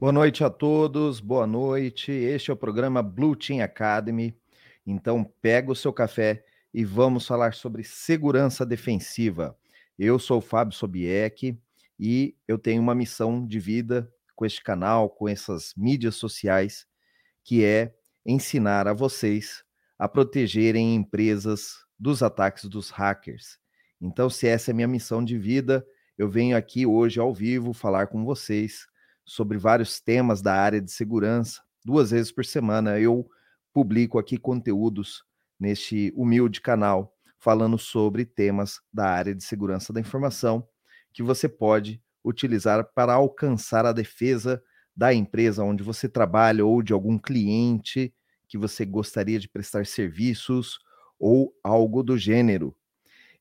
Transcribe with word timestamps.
Boa 0.00 0.12
noite 0.12 0.44
a 0.44 0.48
todos, 0.48 1.18
boa 1.18 1.44
noite. 1.44 2.12
Este 2.12 2.52
é 2.52 2.54
o 2.54 2.56
programa 2.56 3.02
Blue 3.02 3.34
Team 3.34 3.60
Academy. 3.64 4.32
Então, 4.86 5.24
pega 5.42 5.72
o 5.72 5.74
seu 5.74 5.92
café 5.92 6.44
e 6.72 6.84
vamos 6.84 7.26
falar 7.26 7.52
sobre 7.52 7.82
segurança 7.82 8.64
defensiva. 8.64 9.58
Eu 9.98 10.20
sou 10.20 10.38
o 10.38 10.40
Fábio 10.40 10.72
Sobieck 10.72 11.58
e 11.98 12.36
eu 12.46 12.56
tenho 12.56 12.80
uma 12.80 12.94
missão 12.94 13.44
de 13.44 13.58
vida 13.58 14.08
com 14.36 14.46
este 14.46 14.62
canal, 14.62 15.10
com 15.10 15.28
essas 15.28 15.74
mídias 15.76 16.14
sociais, 16.14 16.86
que 17.42 17.64
é 17.64 17.92
ensinar 18.24 18.86
a 18.86 18.92
vocês 18.92 19.64
a 19.98 20.08
protegerem 20.08 20.94
empresas 20.94 21.84
dos 21.98 22.22
ataques 22.22 22.66
dos 22.66 22.88
hackers. 22.90 23.58
Então, 24.00 24.30
se 24.30 24.46
essa 24.46 24.70
é 24.70 24.72
a 24.72 24.76
minha 24.76 24.86
missão 24.86 25.24
de 25.24 25.36
vida, 25.36 25.84
eu 26.16 26.30
venho 26.30 26.56
aqui 26.56 26.86
hoje 26.86 27.18
ao 27.18 27.34
vivo 27.34 27.72
falar 27.72 28.06
com 28.06 28.24
vocês 28.24 28.86
sobre 29.28 29.58
vários 29.58 30.00
temas 30.00 30.40
da 30.40 30.54
área 30.54 30.80
de 30.80 30.90
segurança. 30.90 31.60
Duas 31.84 32.10
vezes 32.10 32.32
por 32.32 32.46
semana 32.46 32.98
eu 32.98 33.28
publico 33.74 34.18
aqui 34.18 34.38
conteúdos 34.38 35.22
neste 35.60 36.10
humilde 36.16 36.62
canal 36.62 37.14
falando 37.38 37.76
sobre 37.78 38.24
temas 38.24 38.80
da 38.90 39.06
área 39.06 39.34
de 39.34 39.44
segurança 39.44 39.92
da 39.92 40.00
informação 40.00 40.66
que 41.12 41.22
você 41.22 41.46
pode 41.46 42.02
utilizar 42.24 42.82
para 42.94 43.12
alcançar 43.12 43.84
a 43.84 43.92
defesa 43.92 44.62
da 44.96 45.12
empresa 45.12 45.62
onde 45.62 45.82
você 45.82 46.08
trabalha 46.08 46.64
ou 46.64 46.82
de 46.82 46.94
algum 46.94 47.18
cliente 47.18 48.12
que 48.48 48.56
você 48.56 48.86
gostaria 48.86 49.38
de 49.38 49.48
prestar 49.48 49.84
serviços 49.84 50.78
ou 51.18 51.52
algo 51.62 52.02
do 52.02 52.16
gênero. 52.16 52.74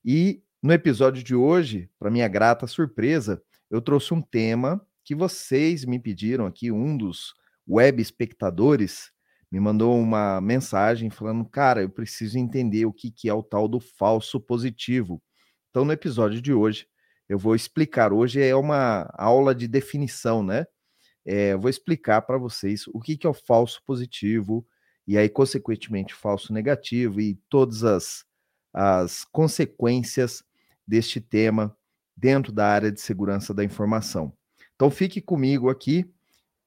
E 0.04 0.44
no 0.62 0.74
episódio 0.74 1.24
de 1.24 1.34
hoje, 1.34 1.90
para 1.98 2.12
minha 2.12 2.28
grata 2.28 2.68
surpresa, 2.68 3.42
eu 3.72 3.82
trouxe 3.82 4.14
um 4.14 4.22
tema 4.22 4.86
que 5.08 5.16
vocês 5.16 5.86
me 5.86 5.98
pediram 5.98 6.46
aqui, 6.46 6.70
um 6.70 6.98
dos 6.98 7.34
web 7.66 8.02
espectadores 8.02 9.10
me 9.50 9.58
mandou 9.58 9.98
uma 9.98 10.42
mensagem 10.42 11.10
falando: 11.10 11.46
Cara, 11.46 11.82
eu 11.82 11.90
preciso 11.90 12.38
entender 12.38 12.86
o 12.86 12.92
que, 12.92 13.10
que 13.10 13.30
é 13.30 13.34
o 13.34 13.42
tal 13.42 13.70
do 13.70 13.80
falso 13.80 14.38
positivo. 14.38 15.24
Então, 15.70 15.86
no 15.86 15.94
episódio 15.94 16.42
de 16.42 16.52
hoje, 16.52 16.88
eu 17.30 17.40
vou 17.40 17.56
explicar. 17.56 18.12
Hoje 18.12 18.42
é 18.42 18.54
uma 18.54 19.10
aula 19.14 19.56
de 19.56 19.66
definição, 19.66 20.44
né? 20.44 20.66
É, 21.26 21.54
eu 21.54 21.60
vou 21.60 21.70
explicar 21.70 22.24
para 22.24 22.38
vocês 22.38 22.86
o 22.88 23.00
que, 23.00 23.16
que 23.16 23.26
é 23.26 23.30
o 23.30 23.34
falso 23.34 23.82
positivo 23.86 24.68
e 25.08 25.18
aí, 25.18 25.30
consequentemente, 25.30 26.14
falso 26.14 26.52
negativo 26.52 27.22
e 27.22 27.40
todas 27.48 27.86
as, 27.86 28.26
as 28.74 29.24
consequências 29.24 30.44
deste 30.86 31.22
tema 31.22 31.74
dentro 32.14 32.52
da 32.52 32.68
área 32.68 32.92
de 32.92 33.00
segurança 33.00 33.54
da 33.54 33.64
informação. 33.64 34.38
Então 34.78 34.92
fique 34.92 35.20
comigo 35.20 35.72
aqui, 35.72 36.06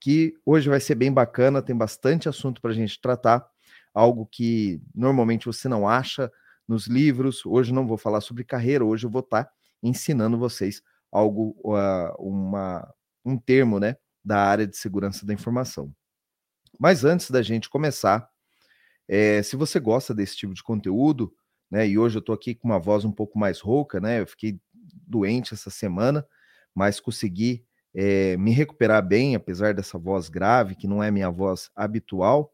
que 0.00 0.34
hoje 0.44 0.68
vai 0.68 0.80
ser 0.80 0.96
bem 0.96 1.12
bacana, 1.12 1.62
tem 1.62 1.76
bastante 1.76 2.28
assunto 2.28 2.60
para 2.60 2.72
a 2.72 2.74
gente 2.74 3.00
tratar, 3.00 3.48
algo 3.94 4.26
que 4.26 4.82
normalmente 4.92 5.46
você 5.46 5.68
não 5.68 5.88
acha 5.88 6.30
nos 6.66 6.88
livros. 6.88 7.46
Hoje 7.46 7.72
não 7.72 7.86
vou 7.86 7.96
falar 7.96 8.20
sobre 8.20 8.42
carreira, 8.42 8.84
hoje 8.84 9.06
eu 9.06 9.10
vou 9.10 9.20
estar 9.20 9.44
tá 9.44 9.52
ensinando 9.80 10.36
vocês 10.36 10.82
algo, 11.12 11.56
uh, 11.64 12.12
uma, 12.18 12.92
um 13.24 13.38
termo 13.38 13.78
né, 13.78 13.96
da 14.24 14.42
área 14.42 14.66
de 14.66 14.76
segurança 14.76 15.24
da 15.24 15.32
informação. 15.32 15.94
Mas 16.80 17.04
antes 17.04 17.30
da 17.30 17.42
gente 17.42 17.70
começar, 17.70 18.28
é, 19.06 19.40
se 19.40 19.54
você 19.54 19.78
gosta 19.78 20.12
desse 20.12 20.36
tipo 20.36 20.52
de 20.52 20.64
conteúdo, 20.64 21.32
né, 21.70 21.86
e 21.86 21.96
hoje 21.96 22.16
eu 22.16 22.20
estou 22.20 22.34
aqui 22.34 22.56
com 22.56 22.66
uma 22.66 22.78
voz 22.80 23.04
um 23.04 23.12
pouco 23.12 23.38
mais 23.38 23.60
rouca, 23.60 24.00
né, 24.00 24.20
eu 24.20 24.26
fiquei 24.26 24.60
doente 25.06 25.54
essa 25.54 25.70
semana, 25.70 26.26
mas 26.74 26.98
consegui 26.98 27.64
é, 27.94 28.36
me 28.36 28.52
recuperar 28.52 29.06
bem, 29.06 29.34
apesar 29.34 29.74
dessa 29.74 29.98
voz 29.98 30.28
grave, 30.28 30.74
que 30.74 30.86
não 30.86 31.02
é 31.02 31.10
minha 31.10 31.30
voz 31.30 31.70
habitual. 31.74 32.52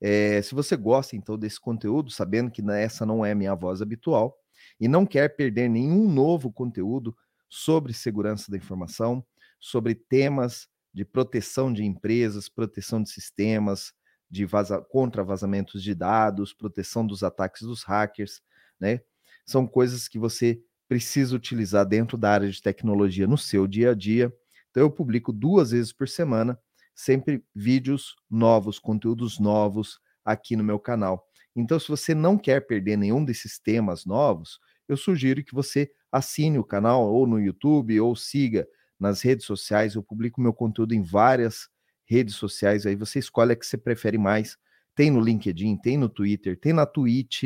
É, 0.00 0.40
se 0.42 0.54
você 0.54 0.76
gosta 0.76 1.16
então 1.16 1.38
desse 1.38 1.60
conteúdo, 1.60 2.10
sabendo 2.10 2.50
que 2.50 2.62
essa 2.70 3.04
não 3.04 3.24
é 3.24 3.34
minha 3.34 3.54
voz 3.54 3.82
habitual, 3.82 4.36
e 4.78 4.88
não 4.88 5.06
quer 5.06 5.34
perder 5.36 5.68
nenhum 5.68 6.08
novo 6.08 6.52
conteúdo 6.52 7.16
sobre 7.48 7.92
segurança 7.92 8.50
da 8.50 8.56
informação, 8.56 9.24
sobre 9.58 9.94
temas 9.94 10.68
de 10.92 11.04
proteção 11.04 11.72
de 11.72 11.84
empresas, 11.84 12.48
proteção 12.48 13.02
de 13.02 13.10
sistemas, 13.10 13.92
de 14.30 14.44
vaza 14.44 14.80
contra 14.80 15.22
vazamentos 15.22 15.82
de 15.82 15.94
dados, 15.94 16.52
proteção 16.52 17.06
dos 17.06 17.22
ataques 17.22 17.62
dos 17.62 17.82
hackers, 17.84 18.40
né? 18.78 19.00
São 19.44 19.66
coisas 19.66 20.08
que 20.08 20.18
você 20.18 20.60
precisa 20.88 21.34
utilizar 21.34 21.86
dentro 21.86 22.16
da 22.16 22.30
área 22.30 22.50
de 22.50 22.60
tecnologia 22.60 23.26
no 23.26 23.38
seu 23.38 23.66
dia 23.66 23.90
a 23.90 23.94
dia 23.94 24.32
então 24.76 24.84
eu 24.84 24.90
publico 24.90 25.32
duas 25.32 25.70
vezes 25.70 25.90
por 25.90 26.06
semana, 26.06 26.60
sempre 26.94 27.42
vídeos 27.54 28.14
novos, 28.30 28.78
conteúdos 28.78 29.38
novos 29.38 29.98
aqui 30.22 30.54
no 30.54 30.62
meu 30.62 30.78
canal. 30.78 31.26
Então, 31.56 31.80
se 31.80 31.88
você 31.88 32.14
não 32.14 32.36
quer 32.36 32.66
perder 32.66 32.98
nenhum 32.98 33.24
desses 33.24 33.58
temas 33.58 34.04
novos, 34.04 34.60
eu 34.86 34.94
sugiro 34.94 35.42
que 35.42 35.54
você 35.54 35.90
assine 36.12 36.58
o 36.58 36.64
canal 36.64 37.10
ou 37.10 37.26
no 37.26 37.40
YouTube 37.40 37.98
ou 37.98 38.14
siga 38.14 38.68
nas 39.00 39.22
redes 39.22 39.46
sociais. 39.46 39.94
Eu 39.94 40.02
publico 40.02 40.42
meu 40.42 40.52
conteúdo 40.52 40.92
em 40.92 41.02
várias 41.02 41.70
redes 42.04 42.34
sociais, 42.34 42.84
aí 42.84 42.94
você 42.94 43.18
escolhe 43.18 43.52
a 43.52 43.56
que 43.56 43.64
você 43.64 43.78
prefere 43.78 44.18
mais. 44.18 44.58
Tem 44.94 45.10
no 45.10 45.20
LinkedIn, 45.20 45.78
tem 45.78 45.96
no 45.96 46.10
Twitter, 46.10 46.60
tem 46.60 46.74
na 46.74 46.84
Twitch, 46.84 47.44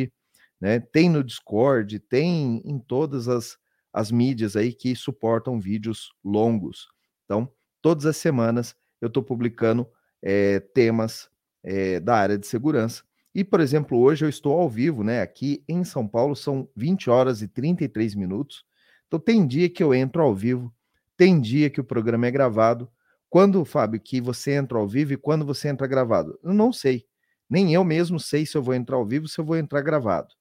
né? 0.61 0.81
Tem 0.81 1.09
no 1.09 1.23
Discord, 1.23 2.01
tem 2.01 2.61
em 2.65 2.81
todas 2.81 3.29
as, 3.29 3.57
as 3.93 4.11
mídias 4.11 4.57
aí 4.57 4.73
que 4.73 4.97
suportam 4.97 5.61
vídeos 5.61 6.11
longos. 6.25 6.89
Então, 7.31 7.49
todas 7.81 8.07
as 8.07 8.17
semanas 8.17 8.75
eu 9.01 9.07
estou 9.07 9.23
publicando 9.23 9.89
é, 10.21 10.59
temas 10.59 11.31
é, 11.63 12.01
da 12.01 12.17
área 12.17 12.37
de 12.37 12.45
segurança. 12.45 13.05
E, 13.33 13.45
por 13.45 13.61
exemplo, 13.61 13.97
hoje 14.01 14.25
eu 14.25 14.29
estou 14.29 14.59
ao 14.59 14.69
vivo, 14.69 15.05
né? 15.05 15.23
Aqui 15.23 15.63
em 15.69 15.85
São 15.85 16.09
Paulo 16.09 16.35
são 16.35 16.69
20 16.75 17.09
horas 17.09 17.41
e 17.41 17.47
33 17.47 18.17
minutos. 18.17 18.65
Então, 19.07 19.21
tem 19.21 19.47
dia 19.47 19.71
que 19.71 19.81
eu 19.81 19.95
entro 19.95 20.21
ao 20.21 20.35
vivo, 20.35 20.75
tem 21.17 21.41
dia 21.41 21.71
que 21.71 21.81
o 21.81 21.85
programa 21.85 22.27
é 22.27 22.33
gravado. 22.33 22.91
Quando, 23.29 23.65
Fábio, 23.65 24.01
que 24.01 24.21
você 24.21 24.55
entra 24.55 24.77
ao 24.77 24.89
vivo 24.89 25.13
e 25.13 25.17
quando 25.17 25.47
você 25.47 25.69
entra 25.69 25.87
gravado? 25.87 26.37
Eu 26.43 26.53
não 26.53 26.73
sei. 26.73 27.05
Nem 27.49 27.73
eu 27.73 27.85
mesmo 27.85 28.19
sei 28.19 28.45
se 28.45 28.57
eu 28.57 28.63
vou 28.63 28.75
entrar 28.75 28.97
ao 28.97 29.07
vivo, 29.07 29.29
se 29.29 29.41
eu 29.41 29.45
vou 29.45 29.57
entrar 29.57 29.83
gravado. 29.83 30.35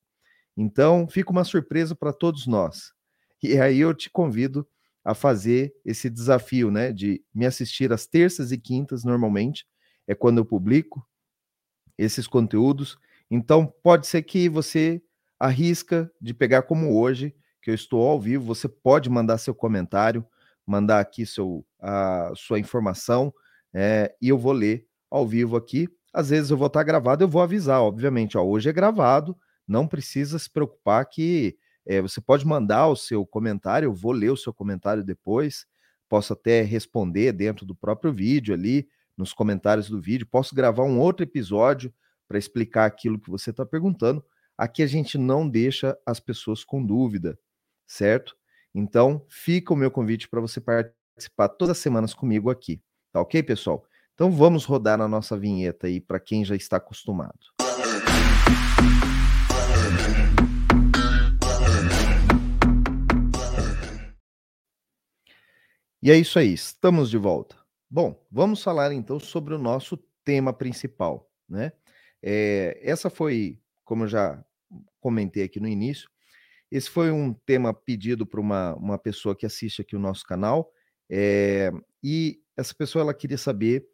Então, 0.58 1.08
fica 1.08 1.30
uma 1.30 1.44
surpresa 1.44 1.94
para 1.94 2.12
todos 2.12 2.48
nós. 2.48 2.92
E 3.44 3.60
aí 3.60 3.80
eu 3.80 3.94
te 3.94 4.10
convido 4.10 4.68
a 5.04 5.14
fazer 5.14 5.74
esse 5.86 6.10
desafio, 6.10 6.70
né, 6.70 6.92
de 6.92 7.24
me 7.34 7.46
assistir 7.46 7.92
às 7.92 8.06
terças 8.06 8.52
e 8.52 8.58
quintas 8.58 9.04
normalmente, 9.04 9.66
é 10.08 10.14
quando 10.14 10.40
eu 10.40 10.46
publico 10.46 11.06
esses 11.98 12.28
conteúdos. 12.28 12.98
Então, 13.30 13.66
pode 13.84 14.08
ser 14.08 14.24
que 14.24 14.50
você 14.50 15.02
arrisca 15.40 16.12
de 16.20 16.34
pegar 16.34 16.64
como 16.64 17.00
hoje, 17.00 17.34
que 17.62 17.70
eu 17.70 17.76
estou 17.76 18.08
ao 18.08 18.20
vivo, 18.20 18.44
você 18.44 18.68
pode 18.68 19.10
mandar 19.10 19.38
seu 19.38 19.54
comentário, 19.54 20.26
mandar 20.66 21.00
aqui 21.00 21.26
seu, 21.26 21.66
a 21.80 22.32
sua 22.36 22.60
informação, 22.60 23.34
é, 23.74 24.14
e 24.22 24.30
eu 24.30 24.38
vou 24.38 24.52
ler 24.52 24.86
ao 25.10 25.28
vivo 25.28 25.56
aqui. 25.56 25.88
Às 26.14 26.30
vezes 26.30 26.52
eu 26.52 26.58
vou 26.58 26.68
estar 26.68 26.84
gravado, 26.84 27.24
eu 27.24 27.28
vou 27.28 27.42
avisar, 27.42 27.82
obviamente, 27.82 28.38
ó, 28.38 28.44
hoje 28.44 28.70
é 28.70 28.74
gravado, 28.74 29.38
não 29.68 29.88
precisa 29.88 30.40
se 30.40 30.50
preocupar 30.50 31.06
que 31.06 31.58
é, 31.90 32.00
você 32.00 32.22
pode 32.22 32.46
mandar 32.46 32.88
o 32.88 32.96
seu 32.96 33.26
comentário, 33.26 33.88
eu 33.88 33.94
vou 33.94 34.12
ler 34.12 34.30
o 34.30 34.38
seu 34.38 34.54
comentário 34.54 35.04
depois, 35.04 35.66
posso 36.08 36.34
até 36.34 36.62
responder 36.62 37.32
dentro 37.34 37.66
do 37.66 37.74
próprio 37.74 38.14
vídeo 38.14 38.54
ali, 38.54 38.88
nos 39.18 39.34
comentários 39.34 39.90
do 39.90 40.00
vídeo, 40.00 40.28
posso 40.28 40.54
gravar 40.54 40.84
um 40.84 41.00
outro 41.00 41.24
episódio 41.24 41.92
para 42.28 42.38
explicar 42.38 42.86
aquilo 42.86 43.20
que 43.20 43.32
você 43.32 43.50
está 43.50 43.66
perguntando. 43.66 44.24
Aqui 44.56 44.84
a 44.84 44.88
gente 44.88 45.18
não 45.18 45.50
deixa 45.50 45.98
as 46.06 46.20
pessoas 46.20 46.64
com 46.64 46.86
dúvida, 46.86 47.40
certo? 47.88 48.38
Então, 48.72 49.26
fica 49.28 49.74
o 49.74 49.76
meu 49.76 49.90
convite 49.90 50.30
para 50.30 50.40
você 50.40 50.62
participar 50.62 51.50
todas 51.50 51.72
as 51.76 51.82
semanas 51.82 52.14
comigo 52.14 52.52
aqui, 52.52 52.80
tá 53.12 53.20
ok, 53.20 53.42
pessoal? 53.42 53.84
Então 54.14 54.30
vamos 54.30 54.64
rodar 54.64 55.02
a 55.02 55.08
nossa 55.08 55.36
vinheta 55.36 55.88
aí 55.88 56.00
para 56.00 56.20
quem 56.20 56.46
já 56.46 56.56
está 56.56 56.78
acostumado. 56.78 57.40
E 66.02 66.10
é 66.10 66.18
isso 66.18 66.40
aí, 66.40 66.54
estamos 66.54 67.10
de 67.10 67.18
volta. 67.18 67.58
Bom, 67.90 68.26
vamos 68.32 68.64
falar 68.64 68.94
então 68.94 69.20
sobre 69.20 69.54
o 69.54 69.58
nosso 69.58 69.98
tema 70.24 70.54
principal, 70.54 71.30
né? 71.48 71.74
É, 72.24 72.80
essa 72.82 73.10
foi, 73.10 73.60
como 73.84 74.06
eu 74.06 74.08
já 74.08 74.42
comentei 75.02 75.44
aqui 75.44 75.60
no 75.60 75.68
início, 75.68 76.10
esse 76.72 76.90
foi 76.90 77.12
um 77.12 77.34
tema 77.34 77.74
pedido 77.74 78.26
por 78.26 78.40
uma, 78.40 78.76
uma 78.76 78.98
pessoa 78.98 79.36
que 79.36 79.46
assiste 79.46 79.82
aqui 79.82 79.94
o 79.94 80.00
nosso 80.00 80.24
canal, 80.24 80.72
é, 81.10 81.70
e 82.02 82.40
essa 82.56 82.74
pessoa 82.74 83.02
ela 83.02 83.14
queria 83.14 83.38
saber, 83.38 83.86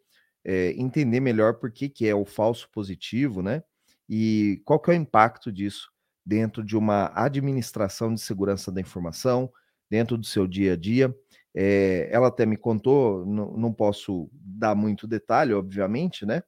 é, 0.44 0.70
entender 0.76 1.18
melhor 1.18 1.54
por 1.54 1.72
que, 1.72 1.88
que 1.88 2.06
é 2.06 2.14
o 2.14 2.24
falso 2.24 2.68
positivo, 2.70 3.42
né? 3.42 3.64
E 4.08 4.62
qual 4.64 4.78
que 4.78 4.92
é 4.92 4.94
o 4.94 4.96
impacto 4.96 5.50
disso 5.50 5.90
dentro 6.24 6.62
de 6.62 6.76
uma 6.76 7.10
administração 7.14 8.14
de 8.14 8.20
segurança 8.20 8.70
da 8.70 8.80
informação, 8.80 9.50
dentro 9.90 10.16
do 10.16 10.26
seu 10.26 10.46
dia 10.46 10.74
a 10.74 10.76
dia. 10.76 11.14
É, 11.58 12.08
ela 12.12 12.28
até 12.28 12.44
me 12.44 12.56
contou, 12.56 13.24
não, 13.24 13.72
posso 13.72 14.28
dar 14.32 14.74
muito 14.74 15.06
detalhe, 15.06 15.54
obviamente, 15.54 16.26
né? 16.26 16.42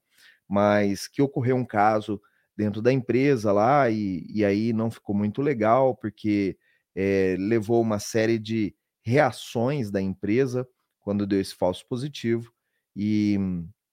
Mas 0.46 1.08
que 1.08 1.22
ocorreu 1.22 1.56
um 1.56 1.64
caso 1.64 2.20
dentro 2.54 2.82
da 2.82 2.92
empresa 2.92 3.50
lá 3.50 3.88
e, 3.88 4.26
e 4.28 4.44
aí 4.44 4.72
não 4.72 4.90
ficou 4.90 5.14
muito 5.16 5.40
legal, 5.40 5.96
porque 5.96 6.58
é, 6.94 7.36
levou 7.38 7.80
uma 7.80 7.98
série 7.98 8.38
de 8.38 8.74
reações 9.02 9.90
da 9.90 10.02
empresa 10.02 10.68
quando 11.00 11.26
deu 11.26 11.40
esse 11.40 11.54
falso 11.54 11.86
positivo, 11.88 12.52
e, 12.94 13.38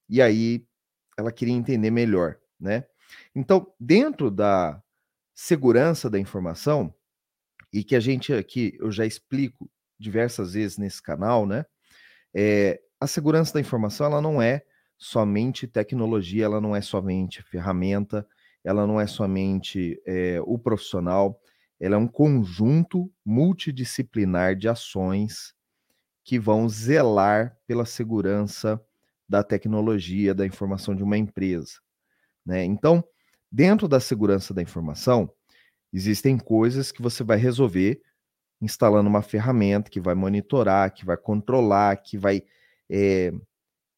e 0.09 0.21
aí 0.21 0.65
ela 1.17 1.31
queria 1.31 1.53
entender 1.53 1.91
melhor, 1.91 2.37
né? 2.59 2.85
Então, 3.33 3.71
dentro 3.79 4.29
da 4.29 4.81
segurança 5.33 6.09
da 6.09 6.19
informação, 6.19 6.93
e 7.71 7.83
que 7.83 7.95
a 7.95 7.99
gente 7.99 8.33
aqui, 8.33 8.75
eu 8.79 8.91
já 8.91 9.05
explico 9.05 9.69
diversas 9.99 10.53
vezes 10.53 10.77
nesse 10.77 11.01
canal, 11.01 11.45
né? 11.45 11.65
É, 12.33 12.81
a 12.99 13.07
segurança 13.07 13.53
da 13.53 13.59
informação, 13.59 14.05
ela 14.07 14.21
não 14.21 14.41
é 14.41 14.63
somente 14.97 15.67
tecnologia, 15.67 16.45
ela 16.45 16.61
não 16.61 16.75
é 16.75 16.81
somente 16.81 17.41
ferramenta, 17.43 18.27
ela 18.63 18.87
não 18.87 18.99
é 18.99 19.07
somente 19.07 20.01
é, 20.05 20.39
o 20.41 20.57
profissional, 20.57 21.39
ela 21.79 21.95
é 21.95 21.97
um 21.97 22.07
conjunto 22.07 23.11
multidisciplinar 23.25 24.55
de 24.55 24.67
ações 24.67 25.53
que 26.23 26.39
vão 26.39 26.67
zelar 26.67 27.55
pela 27.67 27.85
segurança 27.85 28.81
da 29.29 29.43
tecnologia, 29.43 30.33
da 30.33 30.45
informação 30.45 30.95
de 30.95 31.03
uma 31.03 31.17
empresa. 31.17 31.79
Né? 32.45 32.63
Então, 32.63 33.03
dentro 33.51 33.87
da 33.87 33.99
segurança 33.99 34.53
da 34.53 34.61
informação, 34.61 35.31
existem 35.93 36.37
coisas 36.37 36.91
que 36.91 37.01
você 37.01 37.23
vai 37.23 37.37
resolver 37.37 38.01
instalando 38.61 39.09
uma 39.09 39.21
ferramenta 39.21 39.89
que 39.89 39.99
vai 39.99 40.15
monitorar, 40.15 40.93
que 40.93 41.05
vai 41.05 41.17
controlar, 41.17 41.97
que 41.97 42.17
vai 42.17 42.43
é, 42.89 43.33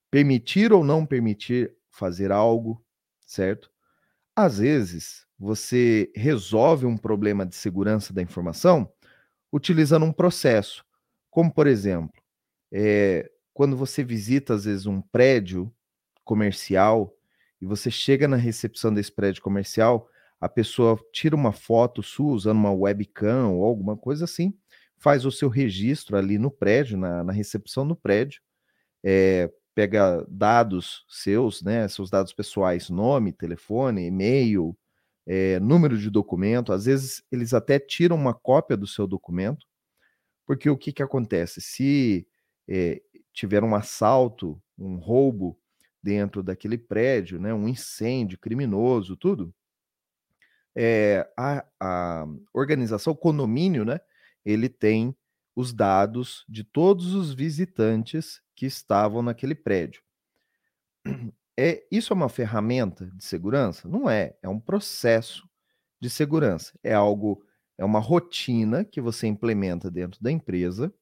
permitir 0.10 0.74
ou 0.74 0.84
não 0.84 1.06
permitir 1.06 1.74
fazer 1.90 2.32
algo, 2.32 2.84
certo? 3.26 3.72
Às 4.36 4.60
vezes, 4.60 5.26
você 5.38 6.12
resolve 6.16 6.86
um 6.86 6.98
problema 6.98 7.46
de 7.46 7.56
segurança 7.56 8.14
da 8.14 8.22
informação 8.22 8.92
utilizando 9.52 10.06
um 10.06 10.12
processo, 10.12 10.84
como 11.30 11.52
por 11.52 11.68
exemplo, 11.68 12.22
é, 12.72 13.30
quando 13.54 13.76
você 13.76 14.04
visita 14.04 14.54
às 14.54 14.66
vezes 14.66 14.86
um 14.86 15.02
prédio 15.02 15.74
comercial 16.24 17.16
e 17.62 17.66
você 17.66 17.90
chega 17.90 18.28
na 18.28 18.38
recepção 18.38 18.94
desse 18.94 19.12
prédio 19.12 19.42
comercial, 19.42 20.10
a 20.40 20.48
pessoa 20.48 21.00
tira 21.12 21.36
uma 21.36 21.52
foto 21.52 22.04
sua 22.04 22.34
usando 22.34 22.58
uma 22.58 22.72
webcam 22.72 23.50
ou 23.52 23.66
alguma 23.66 23.98
coisa 23.98 24.26
assim, 24.26 24.54
faz 24.98 25.26
o 25.26 25.32
seu 25.32 25.50
registro 25.50 26.18
ali 26.18 26.38
no 26.38 26.52
prédio, 26.52 26.98
na, 26.98 27.24
na 27.24 27.34
recepção 27.34 27.88
do 27.88 27.96
prédio, 27.96 28.42
é, 29.04 29.52
pega 29.74 30.26
dados 30.28 31.06
seus, 31.08 31.62
né, 31.62 31.88
seus 31.88 32.10
dados 32.10 32.34
pessoais, 32.34 32.90
nome, 32.90 33.32
telefone, 33.32 34.08
e-mail, 34.08 34.78
é, 35.26 35.60
número 35.60 35.98
de 35.98 36.10
documento, 36.10 36.72
às 36.72 36.86
vezes 36.86 37.24
eles 37.32 37.54
até 37.54 37.78
tiram 37.80 38.16
uma 38.16 38.34
cópia 38.34 38.78
do 38.78 38.88
seu 38.88 39.06
documento, 39.06 39.68
porque 40.46 40.70
o 40.70 40.78
que, 40.78 40.92
que 40.92 41.04
acontece? 41.04 41.62
Se 41.62 42.28
é, 42.68 43.02
tiver 43.34 43.64
um 43.64 43.76
assalto, 43.76 44.62
um 44.78 44.96
roubo 44.96 45.60
dentro 46.02 46.42
daquele 46.42 46.78
prédio, 46.78 47.40
né, 47.40 47.54
um 47.54 47.68
incêndio 47.68 48.40
criminoso, 48.40 49.16
tudo, 49.18 49.54
é, 50.80 51.28
a, 51.36 51.66
a 51.80 52.28
organização, 52.54 53.14
o 53.14 53.18
condomínio, 53.18 53.84
né, 53.84 54.00
ele 54.46 54.70
tem 54.70 55.16
os 55.56 55.74
dados 55.74 56.46
de 56.48 56.64
todos 56.64 57.16
os 57.16 57.34
visitantes 57.34 58.44
que 58.56 58.68
estavam 58.68 59.24
naquele 59.24 59.56
prédio. 59.56 60.04
É, 61.60 61.84
isso 61.90 62.14
é 62.14 62.16
uma 62.16 62.30
ferramenta 62.30 63.08
de 63.16 63.24
segurança? 63.24 63.90
Não 63.90 64.08
é, 64.08 64.36
é 64.44 64.48
um 64.48 64.60
processo 64.60 65.50
de 66.00 66.08
segurança. 66.08 66.78
É 66.84 66.94
algo, 66.94 67.44
é 67.80 67.84
uma 67.84 68.00
rotina 68.00 68.86
que 68.86 69.02
você 69.02 69.26
implementa 69.26 69.90
dentro 69.90 70.22
da 70.22 70.32
empresa 70.32 70.94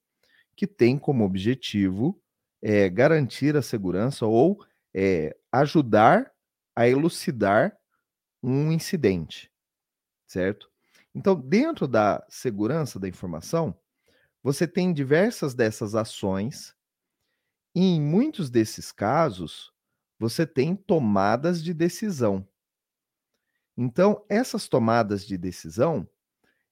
que 0.55 0.65
tem 0.65 0.97
como 0.97 1.25
objetivo 1.25 2.17
é, 2.61 2.89
garantir 2.89 3.57
a 3.57 3.61
segurança 3.61 4.25
ou 4.25 4.65
é, 4.93 5.35
ajudar 5.51 6.31
a 6.73 6.87
elucidar 6.87 7.77
um 8.41 8.71
incidente, 8.71 9.51
certo? 10.27 10.69
Então, 11.13 11.39
dentro 11.39 11.87
da 11.87 12.25
segurança 12.29 12.99
da 12.99 13.07
informação, 13.07 13.77
você 14.43 14.67
tem 14.67 14.93
diversas 14.93 15.53
dessas 15.53 15.95
ações, 15.95 16.75
e 17.73 17.81
em 17.81 18.01
muitos 18.01 18.49
desses 18.49 18.91
casos, 18.91 19.73
você 20.19 20.45
tem 20.45 20.75
tomadas 20.75 21.63
de 21.63 21.73
decisão. 21.73 22.47
Então, 23.77 24.23
essas 24.29 24.67
tomadas 24.67 25.25
de 25.25 25.37
decisão, 25.37 26.07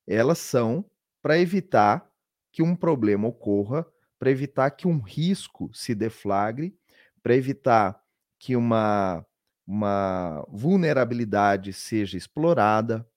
elas 0.08 0.38
são 0.40 0.86
para 1.22 1.38
evitar 1.38 2.10
que 2.52 2.62
um 2.64 2.76
problema 2.76 3.28
ocorra, 3.28 3.86
para 4.20 4.32
evitar 4.32 4.72
que 4.72 4.88
um 4.88 5.00
risco 5.00 5.70
se 5.74 5.94
deflagre, 5.94 6.78
para 7.22 7.36
evitar 7.36 8.02
que 8.40 8.56
uma, 8.56 9.26
uma 9.66 10.46
vulnerabilidade 10.50 11.74
seja 11.74 12.18
explorada, 12.18 13.08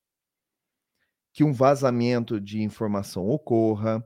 que 1.37 1.45
um 1.45 1.53
vazamento 1.53 2.41
de 2.41 2.63
informação 2.63 3.29
ocorra, 3.29 4.03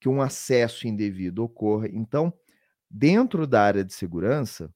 que 0.00 0.08
um 0.08 0.20
acesso 0.20 0.88
indevido 0.88 1.44
ocorra. 1.44 1.88
Então, 1.88 2.34
dentro 2.90 3.46
da 3.46 3.62
área 3.62 3.84
de 3.84 3.92
segurança, 3.94 4.74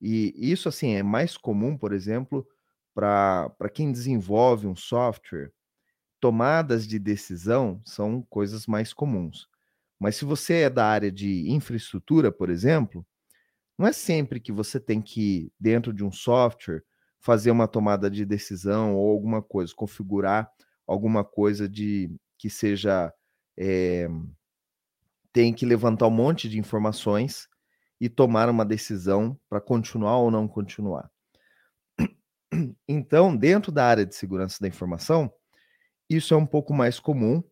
e 0.00 0.32
isso, 0.36 0.68
assim, 0.68 0.94
é 0.94 1.02
mais 1.02 1.36
comum, 1.36 1.76
por 1.76 1.92
exemplo, 1.92 2.46
para 2.94 3.50
quem 3.74 3.90
desenvolve 3.90 4.68
um 4.68 4.76
software, 4.76 5.52
tomadas 6.20 6.86
de 6.86 6.96
decisão 6.96 7.82
são 7.84 8.22
coisas 8.30 8.68
mais 8.68 8.92
comuns. 8.92 9.48
Mas 9.98 10.14
se 10.14 10.24
você 10.24 10.62
é 10.62 10.70
da 10.70 10.86
área 10.86 11.10
de 11.10 11.50
infraestrutura, 11.50 12.30
por 12.30 12.50
exemplo, 12.50 13.04
não 13.76 13.88
é 13.88 13.92
sempre 13.92 14.38
que 14.38 14.52
você 14.52 14.78
tem 14.78 15.02
que, 15.02 15.52
dentro 15.58 15.92
de 15.92 16.04
um 16.04 16.12
software, 16.12 16.84
fazer 17.18 17.50
uma 17.50 17.66
tomada 17.66 18.08
de 18.08 18.24
decisão 18.24 18.94
ou 18.94 19.10
alguma 19.10 19.42
coisa, 19.42 19.74
configurar 19.74 20.48
alguma 20.88 21.24
coisa 21.24 21.68
de 21.68 22.10
que 22.38 22.50
seja. 22.50 23.12
É, 23.56 24.08
tem 25.32 25.52
que 25.52 25.66
levantar 25.66 26.06
um 26.06 26.10
monte 26.10 26.48
de 26.48 26.58
informações 26.58 27.48
e 28.00 28.08
tomar 28.08 28.48
uma 28.48 28.64
decisão 28.64 29.38
para 29.48 29.60
continuar 29.60 30.18
ou 30.18 30.30
não 30.30 30.48
continuar. 30.48 31.10
Então, 32.88 33.36
dentro 33.36 33.70
da 33.70 33.84
área 33.84 34.06
de 34.06 34.14
segurança 34.14 34.58
da 34.60 34.66
informação, 34.66 35.32
isso 36.08 36.32
é 36.32 36.36
um 36.36 36.46
pouco 36.46 36.72
mais 36.72 36.98
comum 36.98 37.42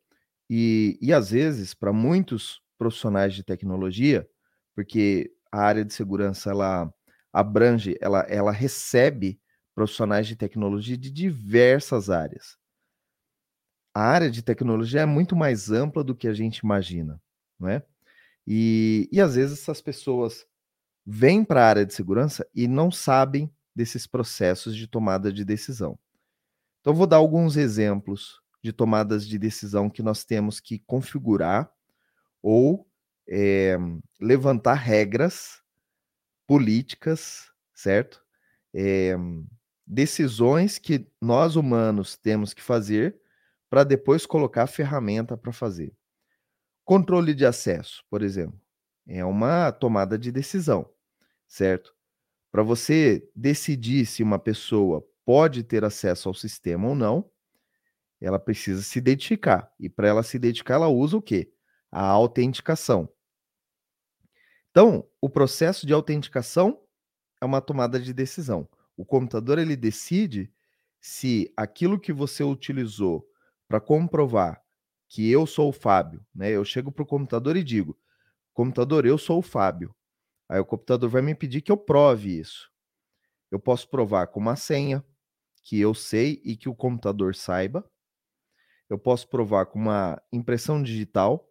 e, 0.49 0.99
e 1.01 1.13
às 1.13 1.31
vezes, 1.31 1.75
para 1.75 1.93
muitos 1.93 2.63
profissionais 2.79 3.35
de 3.35 3.45
tecnologia, 3.45 4.27
porque 4.75 5.31
a 5.53 5.61
área 5.61 5.85
de 5.85 5.93
segurança 5.93 6.51
ela 6.51 6.93
abrange, 7.33 7.97
ela, 8.01 8.21
ela 8.23 8.51
recebe 8.51 9.39
profissionais 9.75 10.27
de 10.27 10.37
tecnologia 10.37 10.97
de 10.97 11.11
diversas 11.11 12.09
áreas. 12.09 12.57
A 13.97 14.03
área 14.03 14.31
de 14.31 14.43
tecnologia 14.43 15.01
é 15.01 15.07
muito 15.07 15.35
mais 15.35 15.71
ampla 15.71 16.05
do 16.05 16.15
que 16.15 16.29
a 16.29 16.35
gente 16.35 16.59
imagina, 16.59 17.19
não 17.59 17.67
é? 17.67 17.83
E, 18.47 19.09
e 19.11 19.19
às 19.23 19.37
vezes 19.37 19.63
essas 19.63 19.81
pessoas 19.81 20.47
vêm 21.07 21.43
para 21.43 21.65
a 21.65 21.67
área 21.67 21.87
de 21.87 21.95
segurança 21.95 22.47
e 22.55 22.69
não 22.69 22.91
sabem 22.91 23.51
desses 23.75 24.07
processos 24.07 24.77
de 24.77 24.87
tomada 24.87 25.33
de 25.33 25.47
decisão. 25.47 25.99
Então, 26.79 26.93
vou 26.93 27.07
dar 27.07 27.17
alguns 27.17 27.57
exemplos 27.57 28.39
de 28.63 28.71
tomadas 28.71 29.27
de 29.27 29.39
decisão 29.39 29.89
que 29.89 30.03
nós 30.03 30.27
temos 30.27 30.61
que 30.61 30.79
configurar 30.81 31.73
ou 32.43 32.87
é, 33.27 33.79
levantar 34.21 34.75
regras 34.75 35.63
políticas, 36.47 37.51
certo? 37.75 38.23
É, 38.75 39.17
decisões 39.87 40.77
que 40.77 41.11
nós 41.19 41.57
humanos 41.57 42.15
temos 42.19 42.53
que 42.53 42.63
fazer 42.63 43.19
para 43.69 43.85
depois 43.85 44.27
colocar 44.27 44.65
a 44.65 44.67
ferramenta 44.67 45.37
para 45.37 45.53
fazer. 45.53 45.95
Controle 46.85 47.35
de 47.35 47.45
acesso, 47.45 48.05
por 48.09 48.23
exemplo, 48.23 48.61
é 49.07 49.25
uma 49.25 49.73
tomada 49.73 50.19
de 50.19 50.31
decisão, 50.31 50.89
certo? 51.47 51.95
Para 52.51 52.63
você 52.63 53.29
decidir 53.35 54.07
se 54.07 54.23
uma 54.23 54.39
pessoa 54.39 55.07
pode 55.25 55.63
ter 55.65 55.85
acesso 55.85 56.29
ao 56.29 56.35
sistema 56.35 56.89
ou 56.89 56.95
não, 56.95 57.31
ela 58.21 58.39
precisa 58.39 58.83
se 58.83 58.99
identificar. 58.99 59.71
E 59.79 59.89
para 59.89 60.09
ela 60.09 60.23
se 60.23 60.37
identificar, 60.37 60.75
ela 60.75 60.89
usa 60.89 61.17
o 61.17 61.23
quê? 61.23 61.53
A 61.91 62.03
autenticação. 62.07 63.09
Então, 64.71 65.09
o 65.21 65.29
processo 65.29 65.87
de 65.87 65.93
autenticação 65.93 66.83
é 67.41 67.45
uma 67.45 67.61
tomada 67.61 67.99
de 67.99 68.13
decisão. 68.13 68.69
O 68.97 69.05
computador 69.05 69.59
ele 69.59 69.77
decide 69.77 70.53
se 71.01 71.53
aquilo 71.57 72.01
que 72.01 72.13
você 72.13 72.43
utilizou 72.43 73.27
para 73.69 73.81
comprovar 73.81 74.63
que 75.09 75.31
eu 75.31 75.47
sou 75.47 75.69
o 75.69 75.73
Fábio, 75.73 76.25
né? 76.35 76.51
Eu 76.51 76.65
chego 76.65 76.91
para 76.91 77.03
o 77.03 77.07
computador 77.07 77.57
e 77.57 77.65
digo: 77.65 77.99
computador, 78.53 79.07
eu 79.07 79.19
sou 79.19 79.39
o 79.39 79.43
Fábio. 79.43 79.95
Aí 80.49 80.61
o 80.61 80.65
computador 80.65 81.09
vai 81.11 81.23
me 81.23 81.35
pedir 81.35 81.61
que 81.61 81.73
eu 81.73 81.77
prove 81.77 82.39
isso. 82.39 82.71
Eu 83.51 83.59
posso 83.59 83.89
provar 83.89 84.29
com 84.29 84.41
uma 84.41 84.57
senha 84.57 85.05
que 85.63 85.81
eu 85.81 85.95
sei 85.95 86.41
e 86.45 86.57
que 86.57 86.69
o 86.69 86.75
computador 86.75 87.35
saiba. 87.35 87.89
Eu 88.89 88.99
posso 88.99 89.29
provar 89.29 89.67
com 89.67 89.79
uma 89.79 90.23
impressão 90.33 90.83
digital 90.83 91.49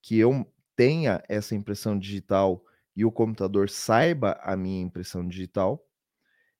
que 0.00 0.16
eu 0.18 0.46
tenha 0.76 1.22
essa 1.28 1.56
impressão 1.56 1.98
digital 1.98 2.64
e 2.94 3.04
o 3.04 3.10
computador 3.10 3.68
saiba 3.68 4.38
a 4.42 4.56
minha 4.56 4.80
impressão 4.80 5.26
digital. 5.26 5.84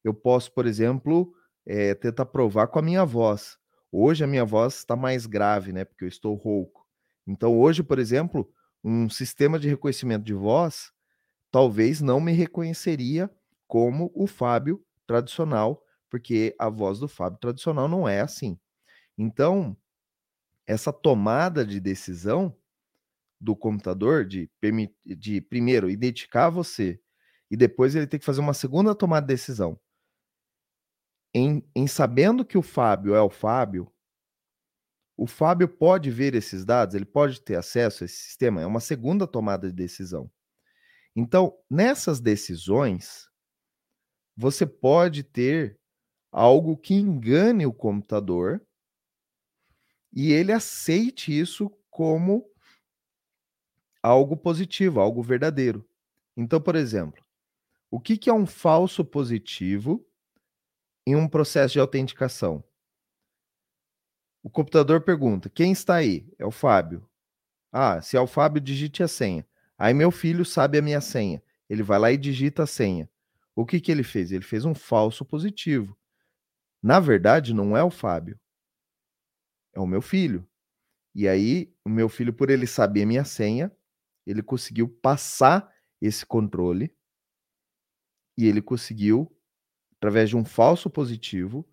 Eu 0.03 0.13
posso, 0.13 0.53
por 0.53 0.67
exemplo, 0.67 1.33
é, 1.65 1.95
tentar 1.95 2.27
provar 2.27 2.67
com 2.69 2.79
a 2.79 2.83
minha 2.83 3.05
voz. 3.05 3.59
Hoje 3.91 4.25
a 4.25 4.27
minha 4.27 4.45
voz 4.45 4.77
está 4.77 4.95
mais 4.95 5.27
grave, 5.27 5.73
né? 5.73 5.85
Porque 5.85 6.05
eu 6.05 6.09
estou 6.09 6.35
rouco. 6.35 6.87
Então, 7.27 7.59
hoje, 7.59 7.83
por 7.83 7.99
exemplo, 7.99 8.51
um 8.83 9.09
sistema 9.09 9.59
de 9.59 9.69
reconhecimento 9.69 10.25
de 10.25 10.35
voz 10.35 10.93
talvez 11.51 12.01
não 12.01 12.21
me 12.21 12.33
reconheceria 12.33 13.31
como 13.67 14.11
o 14.15 14.27
Fábio 14.27 14.85
tradicional, 15.07 15.83
porque 16.11 16.55
a 16.59 16.69
voz 16.69 16.99
do 16.99 17.09
Fábio 17.09 17.39
tradicional 17.39 17.89
não 17.89 18.09
é 18.09 18.21
assim. 18.21 18.59
Então, 19.17 19.77
essa 20.67 20.93
tomada 20.93 21.65
de 21.65 21.81
decisão 21.81 22.55
do 23.41 23.57
computador 23.57 24.25
de, 24.25 24.51
de 25.05 25.41
primeiro 25.41 25.89
identificar 25.89 26.51
você 26.51 27.01
e 27.51 27.57
depois 27.57 27.95
ele 27.95 28.07
tem 28.07 28.21
que 28.21 28.27
fazer 28.27 28.41
uma 28.41 28.55
segunda 28.55 28.95
tomada 28.95 29.27
de 29.27 29.33
decisão. 29.33 29.79
Em, 31.35 31.63
em 31.75 31.87
sabendo 31.87 32.45
que 32.45 32.57
o 32.57 32.63
Fábio 32.63 33.15
é 33.15 33.21
o 33.21 33.31
Fábio, 33.31 33.93
o 35.17 35.27
Fábio 35.27 35.69
pode 35.69 36.11
ver 36.11 36.35
esses 36.35 36.65
dados, 36.65 36.95
ele 36.95 37.05
pode 37.05 37.41
ter 37.41 37.57
acesso 37.57 38.05
a 38.05 38.07
esse 38.07 38.17
sistema, 38.17 38.63
é 38.63 38.67
uma 38.67 38.81
segunda 38.81 39.27
tomada 39.27 39.69
de 39.69 39.75
decisão. 39.75 40.31
Então, 41.15 41.59
nessas 41.69 42.21
decisões, 42.21 43.29
você 44.37 44.65
pode 44.65 45.25
ter 45.25 45.79
algo 46.31 46.77
que 46.77 46.95
engane 46.95 47.67
o 47.67 47.73
computador 47.73 48.65
e 50.13 50.33
ele 50.33 50.53
aceite 50.53 51.37
isso 51.37 51.69
como 51.91 52.49
algo 54.01 54.37
positivo, 54.37 55.01
algo 55.01 55.23
verdadeiro. 55.23 55.85
Então, 56.37 56.61
por 56.61 56.77
exemplo, 56.77 57.21
o 57.91 57.99
que, 57.99 58.17
que 58.17 58.31
é 58.31 58.33
um 58.33 58.47
falso 58.47 59.05
positivo 59.05 60.08
em 61.09 61.17
um 61.17 61.27
processo 61.27 61.73
de 61.73 61.81
autenticação? 61.81 62.63
O 64.43 64.51
computador 64.51 65.01
pergunta: 65.01 65.49
quem 65.49 65.73
está 65.73 65.97
aí? 65.97 66.31
É 66.39 66.45
o 66.45 66.51
Fábio. 66.51 67.09
Ah, 67.73 68.03
se 68.03 68.17
é 68.17 68.21
o 68.21 68.27
Fábio, 68.27 68.61
digite 68.61 69.03
a 69.03 69.09
senha. 69.09 69.47
Aí 69.79 69.95
meu 69.95 70.11
filho 70.11 70.45
sabe 70.45 70.77
a 70.77 70.83
minha 70.83 71.01
senha. 71.01 71.43
Ele 71.69 71.83
vai 71.83 71.99
lá 71.99 72.13
e 72.13 72.19
digita 72.19 72.65
a 72.65 72.67
senha. 72.67 73.09
O 73.57 73.65
que, 73.65 73.81
que 73.81 73.91
ele 73.91 74.03
fez? 74.03 74.33
Ele 74.33 74.45
fez 74.45 74.67
um 74.67 74.75
falso 74.75 75.25
positivo. 75.25 75.97
Na 76.83 77.01
verdade, 77.01 77.55
não 77.55 77.75
é 77.75 77.83
o 77.83 77.91
Fábio. 77.91 78.39
É 79.75 79.81
o 79.81 79.87
meu 79.87 80.03
filho. 80.03 80.47
E 81.15 81.27
aí, 81.27 81.75
o 81.85 81.89
meu 81.89 82.09
filho, 82.09 82.35
por 82.35 82.51
ele 82.51 82.67
saber 82.67 83.03
a 83.03 83.07
minha 83.07 83.25
senha, 83.25 83.73
ele 84.27 84.43
conseguiu 84.43 84.89
passar 84.89 85.75
esse 86.01 86.25
controle 86.27 86.95
e 88.37 88.47
ele 88.47 88.63
conseguiu, 88.63 89.35
através 89.99 90.31
de 90.31 90.37
um 90.37 90.45
falso 90.45 90.89
positivo, 90.89 91.69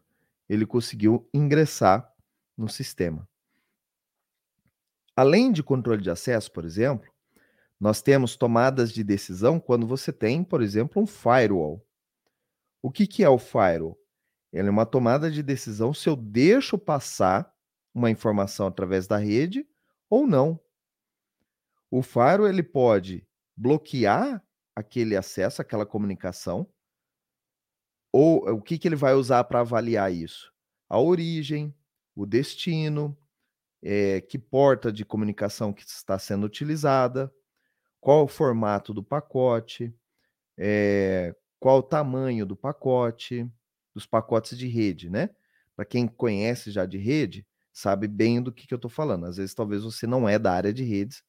ele 0.50 0.66
conseguiu 0.66 1.28
ingressar 1.34 2.12
no 2.58 2.68
sistema. 2.68 3.28
Além 5.16 5.52
de 5.52 5.64
controle 5.64 6.02
de 6.02 6.10
acesso, 6.10 6.52
por 6.52 6.66
exemplo, 6.66 7.10
nós 7.80 8.02
temos 8.02 8.36
tomadas 8.36 8.92
de 8.92 9.04
decisão 9.04 9.60
quando 9.60 9.88
você 9.88 10.12
tem, 10.12 10.44
por 10.44 10.62
exemplo, 10.62 11.02
um 11.02 11.06
firewall. 11.06 11.86
O 12.82 12.92
que, 12.92 13.08
que 13.08 13.24
é 13.24 13.30
o 13.30 13.38
firewall? 13.38 13.98
Ele 14.52 14.68
é 14.68 14.72
uma 14.72 14.86
tomada 14.86 15.30
de 15.30 15.44
decisão 15.44 15.94
se 15.94 16.10
eu 16.10 16.16
deixo 16.16 16.78
passar 16.78 17.54
uma 17.94 18.10
informação 18.10 18.68
através 18.68 19.08
da 19.08 19.18
rede 19.18 19.68
ou 20.10 20.26
não. 20.26 20.60
O 21.92 22.02
Faro 22.02 22.48
ele 22.48 22.64
pode 22.64 23.28
bloquear 23.56 24.44
aquele 24.76 25.16
acesso, 25.16 25.62
aquela 25.62 25.86
comunicação, 25.86 26.68
ou 28.16 28.50
o 28.50 28.62
que, 28.62 28.78
que 28.78 28.88
ele 28.88 28.96
vai 28.96 29.14
usar 29.14 29.44
para 29.44 29.60
avaliar 29.60 30.10
isso? 30.10 30.50
A 30.88 30.98
origem, 30.98 31.76
o 32.16 32.26
destino, 32.26 33.18
é, 33.84 34.22
que 34.22 34.40
porta 34.40 34.90
de 34.90 35.04
comunicação 35.04 35.74
que 35.74 35.84
está 35.84 36.18
sendo 36.18 36.46
utilizada, 36.46 37.30
qual 38.00 38.24
o 38.24 38.28
formato 38.28 38.94
do 38.94 39.04
pacote, 39.04 39.94
é, 40.58 41.36
qual 41.60 41.80
o 41.80 41.84
tamanho 41.84 42.46
do 42.46 42.56
pacote, 42.56 43.52
dos 43.94 44.06
pacotes 44.06 44.58
de 44.58 44.68
rede, 44.70 45.10
né? 45.10 45.30
Para 45.76 45.84
quem 45.84 46.08
conhece 46.08 46.72
já 46.72 46.86
de 46.86 46.98
rede, 46.98 47.46
sabe 47.74 48.08
bem 48.08 48.42
do 48.42 48.50
que, 48.50 48.66
que 48.66 48.74
eu 48.74 48.78
estou 48.78 48.90
falando. 48.90 49.26
Às 49.26 49.36
vezes, 49.36 49.54
talvez 49.54 49.84
você 49.84 50.08
não 50.08 50.28
é 50.30 50.40
da 50.40 50.54
área 50.54 50.72
de 50.72 50.86
redes, 50.86 51.22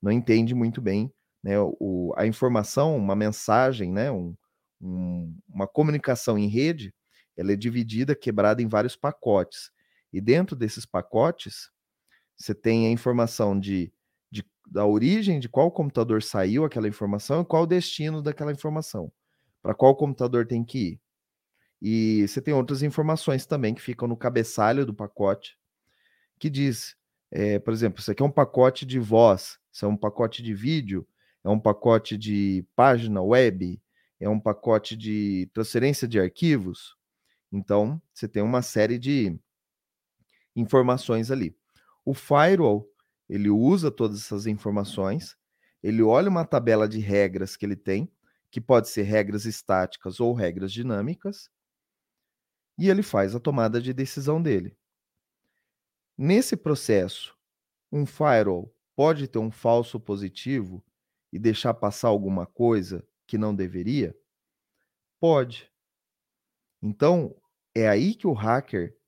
não 0.00 0.10
entende 0.10 0.54
muito 0.54 0.80
bem 0.80 1.12
né, 1.42 1.58
o, 1.60 2.14
a 2.16 2.26
informação, 2.26 2.96
uma 2.96 3.14
mensagem, 3.14 3.92
né, 3.92 4.10
um, 4.10 4.34
um, 4.80 5.36
uma 5.48 5.66
comunicação 5.66 6.38
em 6.38 6.48
rede, 6.48 6.94
ela 7.36 7.52
é 7.52 7.56
dividida, 7.56 8.14
quebrada 8.14 8.62
em 8.62 8.68
vários 8.68 8.96
pacotes. 8.96 9.70
E 10.12 10.20
dentro 10.20 10.56
desses 10.56 10.84
pacotes, 10.84 11.70
você 12.36 12.54
tem 12.54 12.86
a 12.86 12.90
informação 12.90 13.58
de, 13.58 13.92
de, 14.30 14.44
da 14.66 14.86
origem, 14.86 15.38
de 15.38 15.48
qual 15.48 15.70
computador 15.70 16.22
saiu 16.22 16.64
aquela 16.64 16.88
informação 16.88 17.42
e 17.42 17.44
qual 17.44 17.64
o 17.64 17.66
destino 17.66 18.22
daquela 18.22 18.52
informação, 18.52 19.12
para 19.62 19.74
qual 19.74 19.94
computador 19.94 20.46
tem 20.46 20.64
que 20.64 20.78
ir. 20.78 21.00
E 21.82 22.26
você 22.26 22.40
tem 22.40 22.52
outras 22.52 22.82
informações 22.82 23.46
também 23.46 23.74
que 23.74 23.80
ficam 23.80 24.06
no 24.06 24.16
cabeçalho 24.16 24.84
do 24.84 24.92
pacote, 24.92 25.56
que 26.38 26.50
diz, 26.50 26.96
é, 27.30 27.58
por 27.58 27.72
exemplo, 27.72 28.00
isso 28.00 28.10
aqui 28.10 28.22
é 28.22 28.26
um 28.26 28.30
pacote 28.30 28.84
de 28.84 28.98
voz, 28.98 29.58
isso 29.72 29.84
é 29.84 29.88
um 29.88 29.96
pacote 29.96 30.42
de 30.42 30.52
vídeo, 30.52 31.06
é 31.44 31.48
um 31.48 31.58
pacote 31.60 32.18
de 32.18 32.66
página 32.74 33.22
web, 33.22 33.80
é 34.20 34.28
um 34.28 34.38
pacote 34.38 34.96
de 34.96 35.50
transferência 35.54 36.06
de 36.06 36.20
arquivos. 36.20 36.96
Então, 37.50 38.00
você 38.12 38.28
tem 38.28 38.42
uma 38.42 38.62
série 38.62 38.98
de 38.98 39.40
informações 40.54 41.30
ali. 41.30 41.56
O 42.04 42.12
firewall, 42.12 42.86
ele 43.28 43.48
usa 43.48 43.90
todas 43.90 44.20
essas 44.20 44.46
informações, 44.46 45.36
ele 45.82 46.02
olha 46.02 46.28
uma 46.28 46.44
tabela 46.44 46.86
de 46.86 46.98
regras 46.98 47.56
que 47.56 47.64
ele 47.64 47.76
tem, 47.76 48.12
que 48.50 48.60
pode 48.60 48.88
ser 48.88 49.02
regras 49.02 49.46
estáticas 49.46 50.20
ou 50.20 50.34
regras 50.34 50.72
dinâmicas, 50.72 51.48
e 52.78 52.90
ele 52.90 53.02
faz 53.02 53.34
a 53.34 53.40
tomada 53.40 53.80
de 53.80 53.92
decisão 53.92 54.42
dele. 54.42 54.76
Nesse 56.16 56.56
processo, 56.56 57.36
um 57.90 58.04
firewall 58.04 58.74
pode 58.94 59.26
ter 59.28 59.38
um 59.38 59.50
falso 59.50 59.98
positivo 59.98 60.84
e 61.32 61.38
deixar 61.38 61.72
passar 61.72 62.08
alguma 62.08 62.44
coisa 62.46 63.06
que 63.30 63.38
não 63.38 63.54
deveria? 63.54 64.12
Pode. 65.20 65.70
Então, 66.82 67.40
é 67.72 67.88
aí 67.88 68.12
que 68.12 68.26
o 68.26 68.32
hacker 68.32 68.98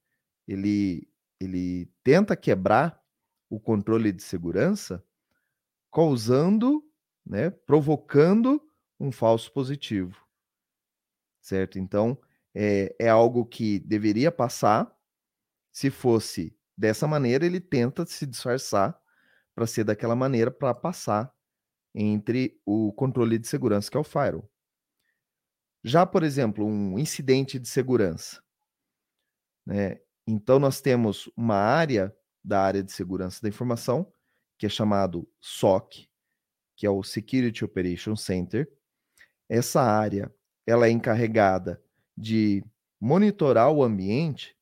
ele, 0.46 1.10
ele 1.40 1.90
tenta 2.04 2.36
quebrar 2.36 3.02
o 3.50 3.58
controle 3.58 4.12
de 4.12 4.22
segurança 4.22 5.04
causando, 5.92 6.88
né, 7.26 7.50
provocando 7.50 8.62
um 9.00 9.10
falso 9.10 9.52
positivo. 9.52 10.24
Certo? 11.40 11.80
Então, 11.80 12.16
é, 12.54 12.94
é 13.00 13.08
algo 13.08 13.44
que 13.44 13.80
deveria 13.80 14.30
passar. 14.30 14.96
Se 15.72 15.90
fosse 15.90 16.56
dessa 16.78 17.08
maneira, 17.08 17.44
ele 17.44 17.58
tenta 17.58 18.06
se 18.06 18.24
disfarçar 18.24 18.96
para 19.52 19.66
ser 19.66 19.82
daquela 19.82 20.14
maneira 20.14 20.50
para 20.52 20.72
passar 20.72 21.34
entre 21.94 22.60
o 22.64 22.92
controle 22.92 23.38
de 23.38 23.46
segurança, 23.46 23.90
que 23.90 23.96
é 23.96 24.00
o 24.00 24.04
firewall. 24.04 24.50
Já, 25.84 26.06
por 26.06 26.22
exemplo, 26.22 26.64
um 26.64 26.98
incidente 26.98 27.58
de 27.58 27.68
segurança. 27.68 28.42
Né? 29.66 30.00
Então, 30.26 30.58
nós 30.58 30.80
temos 30.80 31.30
uma 31.36 31.56
área 31.56 32.14
da 32.44 32.62
área 32.62 32.82
de 32.82 32.92
segurança 32.92 33.40
da 33.42 33.48
informação, 33.48 34.12
que 34.58 34.66
é 34.66 34.68
chamado 34.68 35.28
SOC, 35.40 36.08
que 36.76 36.86
é 36.86 36.90
o 36.90 37.02
Security 37.02 37.64
Operation 37.64 38.16
Center. 38.16 38.70
Essa 39.48 39.82
área 39.82 40.32
ela 40.66 40.86
é 40.86 40.90
encarregada 40.90 41.82
de 42.16 42.64
monitorar 43.00 43.70
o 43.70 43.82
ambiente 43.82 44.56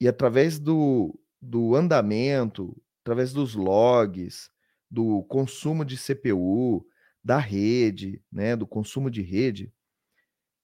e 0.00 0.08
através 0.08 0.58
do, 0.58 1.18
do 1.40 1.74
andamento, 1.74 2.76
através 3.02 3.32
dos 3.32 3.54
logs, 3.54 4.50
do 4.96 5.22
consumo 5.24 5.84
de 5.84 5.98
CPU, 5.98 6.88
da 7.22 7.36
rede, 7.36 8.24
né, 8.32 8.56
do 8.56 8.66
consumo 8.66 9.10
de 9.10 9.20
rede, 9.20 9.70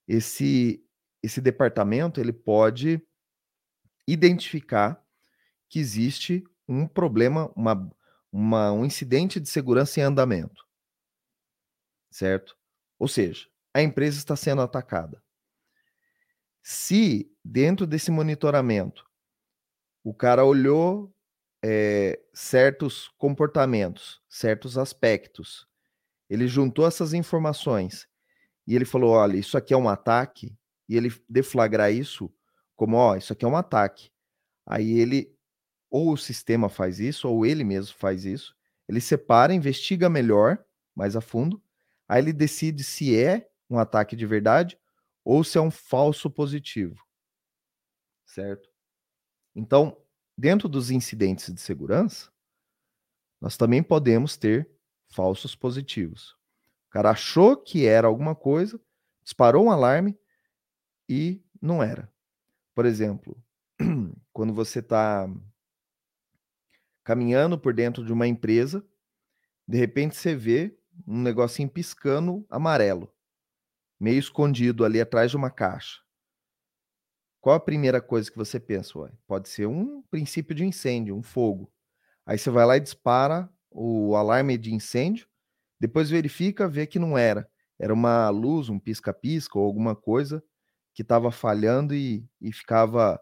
esse 0.08 0.82
esse 1.22 1.40
departamento 1.40 2.18
ele 2.18 2.32
pode 2.32 3.00
identificar 4.08 5.00
que 5.68 5.78
existe 5.78 6.42
um 6.66 6.88
problema, 6.88 7.52
uma, 7.54 7.94
uma, 8.32 8.72
um 8.72 8.84
incidente 8.84 9.38
de 9.38 9.48
segurança 9.48 10.00
em 10.00 10.02
andamento, 10.02 10.66
certo? 12.10 12.56
Ou 12.98 13.06
seja, 13.06 13.46
a 13.72 13.82
empresa 13.82 14.18
está 14.18 14.34
sendo 14.34 14.62
atacada. 14.62 15.22
Se 16.60 17.30
dentro 17.44 17.86
desse 17.86 18.10
monitoramento 18.10 19.08
o 20.02 20.12
cara 20.12 20.44
olhou 20.44 21.14
é, 21.62 22.20
certos 22.34 23.08
comportamentos, 23.16 24.20
certos 24.28 24.76
aspectos, 24.76 25.66
ele 26.28 26.48
juntou 26.48 26.86
essas 26.86 27.12
informações 27.14 28.08
e 28.66 28.74
ele 28.74 28.84
falou: 28.84 29.12
olha, 29.12 29.36
isso 29.36 29.56
aqui 29.56 29.72
é 29.72 29.76
um 29.76 29.88
ataque, 29.88 30.56
e 30.88 30.96
ele 30.96 31.12
deflagrar 31.28 31.92
isso 31.92 32.32
como: 32.76 32.96
ó, 32.96 33.16
isso 33.16 33.32
aqui 33.32 33.44
é 33.44 33.48
um 33.48 33.56
ataque. 33.56 34.10
Aí 34.66 34.98
ele, 34.98 35.34
ou 35.90 36.12
o 36.12 36.16
sistema 36.16 36.68
faz 36.68 37.00
isso, 37.00 37.28
ou 37.28 37.46
ele 37.46 37.64
mesmo 37.64 37.96
faz 37.96 38.24
isso, 38.24 38.54
ele 38.88 39.00
separa, 39.00 39.54
investiga 39.54 40.08
melhor, 40.08 40.64
mais 40.94 41.16
a 41.16 41.20
fundo, 41.20 41.62
aí 42.08 42.22
ele 42.22 42.32
decide 42.32 42.84
se 42.84 43.16
é 43.16 43.48
um 43.68 43.78
ataque 43.78 44.14
de 44.14 44.26
verdade 44.26 44.78
ou 45.24 45.42
se 45.44 45.56
é 45.56 45.60
um 45.60 45.70
falso 45.70 46.30
positivo. 46.30 46.96
Certo? 48.26 48.68
Então, 49.54 49.96
dentro 50.42 50.68
dos 50.68 50.90
incidentes 50.90 51.54
de 51.54 51.60
segurança, 51.60 52.28
nós 53.40 53.56
também 53.56 53.80
podemos 53.80 54.36
ter 54.36 54.68
falsos 55.06 55.54
positivos. 55.54 56.32
O 56.88 56.90
cara 56.90 57.10
achou 57.10 57.56
que 57.56 57.86
era 57.86 58.08
alguma 58.08 58.34
coisa, 58.34 58.80
disparou 59.22 59.66
um 59.66 59.70
alarme 59.70 60.18
e 61.08 61.40
não 61.60 61.80
era. 61.80 62.12
Por 62.74 62.86
exemplo, 62.86 63.40
quando 64.32 64.52
você 64.52 64.80
está 64.80 65.30
caminhando 67.04 67.56
por 67.56 67.72
dentro 67.72 68.04
de 68.04 68.12
uma 68.12 68.26
empresa, 68.26 68.84
de 69.68 69.78
repente 69.78 70.16
você 70.16 70.34
vê 70.34 70.76
um 71.06 71.22
negocinho 71.22 71.70
piscando 71.70 72.44
amarelo, 72.50 73.14
meio 74.00 74.18
escondido 74.18 74.84
ali 74.84 75.00
atrás 75.00 75.30
de 75.30 75.36
uma 75.36 75.52
caixa. 75.52 76.01
Qual 77.42 77.56
a 77.56 77.60
primeira 77.60 78.00
coisa 78.00 78.30
que 78.30 78.36
você 78.36 78.60
pensa? 78.60 78.96
Ué? 79.00 79.10
Pode 79.26 79.48
ser 79.48 79.66
um 79.66 80.00
princípio 80.02 80.54
de 80.54 80.64
incêndio, 80.64 81.16
um 81.16 81.24
fogo. 81.24 81.72
Aí 82.24 82.38
você 82.38 82.48
vai 82.50 82.64
lá 82.64 82.76
e 82.76 82.80
dispara 82.80 83.50
o 83.68 84.14
alarme 84.14 84.56
de 84.56 84.72
incêndio, 84.72 85.26
depois 85.80 86.08
verifica, 86.08 86.68
vê 86.68 86.86
que 86.86 87.00
não 87.00 87.18
era. 87.18 87.50
Era 87.80 87.92
uma 87.92 88.30
luz, 88.30 88.68
um 88.68 88.78
pisca-pisca 88.78 89.58
ou 89.58 89.64
alguma 89.64 89.96
coisa 89.96 90.40
que 90.94 91.02
estava 91.02 91.32
falhando 91.32 91.96
e, 91.96 92.24
e 92.40 92.52
ficava 92.52 93.20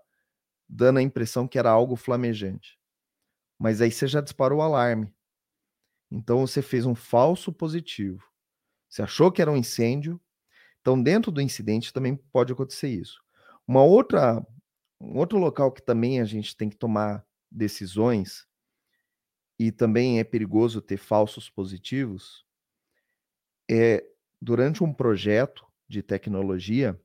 dando 0.69 0.99
a 0.99 1.03
impressão 1.03 1.49
que 1.49 1.59
era 1.59 1.71
algo 1.71 1.97
flamejante. 1.97 2.79
Mas 3.59 3.81
aí 3.81 3.91
você 3.91 4.07
já 4.07 4.21
disparou 4.21 4.59
o 4.59 4.63
alarme. 4.63 5.15
Então 6.11 6.47
você 6.47 6.61
fez 6.61 6.85
um 6.85 6.95
falso 6.95 7.51
positivo. 7.51 8.23
Você 8.87 9.01
achou 9.01 9.33
que 9.33 9.41
era 9.41 9.51
um 9.51 9.57
incêndio. 9.57 10.21
Então, 10.83 11.03
dentro 11.03 11.31
do 11.31 11.41
incidente 11.41 11.91
também 11.91 12.17
pode 12.17 12.53
acontecer 12.53 12.89
isso. 12.89 13.19
Uma 13.71 13.85
outra, 13.85 14.45
um 15.01 15.17
outro 15.17 15.39
local 15.39 15.71
que 15.71 15.81
também 15.81 16.21
a 16.21 16.25
gente 16.25 16.57
tem 16.57 16.69
que 16.69 16.75
tomar 16.75 17.25
decisões 17.49 18.45
e 19.57 19.71
também 19.71 20.19
é 20.19 20.25
perigoso 20.25 20.83
ter 20.83 20.97
falsos 20.97 21.49
positivos 21.49 22.45
é 23.71 24.05
durante 24.43 24.83
um 24.83 24.93
projeto 24.93 25.65
de 25.89 26.03
tecnologia 26.03 27.01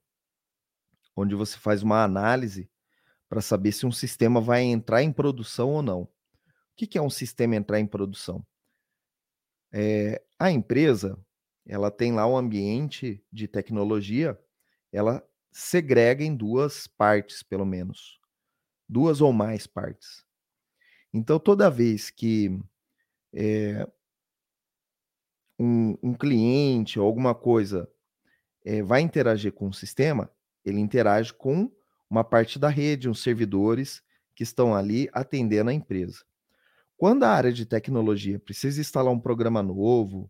onde 1.16 1.36
você 1.36 1.56
faz 1.56 1.84
uma 1.84 2.04
análise 2.04 2.68
para 3.30 3.42
saber 3.42 3.72
se 3.72 3.86
um 3.86 3.92
sistema 3.92 4.42
vai 4.42 4.64
entrar 4.64 5.04
em 5.04 5.14
produção 5.14 5.70
ou 5.70 5.84
não. 5.84 6.02
O 6.02 6.10
que 6.76 6.98
é 6.98 7.02
um 7.02 7.12
sistema 7.12 7.56
entrar 7.56 7.80
em 7.80 7.86
produção? 7.86 8.44
É, 9.72 10.20
a 10.40 10.50
empresa 10.50 11.16
ela 11.64 11.92
tem 11.92 12.12
lá 12.12 12.26
um 12.26 12.36
ambiente 12.36 13.24
de 13.32 13.48
tecnologia, 13.48 14.36
ela 14.92 15.24
segrega 15.56 16.22
em 16.22 16.36
duas 16.36 16.86
partes, 16.86 17.42
pelo 17.42 17.66
menos. 17.66 18.20
Duas 18.90 19.22
ou 19.22 19.32
mais 19.32 19.66
partes. 19.66 20.26
Então, 21.14 21.40
toda 21.40 21.72
vez 21.72 22.10
que 22.10 22.60
é, 23.34 23.88
um, 25.58 25.98
um, 26.04 26.14
cliente 26.14 27.00
ou 27.00 27.06
alguma 27.06 27.34
coisa 27.34 27.90
é, 28.66 28.84
vai 28.84 29.00
interagir 29.00 29.54
com 29.54 29.70
o 29.70 29.74
sistema, 29.74 30.30
ele 30.66 30.82
interage 30.82 31.34
com 31.34 31.72
uma 32.10 32.26
parte 32.26 32.60
da 32.60 32.68
rede, 32.68 33.08
uns 33.08 33.24
servidores 33.24 34.04
que 34.36 34.44
estão 34.44 34.76
ali 34.76 35.10
atendendo 35.14 35.70
a 35.70 35.74
empresa. 35.74 36.26
Quando 36.98 37.24
a 37.24 37.30
área 37.30 37.54
de 37.54 37.66
tecnologia 37.66 38.38
precisa 38.40 38.82
instalar 38.82 39.14
um 39.14 39.20
programa 39.22 39.64
novo 39.64 40.30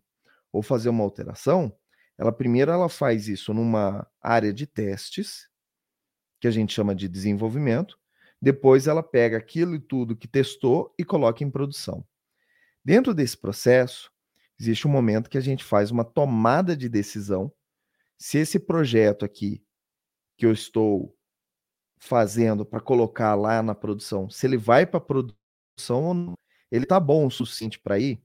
ou 0.52 0.62
fazer 0.62 0.88
uma 0.88 1.02
alteração, 1.02 1.76
ela 2.18 2.32
primeiro 2.32 2.70
ela 2.70 2.88
faz 2.88 3.28
isso 3.28 3.52
numa 3.52 4.06
área 4.20 4.52
de 4.52 4.66
testes, 4.66 5.48
que 6.40 6.48
a 6.48 6.50
gente 6.50 6.72
chama 6.72 6.94
de 6.94 7.08
desenvolvimento, 7.08 7.98
depois 8.40 8.86
ela 8.86 9.02
pega 9.02 9.36
aquilo 9.36 9.74
e 9.74 9.80
tudo 9.80 10.16
que 10.16 10.28
testou 10.28 10.94
e 10.98 11.04
coloca 11.04 11.42
em 11.42 11.50
produção. 11.50 12.06
Dentro 12.84 13.14
desse 13.14 13.36
processo, 13.36 14.10
existe 14.60 14.86
um 14.86 14.90
momento 14.90 15.30
que 15.30 15.38
a 15.38 15.42
gente 15.42 15.64
faz 15.64 15.90
uma 15.90 16.04
tomada 16.04 16.76
de 16.76 16.88
decisão 16.88 17.52
se 18.18 18.38
esse 18.38 18.58
projeto 18.58 19.24
aqui 19.24 19.62
que 20.36 20.46
eu 20.46 20.52
estou 20.52 21.14
fazendo 21.98 22.64
para 22.64 22.80
colocar 22.80 23.34
lá 23.34 23.62
na 23.62 23.74
produção, 23.74 24.28
se 24.28 24.46
ele 24.46 24.56
vai 24.56 24.86
para 24.86 25.00
produção 25.00 26.04
ou 26.04 26.14
não, 26.14 26.34
ele 26.70 26.84
está 26.84 27.00
bom 27.00 27.26
o 27.26 27.30
suficiente 27.30 27.78
para 27.78 27.98
ir, 27.98 28.22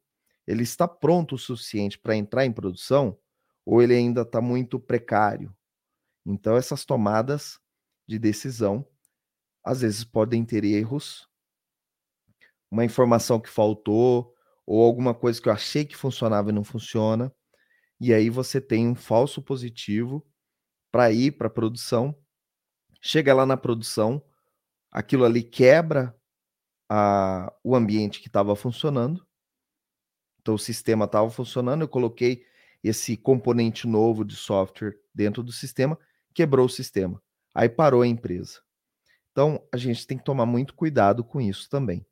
ele 0.48 0.64
está 0.64 0.88
pronto 0.88 1.36
o 1.36 1.38
suficiente 1.38 1.98
para 1.98 2.16
entrar 2.16 2.46
em 2.46 2.52
produção, 2.52 3.18
ou 3.66 3.82
ele 3.82 3.96
ainda 3.96 4.22
está 4.22 4.42
muito 4.42 4.80
precário. 4.80 5.56
Então, 6.26 6.56
essas 6.56 6.86
tomadas 6.86 7.60
de 8.08 8.20
decisão, 8.20 8.86
às 9.64 9.82
vezes, 9.82 10.04
podem 10.04 10.46
ter 10.46 10.64
erros, 10.64 11.28
uma 12.70 12.86
informação 12.86 13.40
que 13.40 13.50
faltou, 13.50 14.36
ou 14.66 14.84
alguma 14.84 15.14
coisa 15.14 15.42
que 15.42 15.50
eu 15.50 15.54
achei 15.54 15.86
que 15.86 15.98
funcionava 15.98 16.50
e 16.50 16.54
não 16.54 16.64
funciona, 16.64 17.34
e 18.00 18.14
aí 18.14 18.30
você 18.30 18.60
tem 18.62 18.88
um 18.88 18.96
falso 18.96 19.42
positivo 19.42 20.26
para 20.92 21.12
ir 21.12 21.32
para 21.34 21.48
a 21.48 21.52
produção. 21.52 22.16
Chega 23.02 23.34
lá 23.34 23.46
na 23.46 23.58
produção, 23.58 24.24
aquilo 24.92 25.26
ali 25.26 25.44
quebra 25.44 26.16
a, 26.90 27.54
o 27.64 27.76
ambiente 27.76 28.20
que 28.20 28.28
estava 28.28 28.56
funcionando. 28.56 29.26
Então 30.42 30.56
o 30.56 30.60
sistema 30.60 31.06
estava 31.06 31.30
funcionando, 31.30 31.82
eu 31.82 31.88
coloquei 31.88 32.46
esse 32.84 33.16
componente 33.16 33.88
novo 33.88 34.26
de 34.26 34.36
software 34.36 34.98
dentro 35.14 35.44
do 35.44 35.52
sistema, 35.52 35.98
quebrou 36.34 36.66
o 36.66 36.70
sistema. 36.70 37.22
Aí 37.54 37.70
parou 37.70 38.02
a 38.02 38.08
empresa. 38.08 38.62
Então, 39.32 39.66
a 39.72 39.78
gente 39.78 40.06
tem 40.06 40.18
que 40.18 40.24
tomar 40.24 40.46
muito 40.46 40.74
cuidado 40.74 41.24
com 41.24 41.40
isso 41.40 41.70
também. 41.70 42.06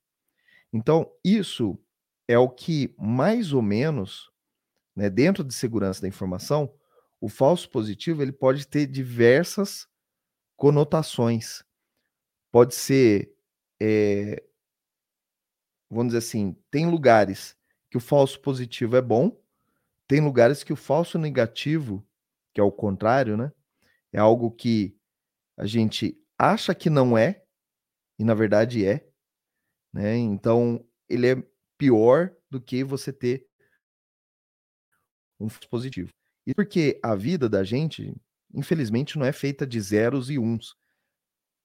Então, 0.71 1.11
isso 1.23 1.77
é 2.27 2.37
o 2.37 2.49
que, 2.49 2.93
mais 2.97 3.53
ou 3.53 3.61
menos, 3.61 4.31
né, 4.95 5.09
dentro 5.09 5.43
de 5.43 5.53
segurança 5.53 6.01
da 6.01 6.07
informação, 6.07 6.71
o 7.19 7.27
falso 7.27 7.69
positivo 7.69 8.21
ele 8.21 8.31
pode 8.31 8.67
ter 8.67 8.85
diversas 8.85 9.87
conotações. 10.55 11.63
Pode 12.51 12.75
ser, 12.75 13.33
é, 13.81 14.43
vamos 15.89 16.13
dizer 16.13 16.19
assim, 16.19 16.55
tem 16.69 16.89
lugares 16.89 17.57
que 17.89 17.97
o 17.97 18.01
falso 18.01 18.39
positivo 18.39 18.95
é 18.95 19.01
bom, 19.01 19.35
tem 20.09 20.19
lugares 20.19 20.63
que 20.63 20.73
o 20.73 20.75
falso 20.75 21.19
negativo, 21.19 22.03
que 22.51 22.59
é 22.59 22.63
o 22.63 22.71
contrário, 22.71 23.37
né? 23.37 23.51
É 24.11 24.17
algo 24.17 24.49
que 24.49 24.97
a 25.55 25.67
gente 25.67 26.19
acha 26.35 26.73
que 26.73 26.89
não 26.89 27.15
é 27.15 27.43
e 28.17 28.23
na 28.23 28.33
verdade 28.33 28.83
é, 28.83 29.07
né? 29.93 30.17
Então, 30.17 30.83
ele 31.07 31.27
é 31.27 31.43
pior 31.77 32.35
do 32.49 32.59
que 32.59 32.83
você 32.83 33.13
ter 33.13 33.47
um 35.39 35.47
positivo. 35.69 36.11
E 36.45 36.55
porque 36.55 36.99
a 37.03 37.13
vida 37.15 37.47
da 37.47 37.63
gente, 37.63 38.11
infelizmente, 38.51 39.15
não 39.15 39.27
é 39.27 39.31
feita 39.31 39.65
de 39.65 39.79
zeros 39.79 40.31
e 40.31 40.39
uns. 40.39 40.75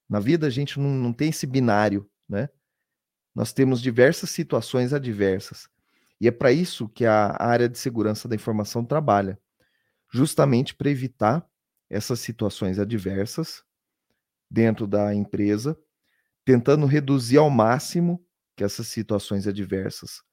Na 0.07 0.19
vida 0.19 0.45
a 0.45 0.51
gente 0.51 0.79
não, 0.79 0.91
não 0.91 1.11
tem 1.11 1.29
esse 1.29 1.47
binário, 1.47 2.07
né? 2.29 2.47
Nós 3.33 3.51
temos 3.51 3.81
diversas 3.81 4.29
situações 4.29 4.93
adversas. 4.93 5.67
E 6.19 6.27
é 6.27 6.31
para 6.31 6.51
isso 6.51 6.87
que 6.89 7.05
a 7.05 7.35
área 7.39 7.67
de 7.67 7.77
segurança 7.77 8.27
da 8.27 8.35
informação 8.35 8.85
trabalha, 8.85 9.39
justamente 10.11 10.73
para 10.73 10.89
evitar 10.89 11.47
essas 11.89 12.19
situações 12.19 12.79
adversas 12.79 13.63
dentro 14.49 14.87
da 14.87 15.13
empresa, 15.13 15.77
tentando 16.43 16.85
reduzir 16.85 17.37
ao 17.37 17.49
máximo 17.49 18.25
que 18.55 18.63
essas 18.63 18.87
situações 18.87 19.47
adversas 19.47 20.23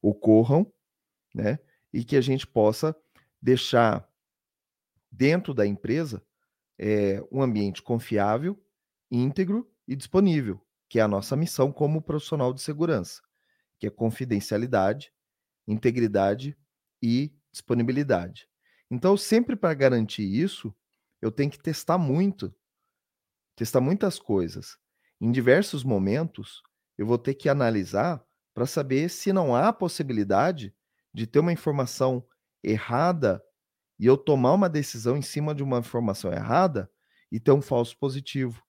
ocorram, 0.00 0.72
né? 1.34 1.58
E 1.92 2.04
que 2.04 2.16
a 2.16 2.20
gente 2.20 2.46
possa 2.46 2.94
deixar 3.40 4.08
dentro 5.10 5.52
da 5.52 5.66
empresa 5.66 6.22
é, 6.78 7.22
um 7.30 7.42
ambiente 7.42 7.82
confiável, 7.82 8.60
íntegro 9.10 9.70
e 9.86 9.94
disponível, 9.94 10.60
que 10.88 10.98
é 10.98 11.02
a 11.02 11.08
nossa 11.08 11.36
missão 11.36 11.70
como 11.72 12.00
profissional 12.00 12.52
de 12.52 12.62
segurança, 12.62 13.20
que 13.78 13.86
é 13.86 13.90
confidencialidade, 13.90 15.12
integridade 15.66 16.56
e 17.02 17.32
disponibilidade. 17.52 18.48
Então, 18.90 19.16
sempre 19.16 19.56
para 19.56 19.74
garantir 19.74 20.22
isso, 20.22 20.74
eu 21.20 21.30
tenho 21.30 21.50
que 21.50 21.58
testar 21.58 21.98
muito, 21.98 22.54
testar 23.56 23.80
muitas 23.80 24.18
coisas. 24.18 24.76
Em 25.20 25.30
diversos 25.30 25.84
momentos, 25.84 26.62
eu 26.98 27.06
vou 27.06 27.18
ter 27.18 27.34
que 27.34 27.48
analisar 27.48 28.24
para 28.54 28.66
saber 28.66 29.08
se 29.08 29.32
não 29.32 29.54
há 29.54 29.72
possibilidade 29.72 30.74
de 31.14 31.26
ter 31.26 31.38
uma 31.38 31.52
informação 31.52 32.26
errada 32.62 33.42
e 33.98 34.06
eu 34.06 34.16
tomar 34.16 34.52
uma 34.52 34.68
decisão 34.68 35.16
em 35.16 35.22
cima 35.22 35.54
de 35.54 35.62
uma 35.62 35.78
informação 35.78 36.32
errada 36.32 36.90
e 37.30 37.38
ter 37.40 37.52
um 37.52 37.62
falso 37.62 37.96
positivo, 37.98 38.62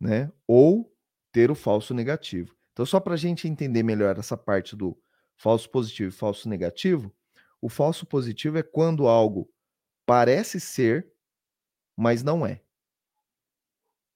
né? 0.00 0.32
Ou 0.46 0.94
ter 1.32 1.50
o 1.50 1.54
falso 1.54 1.92
negativo. 1.92 2.56
Então, 2.72 2.86
só 2.86 3.00
para 3.00 3.14
a 3.14 3.16
gente 3.16 3.48
entender 3.48 3.82
melhor 3.82 4.18
essa 4.18 4.36
parte 4.36 4.76
do 4.76 4.98
falso 5.36 5.68
positivo 5.70 6.08
e 6.08 6.12
falso 6.12 6.48
negativo, 6.48 7.14
o 7.60 7.68
falso 7.68 8.06
positivo 8.06 8.58
é 8.58 8.62
quando 8.62 9.06
algo 9.06 9.50
parece 10.04 10.60
ser, 10.60 11.12
mas 11.96 12.22
não 12.22 12.46
é. 12.46 12.62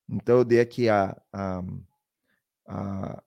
Então, 0.09 0.39
eu 0.39 0.45
dei 0.45 0.61
aqui 0.61 0.89
a, 0.89 1.21
a, 1.33 1.63
a, 2.67 3.23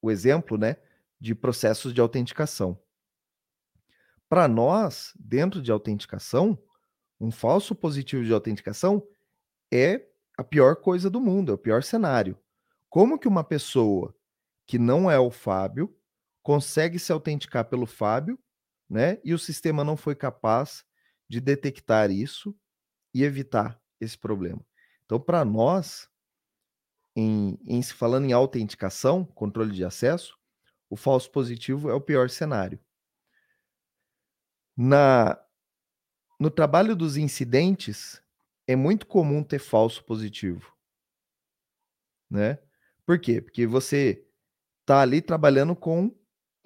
o 0.00 0.10
exemplo 0.10 0.56
né, 0.56 0.76
de 1.20 1.34
processos 1.34 1.92
de 1.92 2.00
autenticação. 2.00 2.80
Para 4.28 4.46
nós, 4.48 5.12
dentro 5.18 5.60
de 5.60 5.70
autenticação, 5.70 6.60
um 7.20 7.30
falso 7.30 7.74
positivo 7.74 8.24
de 8.24 8.32
autenticação 8.32 9.06
é 9.72 10.06
a 10.36 10.44
pior 10.44 10.76
coisa 10.76 11.08
do 11.08 11.20
mundo, 11.20 11.50
é 11.50 11.54
o 11.54 11.58
pior 11.58 11.82
cenário. 11.82 12.38
Como 12.88 13.18
que 13.18 13.28
uma 13.28 13.42
pessoa 13.42 14.14
que 14.66 14.78
não 14.78 15.10
é 15.10 15.18
o 15.18 15.30
Fábio 15.30 15.96
consegue 16.46 16.96
se 17.00 17.10
autenticar 17.10 17.64
pelo 17.64 17.86
Fábio, 17.86 18.38
né? 18.88 19.20
E 19.24 19.34
o 19.34 19.38
sistema 19.38 19.82
não 19.82 19.96
foi 19.96 20.14
capaz 20.14 20.84
de 21.28 21.40
detectar 21.40 22.08
isso 22.08 22.56
e 23.12 23.24
evitar 23.24 23.82
esse 24.00 24.16
problema. 24.16 24.64
Então, 25.04 25.18
para 25.18 25.44
nós, 25.44 26.08
em, 27.16 27.58
em 27.66 27.82
se 27.82 27.92
falando 27.92 28.26
em 28.26 28.32
autenticação, 28.32 29.24
controle 29.24 29.72
de 29.72 29.84
acesso, 29.84 30.38
o 30.88 30.94
falso 30.94 31.28
positivo 31.32 31.90
é 31.90 31.94
o 31.94 32.00
pior 32.00 32.30
cenário. 32.30 32.78
Na 34.76 35.36
no 36.38 36.48
trabalho 36.48 36.94
dos 36.94 37.16
incidentes 37.16 38.22
é 38.68 38.76
muito 38.76 39.04
comum 39.04 39.42
ter 39.42 39.58
falso 39.58 40.04
positivo, 40.04 40.72
né? 42.30 42.60
Por 43.04 43.18
quê? 43.18 43.40
Porque 43.40 43.66
você 43.66 44.24
tá 44.84 45.00
ali 45.00 45.20
trabalhando 45.20 45.74
com 45.74 46.14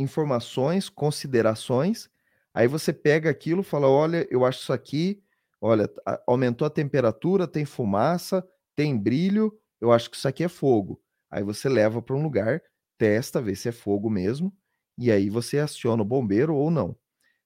informações, 0.01 0.89
considerações, 0.89 2.09
aí 2.55 2.67
você 2.67 2.93
pega 2.93 3.31
aquilo, 3.31 3.63
fala, 3.63 3.89
olha, 3.89 4.27
eu 4.31 4.45
acho 4.45 4.61
isso 4.61 4.73
aqui, 4.73 5.23
olha, 5.61 5.89
aumentou 6.27 6.67
a 6.67 6.71
temperatura, 6.71 7.47
tem 7.47 7.65
fumaça, 7.65 8.47
tem 8.75 8.97
brilho, 8.97 9.59
eu 9.81 9.93
acho 9.93 10.11
que 10.11 10.17
isso 10.17 10.27
aqui 10.27 10.45
é 10.45 10.49
fogo. 10.49 11.01
Aí 11.31 11.43
você 11.43 11.69
leva 11.69 12.01
para 12.01 12.17
um 12.17 12.23
lugar, 12.23 12.63
testa, 12.99 13.41
vê 13.41 13.55
se 13.55 13.69
é 13.69 13.73
fogo 13.73 14.11
mesmo, 14.11 14.57
e 14.99 15.11
aí 15.11 15.31
você 15.31 15.59
aciona 15.59 16.03
o 16.03 16.07
bombeiro 16.07 16.55
ou 16.55 16.71
não. 16.71 16.97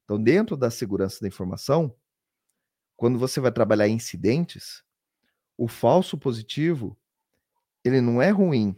Então, 0.05 0.23
dentro 0.23 0.57
da 0.57 0.71
segurança 0.71 1.21
da 1.21 1.29
informação, 1.29 1.95
quando 2.97 3.19
você 3.19 3.41
vai 3.41 3.51
trabalhar 3.51 3.89
incidentes, 3.89 4.83
o 5.57 5.69
falso 5.69 6.19
positivo, 6.19 6.99
ele 7.85 8.01
não 8.01 8.21
é 8.21 8.31
ruim. 8.31 8.77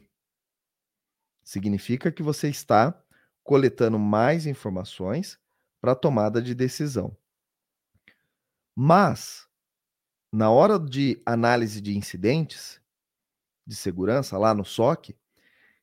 Significa 1.43 2.11
que 2.11 2.23
você 2.23 2.49
está 2.49 3.01
coletando 3.47 3.99
mais 3.99 4.45
informações 4.45 5.39
para 5.81 5.95
tomada 5.95 6.43
de 6.43 6.55
decisão. 6.55 7.17
Mas, 8.75 9.49
na 10.33 10.51
hora 10.51 10.79
de 10.79 11.23
análise 11.25 11.81
de 11.81 11.97
incidentes 11.97 12.81
de 13.67 13.75
segurança, 13.75 14.37
lá 14.37 14.53
no 14.53 14.65
SOC, 14.65 15.17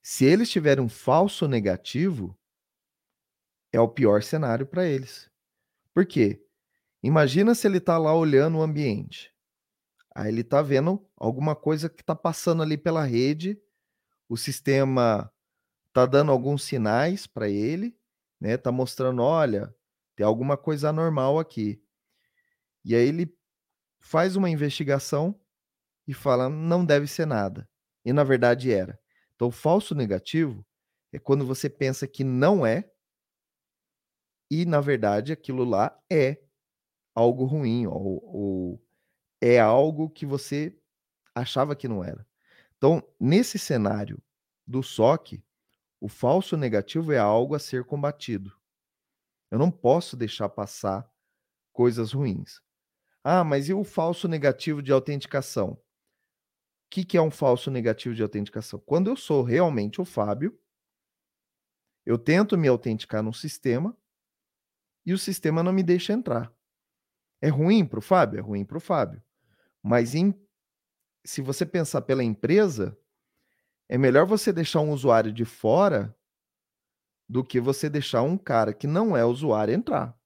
se 0.02 0.26
eles 0.26 0.52
tiverem 0.52 0.84
um 0.84 0.89
falso 0.89 1.47
negativo, 1.47 2.38
é 3.71 3.80
o 3.80 3.88
pior 3.88 4.21
cenário 4.21 4.67
para 4.67 4.86
eles. 4.86 5.32
Por 5.93 6.06
quê? 6.06 6.45
Imagina 7.02 7.56
se 7.56 7.65
ele 7.65 7.78
está 7.78 7.97
lá 7.97 8.13
olhando 8.13 8.58
o 8.58 8.62
ambiente. 8.62 9.34
Aí 10.13 10.28
ele 10.28 10.41
está 10.41 10.62
vendo 10.62 11.04
alguma 11.15 11.56
coisa 11.56 11.89
que 11.89 12.02
está 12.02 12.15
passando 12.15 12.62
ali 12.62 12.78
pela 12.78 13.04
rede, 13.04 13.60
o 14.30 14.38
sistema 14.38 15.32
está 15.93 16.08
dando 16.08 16.32
alguns 16.32 16.63
sinais 16.63 17.27
para 17.27 17.47
ele, 17.47 17.95
né? 18.41 18.56
Está 18.56 18.71
mostrando, 18.71 19.21
olha, 19.21 19.73
tem 20.15 20.25
alguma 20.25 20.58
coisa 20.58 20.89
anormal 20.89 21.38
aqui. 21.38 21.79
E 22.84 22.95
aí 22.95 23.08
ele 23.08 23.38
faz 23.99 24.36
uma 24.36 24.49
investigação 24.49 25.39
e 26.08 26.13
fala, 26.13 26.49
não 26.49 26.84
deve 26.84 27.06
ser 27.06 27.27
nada. 27.27 27.69
E 28.03 28.12
na 28.12 28.23
verdade 28.23 28.73
era. 28.73 28.99
Então, 29.36 29.51
falso 29.51 29.93
negativo 29.93 30.65
é 31.12 31.19
quando 31.19 31.45
você 31.45 31.69
pensa 31.69 32.08
que 32.08 32.23
não 32.23 32.65
é 32.65 32.89
e 34.49 34.65
na 34.65 34.82
verdade 34.82 35.32
aquilo 35.32 35.63
lá 35.63 35.97
é 36.12 36.41
algo 37.15 37.45
ruim 37.45 37.86
ou, 37.86 38.23
ou 38.25 38.84
é 39.39 39.60
algo 39.60 40.10
que 40.10 40.25
você 40.25 40.75
achava 41.36 41.75
que 41.75 41.88
não 41.88 42.03
era. 42.03 42.27
Então, 42.77 43.01
nesse 43.19 43.60
cenário 43.60 44.21
do 44.65 44.82
SOC, 44.82 45.43
o 46.03 46.09
falso 46.09 46.57
negativo 46.57 47.13
é 47.13 47.17
algo 47.17 47.55
a 47.55 47.59
ser 47.59 47.85
combatido. 47.85 48.53
Eu 49.49 49.57
não 49.57 49.71
posso 49.71 50.17
deixar 50.17 50.49
passar 50.49 51.09
coisas 51.71 52.11
ruins. 52.11 52.61
Ah, 53.23 53.41
mas 53.41 53.69
e 53.69 53.73
o 53.73 53.85
falso 53.85 54.27
negativo 54.27 54.81
de 54.81 54.91
autenticação? 54.91 55.69
O 55.69 55.79
que, 56.89 57.05
que 57.05 57.15
é 57.15 57.21
um 57.21 57.31
falso 57.31 57.71
negativo 57.71 58.13
de 58.13 58.21
autenticação? 58.21 58.81
Quando 58.85 59.09
eu 59.09 59.15
sou 59.15 59.43
realmente 59.43 60.01
o 60.01 60.05
Fábio, 60.05 60.59
eu 62.05 62.17
tento 62.17 62.57
me 62.57 62.67
autenticar 62.67 63.23
no 63.23 63.33
sistema 63.33 63.97
e 65.05 65.13
o 65.13 65.17
sistema 65.17 65.63
não 65.63 65.71
me 65.71 65.83
deixa 65.83 66.11
entrar. 66.11 66.53
É 67.41 67.47
ruim 67.47 67.85
para 67.85 67.99
o 67.99 68.01
Fábio? 68.01 68.39
É 68.39 68.41
ruim 68.41 68.65
para 68.65 68.77
o 68.77 68.81
Fábio. 68.81 69.23
Mas 69.81 70.15
em, 70.15 70.37
se 71.23 71.41
você 71.41 71.65
pensar 71.65 72.01
pela 72.01 72.25
empresa, 72.25 72.99
é 73.93 73.97
melhor 73.99 74.25
você 74.25 74.51
deixar 74.51 74.79
um 74.79 74.91
usuário 74.91 75.32
de 75.32 75.45
fora 75.45 76.17
do 77.29 77.43
que 77.43 77.62
você 77.62 77.88
deixar 77.88 78.23
um 78.23 78.36
cara 78.36 78.73
que 78.73 78.88
não 78.88 79.15
é 79.15 79.23
usuário 79.23 79.71
entrar. 79.71 80.19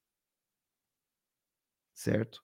Certo? 1.93 2.41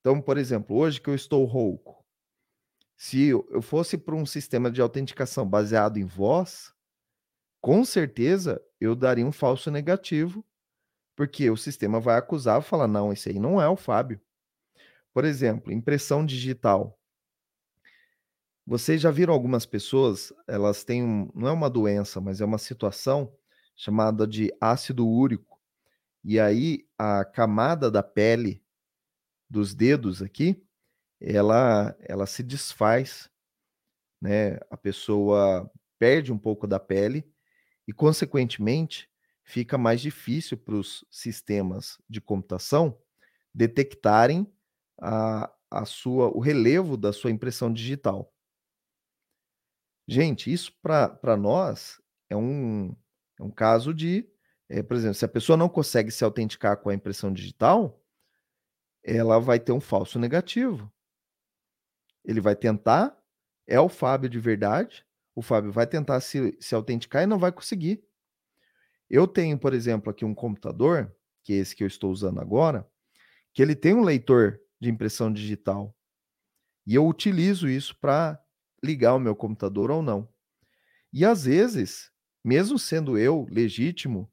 Então, 0.00 0.22
por 0.22 0.38
exemplo, 0.38 0.78
hoje 0.78 0.98
que 0.98 1.10
eu 1.10 1.14
estou 1.14 1.44
rouco, 1.44 2.02
se 2.96 3.26
eu 3.26 3.60
fosse 3.60 3.98
para 3.98 4.14
um 4.14 4.24
sistema 4.24 4.70
de 4.70 4.80
autenticação 4.80 5.46
baseado 5.46 5.98
em 5.98 6.06
voz, 6.06 6.74
com 7.60 7.84
certeza 7.84 8.64
eu 8.80 8.96
daria 8.96 9.26
um 9.26 9.32
falso 9.32 9.70
negativo 9.70 10.42
porque 11.14 11.50
o 11.50 11.56
sistema 11.56 12.00
vai 12.00 12.16
acusar, 12.16 12.62
e 12.62 12.64
falar, 12.64 12.88
não, 12.88 13.12
esse 13.12 13.28
aí 13.28 13.38
não 13.38 13.60
é 13.60 13.68
o 13.68 13.76
Fábio. 13.76 14.18
Por 15.12 15.26
exemplo, 15.26 15.70
impressão 15.70 16.24
digital. 16.24 16.98
Vocês 18.66 19.00
já 19.00 19.10
viram 19.10 19.34
algumas 19.34 19.66
pessoas, 19.66 20.32
elas 20.48 20.84
têm, 20.84 21.02
um, 21.04 21.30
não 21.34 21.48
é 21.48 21.52
uma 21.52 21.68
doença, 21.68 22.20
mas 22.20 22.40
é 22.40 22.44
uma 22.44 22.58
situação 22.58 23.32
chamada 23.76 24.26
de 24.26 24.52
ácido 24.60 25.06
úrico. 25.06 25.58
E 26.24 26.40
aí 26.40 26.86
a 26.98 27.24
camada 27.24 27.90
da 27.90 28.02
pele 28.02 28.62
dos 29.50 29.74
dedos 29.74 30.22
aqui, 30.22 30.62
ela 31.20 31.96
ela 32.00 32.26
se 32.26 32.42
desfaz, 32.42 33.30
né? 34.22 34.58
A 34.70 34.76
pessoa 34.76 35.70
perde 35.98 36.32
um 36.32 36.38
pouco 36.38 36.66
da 36.66 36.80
pele 36.80 37.24
e 37.88 37.94
consequentemente 37.94 39.10
fica 39.44 39.78
mais 39.78 40.00
difícil 40.02 40.58
para 40.58 40.76
os 40.76 41.04
sistemas 41.10 41.98
de 42.10 42.20
computação 42.20 42.98
detectarem 43.54 44.46
a, 45.00 45.52
a 45.70 45.86
sua, 45.86 46.28
o 46.30 46.40
relevo 46.40 46.96
da 46.98 47.12
sua 47.12 47.32
impressão 47.32 47.72
digital. 47.72 48.33
Gente, 50.06 50.52
isso 50.52 50.72
para 50.82 51.36
nós 51.36 52.00
é 52.28 52.36
um, 52.36 52.94
é 53.38 53.42
um 53.42 53.50
caso 53.50 53.94
de, 53.94 54.28
é, 54.68 54.82
por 54.82 54.96
exemplo, 54.96 55.14
se 55.14 55.24
a 55.24 55.28
pessoa 55.28 55.56
não 55.56 55.68
consegue 55.68 56.10
se 56.10 56.24
autenticar 56.24 56.76
com 56.76 56.90
a 56.90 56.94
impressão 56.94 57.32
digital, 57.32 58.02
ela 59.02 59.38
vai 59.38 59.58
ter 59.58 59.72
um 59.72 59.80
falso 59.80 60.18
negativo. 60.18 60.92
Ele 62.24 62.40
vai 62.40 62.54
tentar, 62.56 63.16
é 63.66 63.78
o 63.80 63.88
Fábio 63.88 64.28
de 64.28 64.38
verdade, 64.38 65.06
o 65.34 65.42
Fábio 65.42 65.72
vai 65.72 65.86
tentar 65.86 66.20
se, 66.20 66.56
se 66.60 66.74
autenticar 66.74 67.22
e 67.22 67.26
não 67.26 67.38
vai 67.38 67.52
conseguir. 67.52 68.04
Eu 69.10 69.26
tenho, 69.26 69.58
por 69.58 69.74
exemplo, 69.74 70.10
aqui 70.10 70.24
um 70.24 70.34
computador, 70.34 71.14
que 71.42 71.52
é 71.52 71.56
esse 71.56 71.74
que 71.74 71.82
eu 71.82 71.88
estou 71.88 72.10
usando 72.10 72.40
agora, 72.40 72.86
que 73.52 73.62
ele 73.62 73.74
tem 73.74 73.94
um 73.94 74.02
leitor 74.02 74.60
de 74.80 74.90
impressão 74.90 75.32
digital. 75.32 75.94
E 76.86 76.94
eu 76.94 77.06
utilizo 77.06 77.68
isso 77.68 77.98
para 78.00 78.42
ligar 78.84 79.14
o 79.14 79.20
meu 79.20 79.34
computador 79.34 79.90
ou 79.90 80.02
não. 80.02 80.28
E 81.12 81.24
às 81.24 81.44
vezes, 81.44 82.10
mesmo 82.44 82.78
sendo 82.78 83.16
eu 83.16 83.46
legítimo, 83.50 84.30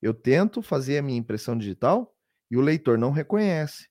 eu 0.00 0.14
tento 0.14 0.62
fazer 0.62 0.98
a 0.98 1.02
minha 1.02 1.18
impressão 1.18 1.58
digital 1.58 2.14
e 2.50 2.56
o 2.56 2.60
leitor 2.60 2.96
não 2.96 3.10
reconhece. 3.10 3.88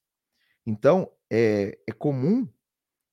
Então, 0.66 1.10
é, 1.30 1.78
é 1.86 1.92
comum, 1.92 2.48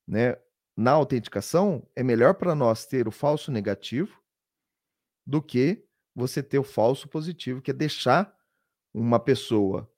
né? 0.08 0.38
Na 0.78 0.92
autenticação, 0.92 1.88
é 1.96 2.04
melhor 2.04 2.36
para 2.36 2.54
nós 2.54 2.86
ter 2.86 3.08
o 3.08 3.12
falso 3.12 3.52
negativo 3.52 4.22
do 5.26 5.42
que 5.42 5.86
você 6.14 6.44
ter 6.44 6.60
o 6.60 6.64
falso 6.64 7.08
positivo, 7.08 7.62
que 7.62 7.72
é 7.72 7.74
deixar 7.74 8.34
uma 8.94 9.20
pessoa 9.20 9.90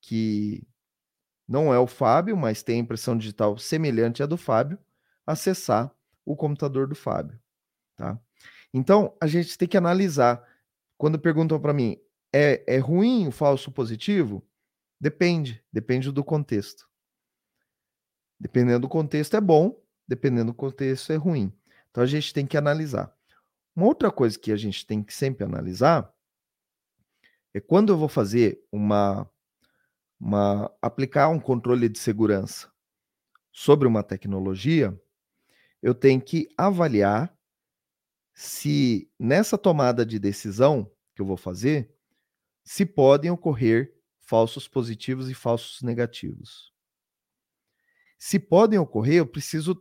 que 0.00 0.66
não 1.46 1.72
é 1.72 1.78
o 1.78 1.86
Fábio, 1.86 2.36
mas 2.36 2.62
tem 2.62 2.80
impressão 2.80 3.16
digital 3.16 3.56
semelhante 3.58 4.22
à 4.22 4.26
do 4.26 4.36
Fábio, 4.36 4.78
acessar 5.26 5.94
o 6.30 6.36
computador 6.36 6.86
do 6.86 6.94
Fábio, 6.94 7.40
tá? 7.96 8.20
Então, 8.72 9.16
a 9.18 9.26
gente 9.26 9.56
tem 9.56 9.66
que 9.66 9.78
analisar. 9.78 10.46
Quando 10.98 11.18
perguntam 11.18 11.58
para 11.58 11.72
mim, 11.72 11.96
é, 12.32 12.62
é 12.66 12.78
ruim 12.78 13.26
o 13.26 13.32
falso 13.32 13.72
positivo? 13.72 14.46
Depende, 15.00 15.64
depende 15.72 16.12
do 16.12 16.22
contexto. 16.22 16.86
Dependendo 18.38 18.80
do 18.80 18.88
contexto 18.88 19.36
é 19.36 19.40
bom, 19.40 19.80
dependendo 20.06 20.52
do 20.52 20.54
contexto 20.54 21.12
é 21.12 21.16
ruim. 21.16 21.52
Então 21.90 22.04
a 22.04 22.06
gente 22.06 22.32
tem 22.34 22.46
que 22.46 22.58
analisar. 22.58 23.12
Uma 23.74 23.86
outra 23.86 24.10
coisa 24.10 24.38
que 24.38 24.52
a 24.52 24.56
gente 24.56 24.86
tem 24.86 25.02
que 25.02 25.14
sempre 25.14 25.44
analisar 25.44 26.12
é 27.54 27.60
quando 27.60 27.90
eu 27.92 27.96
vou 27.96 28.08
fazer 28.08 28.62
uma, 28.70 29.28
uma 30.20 30.70
aplicar 30.82 31.28
um 31.28 31.40
controle 31.40 31.88
de 31.88 31.98
segurança 31.98 32.70
sobre 33.50 33.88
uma 33.88 34.02
tecnologia, 34.02 35.00
eu 35.82 35.94
tenho 35.94 36.20
que 36.20 36.48
avaliar 36.56 37.36
se 38.34 39.10
nessa 39.18 39.58
tomada 39.58 40.06
de 40.06 40.18
decisão 40.18 40.90
que 41.14 41.22
eu 41.22 41.26
vou 41.26 41.36
fazer, 41.36 41.92
se 42.64 42.86
podem 42.86 43.30
ocorrer 43.30 43.94
falsos 44.20 44.68
positivos 44.68 45.28
e 45.28 45.34
falsos 45.34 45.82
negativos. 45.82 46.72
Se 48.18 48.38
podem 48.38 48.78
ocorrer, 48.78 49.16
eu 49.16 49.26
preciso 49.26 49.80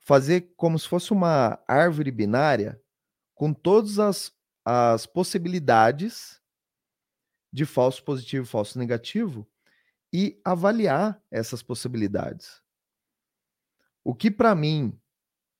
fazer 0.00 0.52
como 0.56 0.78
se 0.78 0.86
fosse 0.86 1.12
uma 1.12 1.62
árvore 1.66 2.10
binária 2.10 2.80
com 3.34 3.52
todas 3.52 3.98
as, 3.98 4.32
as 4.64 5.06
possibilidades 5.06 6.40
de 7.52 7.64
falso 7.64 8.04
positivo 8.04 8.44
e 8.44 8.48
falso 8.48 8.78
negativo 8.78 9.48
e 10.12 10.40
avaliar 10.44 11.22
essas 11.30 11.62
possibilidades. 11.62 12.62
O 14.04 14.14
que 14.14 14.30
para 14.30 14.54
mim, 14.54 14.98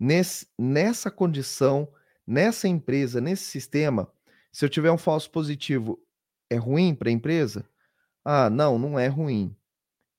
nesse, 0.00 0.46
nessa 0.58 1.10
condição, 1.10 1.86
nessa 2.26 2.66
empresa, 2.66 3.20
nesse 3.20 3.44
sistema, 3.44 4.10
se 4.50 4.64
eu 4.64 4.68
tiver 4.70 4.90
um 4.90 4.98
falso 4.98 5.30
positivo, 5.30 6.02
é 6.48 6.56
ruim 6.56 6.94
para 6.94 7.10
a 7.10 7.12
empresa? 7.12 7.68
Ah, 8.24 8.48
não, 8.48 8.78
não 8.78 8.98
é 8.98 9.06
ruim. 9.06 9.54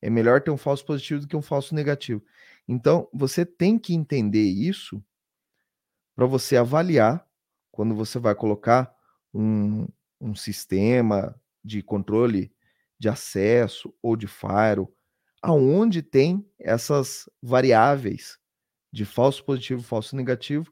É 0.02 0.10
melhor 0.10 0.42
ter 0.42 0.52
um 0.52 0.58
falso 0.58 0.86
positivo 0.86 1.22
do 1.22 1.28
que 1.28 1.36
um 1.36 1.42
falso 1.42 1.74
negativo. 1.74 2.24
Então, 2.68 3.10
você 3.12 3.46
tem 3.46 3.78
que 3.78 3.94
entender 3.94 4.44
isso 4.44 5.04
para 6.16 6.26
você 6.26 6.58
avaliar 6.58 7.28
quando 7.72 7.96
você 7.96 8.20
vai 8.20 8.36
colocar 8.36 8.94
um, 9.34 9.88
um 10.20 10.36
sistema 10.36 11.36
de 11.64 11.82
controle 11.82 12.54
de 13.00 13.10
acesso 13.10 13.94
ou 14.02 14.16
de 14.16 14.28
firewall, 14.28 14.94
aonde 15.42 16.02
tem 16.04 16.48
essas 16.60 17.28
variáveis 17.42 18.41
de 18.92 19.06
falso 19.06 19.44
positivo, 19.44 19.82
falso 19.82 20.16
negativo, 20.16 20.72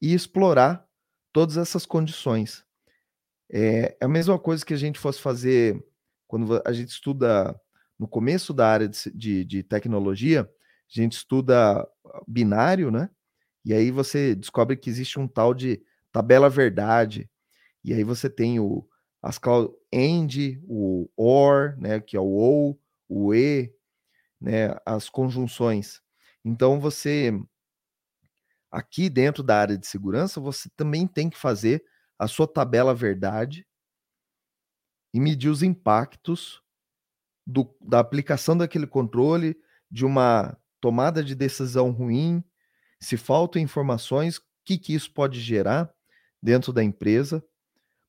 e 0.00 0.14
explorar 0.14 0.86
todas 1.32 1.56
essas 1.56 1.84
condições. 1.84 2.64
É, 3.50 3.96
é 4.00 4.04
a 4.04 4.08
mesma 4.08 4.38
coisa 4.38 4.64
que 4.64 4.74
a 4.74 4.76
gente 4.76 4.98
fosse 4.98 5.20
fazer 5.20 5.82
quando 6.26 6.62
a 6.64 6.72
gente 6.72 6.90
estuda 6.90 7.58
no 7.98 8.06
começo 8.06 8.54
da 8.54 8.68
área 8.68 8.88
de, 8.88 9.10
de, 9.12 9.44
de 9.44 9.62
tecnologia, 9.62 10.42
a 10.42 11.00
gente 11.00 11.12
estuda 11.12 11.86
binário, 12.26 12.90
né? 12.90 13.10
E 13.64 13.74
aí 13.74 13.90
você 13.90 14.34
descobre 14.34 14.76
que 14.76 14.88
existe 14.88 15.18
um 15.20 15.28
tal 15.28 15.52
de 15.52 15.82
tabela 16.10 16.48
verdade. 16.48 17.28
E 17.84 17.92
aí 17.92 18.02
você 18.02 18.28
tem 18.30 18.58
o 18.58 18.86
as 19.22 19.38
end, 19.92 20.58
o 20.66 21.10
or, 21.14 21.76
né, 21.78 22.00
que 22.00 22.16
é 22.16 22.20
o 22.20 22.24
ou, 22.24 22.80
o 23.06 23.34
e, 23.34 23.70
né, 24.40 24.74
as 24.86 25.10
conjunções. 25.10 26.00
Então 26.44 26.80
você 26.80 27.32
aqui 28.70 29.08
dentro 29.10 29.42
da 29.42 29.58
área 29.58 29.76
de 29.76 29.86
segurança, 29.86 30.40
você 30.40 30.68
também 30.76 31.06
tem 31.06 31.28
que 31.28 31.36
fazer 31.36 31.84
a 32.18 32.28
sua 32.28 32.46
tabela 32.46 32.94
verdade 32.94 33.66
e 35.12 35.20
medir 35.20 35.48
os 35.48 35.62
impactos 35.62 36.62
do, 37.46 37.74
da 37.80 37.98
aplicação 38.00 38.56
daquele 38.56 38.86
controle, 38.86 39.56
de 39.90 40.04
uma 40.04 40.56
tomada 40.80 41.22
de 41.22 41.34
decisão 41.34 41.90
ruim, 41.90 42.44
se 43.00 43.16
faltam 43.16 43.60
informações, 43.60 44.38
o 44.38 44.42
que, 44.64 44.78
que 44.78 44.94
isso 44.94 45.12
pode 45.12 45.40
gerar 45.40 45.92
dentro 46.42 46.72
da 46.72 46.82
empresa, 46.82 47.44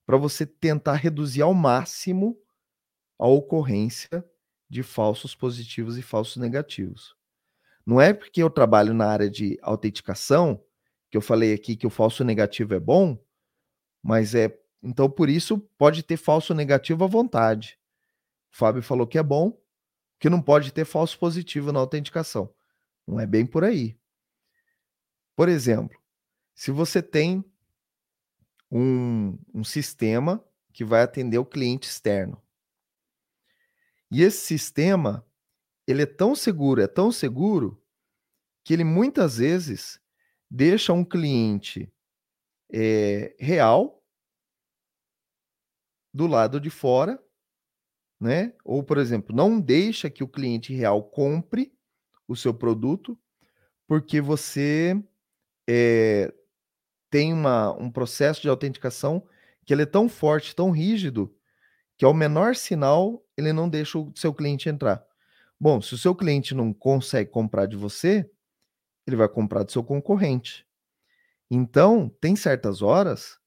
para 0.06 0.18
você 0.18 0.46
tentar 0.46 0.96
reduzir 0.96 1.42
ao 1.42 1.54
máximo 1.54 2.38
a 3.20 3.28
ocorrência 3.28 4.24
de 4.70 4.84
falsos 4.84 5.36
positivos 5.36 5.98
e 5.98 6.02
falsos 6.02 6.38
negativos. 6.38 7.16
Não 7.86 8.00
é 8.00 8.14
porque 8.14 8.42
eu 8.42 8.50
trabalho 8.50 8.94
na 8.94 9.08
área 9.08 9.30
de 9.30 9.58
autenticação, 9.62 10.64
que 11.10 11.18
eu 11.18 11.22
falei 11.22 11.54
aqui 11.54 11.76
que 11.76 11.88
o 11.88 11.90
falso 11.90 12.24
negativo 12.24 12.74
é 12.74 12.80
bom, 12.80 13.18
mas 14.02 14.36
é. 14.36 14.58
Então, 14.84 15.10
por 15.10 15.30
isso, 15.30 15.60
pode 15.78 16.04
ter 16.04 16.18
falso 16.18 16.54
negativo 16.54 17.04
à 17.04 17.08
vontade. 17.08 17.78
O 18.52 18.58
Fábio 18.58 18.82
falou 18.82 19.06
que 19.06 19.18
é 19.18 19.24
bom, 19.24 19.60
que 20.20 20.30
não 20.30 20.42
pode 20.42 20.72
ter 20.72 20.86
falso 20.86 21.18
positivo 21.20 21.72
na 21.72 21.80
autenticação. 21.80 22.54
Não 23.08 23.20
é 23.20 23.26
bem 23.26 23.46
por 23.46 23.64
aí. 23.64 23.98
Por 25.36 25.50
exemplo, 25.50 26.00
se 26.54 26.72
você 26.72 27.02
tem 27.02 27.44
um, 28.72 29.38
um 29.54 29.64
sistema 29.64 30.44
que 30.72 30.86
vai 30.86 31.02
atender 31.02 31.38
o 31.38 31.46
cliente 31.46 31.88
externo. 31.88 32.42
E 34.10 34.22
esse 34.22 34.46
sistema, 34.46 35.26
ele 35.88 36.04
é 36.04 36.06
tão 36.06 36.36
seguro, 36.36 36.82
é 36.82 36.88
tão 36.88 37.12
seguro, 37.12 37.82
que 38.64 38.74
ele 38.74 38.84
muitas 38.84 39.38
vezes 39.38 40.00
deixa 40.50 40.94
um 40.94 41.04
cliente 41.04 41.92
é, 42.72 43.36
real 43.40 44.04
do 46.14 46.28
lado 46.28 46.60
de 46.60 46.70
fora 46.70 47.20
né? 48.22 48.54
Ou, 48.64 48.84
por 48.84 49.00
exemplo, 49.00 49.36
não 49.36 49.60
deixa 49.60 50.08
que 50.08 50.24
o 50.24 50.28
cliente 50.28 50.72
real 50.72 51.04
compre 51.04 51.74
o 52.28 52.36
seu 52.36 52.54
produto, 52.54 53.18
porque 53.88 54.22
você 54.22 54.96
é, 55.68 56.32
tem 57.10 57.34
uma, 57.34 57.72
um 57.74 57.90
processo 57.90 58.40
de 58.40 58.48
autenticação 58.48 59.28
que 59.66 59.74
ele 59.74 59.82
é 59.82 59.88
tão 59.88 60.08
forte, 60.08 60.56
tão 60.56 60.70
rígido, 60.70 61.36
que 61.98 62.06
ao 62.06 62.14
menor 62.14 62.56
sinal 62.56 63.26
ele 63.36 63.52
não 63.52 63.68
deixa 63.68 63.98
o 63.98 64.14
seu 64.16 64.32
cliente 64.32 64.70
entrar. 64.70 65.04
Bom, 65.64 65.80
se 65.80 65.94
o 65.94 65.98
seu 66.00 66.16
cliente 66.16 66.56
não 66.56 66.74
consegue 66.74 67.30
comprar 67.30 67.68
de 67.68 67.76
você, 67.76 68.28
ele 69.06 69.16
vai 69.16 69.30
comprar 69.30 69.62
do 69.62 69.72
seu 69.72 69.84
concorrente. 69.84 70.66
Então, 71.52 72.10
tem 72.20 72.36
certas 72.36 72.82
horas 72.82 73.38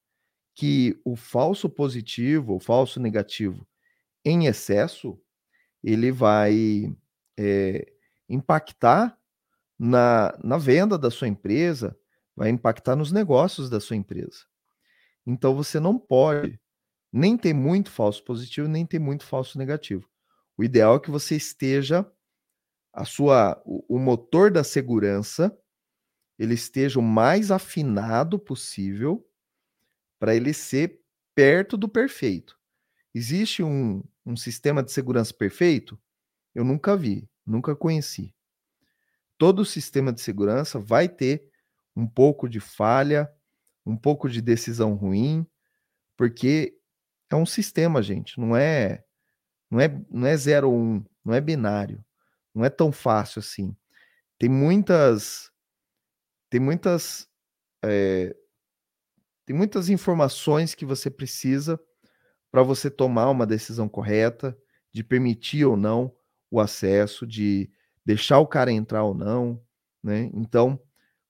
que 0.54 0.96
o 1.04 1.16
falso 1.16 1.68
positivo, 1.68 2.54
o 2.54 2.60
falso 2.60 3.00
negativo, 3.00 3.66
em 4.24 4.46
excesso, 4.46 5.20
ele 5.82 6.12
vai 6.12 6.96
é, 7.36 7.92
impactar 8.28 9.18
na, 9.76 10.38
na 10.40 10.56
venda 10.56 10.96
da 10.96 11.10
sua 11.10 11.26
empresa, 11.26 11.98
vai 12.36 12.48
impactar 12.48 12.94
nos 12.94 13.10
negócios 13.10 13.68
da 13.68 13.80
sua 13.80 13.96
empresa. 13.96 14.44
Então 15.26 15.52
você 15.52 15.80
não 15.80 15.98
pode 15.98 16.60
nem 17.12 17.36
ter 17.36 17.54
muito 17.54 17.90
falso 17.90 18.22
positivo, 18.22 18.68
nem 18.68 18.86
ter 18.86 19.00
muito 19.00 19.24
falso 19.24 19.58
negativo. 19.58 20.08
O 20.56 20.64
ideal 20.64 20.96
é 20.96 21.00
que 21.00 21.10
você 21.10 21.36
esteja 21.36 22.10
a 22.92 23.04
sua 23.04 23.60
o, 23.64 23.96
o 23.96 23.98
motor 23.98 24.50
da 24.50 24.62
segurança 24.62 25.56
ele 26.38 26.54
esteja 26.54 26.98
o 26.98 27.02
mais 27.02 27.50
afinado 27.50 28.38
possível 28.38 29.26
para 30.18 30.34
ele 30.34 30.52
ser 30.52 31.00
perto 31.34 31.76
do 31.76 31.88
perfeito. 31.88 32.58
Existe 33.14 33.62
um, 33.62 34.02
um 34.24 34.36
sistema 34.36 34.82
de 34.82 34.90
segurança 34.90 35.32
perfeito? 35.32 35.98
Eu 36.54 36.64
nunca 36.64 36.96
vi, 36.96 37.28
nunca 37.46 37.76
conheci. 37.76 38.34
Todo 39.38 39.64
sistema 39.64 40.12
de 40.12 40.20
segurança 40.20 40.78
vai 40.78 41.08
ter 41.08 41.48
um 41.94 42.06
pouco 42.06 42.48
de 42.48 42.60
falha, 42.60 43.30
um 43.86 43.96
pouco 43.96 44.28
de 44.28 44.40
decisão 44.40 44.94
ruim, 44.94 45.46
porque 46.16 46.76
é 47.30 47.36
um 47.36 47.46
sistema, 47.46 48.02
gente, 48.02 48.38
não 48.38 48.56
é 48.56 49.03
não 49.70 49.80
é 49.80 49.88
não 50.10 50.26
é 50.26 50.36
0 50.36 50.70
ou 50.70 50.76
1, 50.76 50.78
um, 50.78 51.04
não 51.24 51.34
é 51.34 51.40
binário. 51.40 52.04
Não 52.54 52.64
é 52.64 52.70
tão 52.70 52.92
fácil 52.92 53.40
assim. 53.40 53.76
Tem 54.38 54.48
muitas 54.48 55.50
tem 56.50 56.60
muitas 56.60 57.28
é, 57.84 58.34
tem 59.46 59.54
muitas 59.56 59.88
informações 59.88 60.74
que 60.74 60.86
você 60.86 61.10
precisa 61.10 61.78
para 62.50 62.62
você 62.62 62.90
tomar 62.90 63.30
uma 63.30 63.46
decisão 63.46 63.88
correta 63.88 64.56
de 64.92 65.02
permitir 65.04 65.64
ou 65.64 65.76
não 65.76 66.14
o 66.50 66.60
acesso, 66.60 67.26
de 67.26 67.70
deixar 68.04 68.38
o 68.38 68.46
cara 68.46 68.70
entrar 68.70 69.02
ou 69.02 69.14
não, 69.14 69.60
né? 70.02 70.30
Então, 70.34 70.80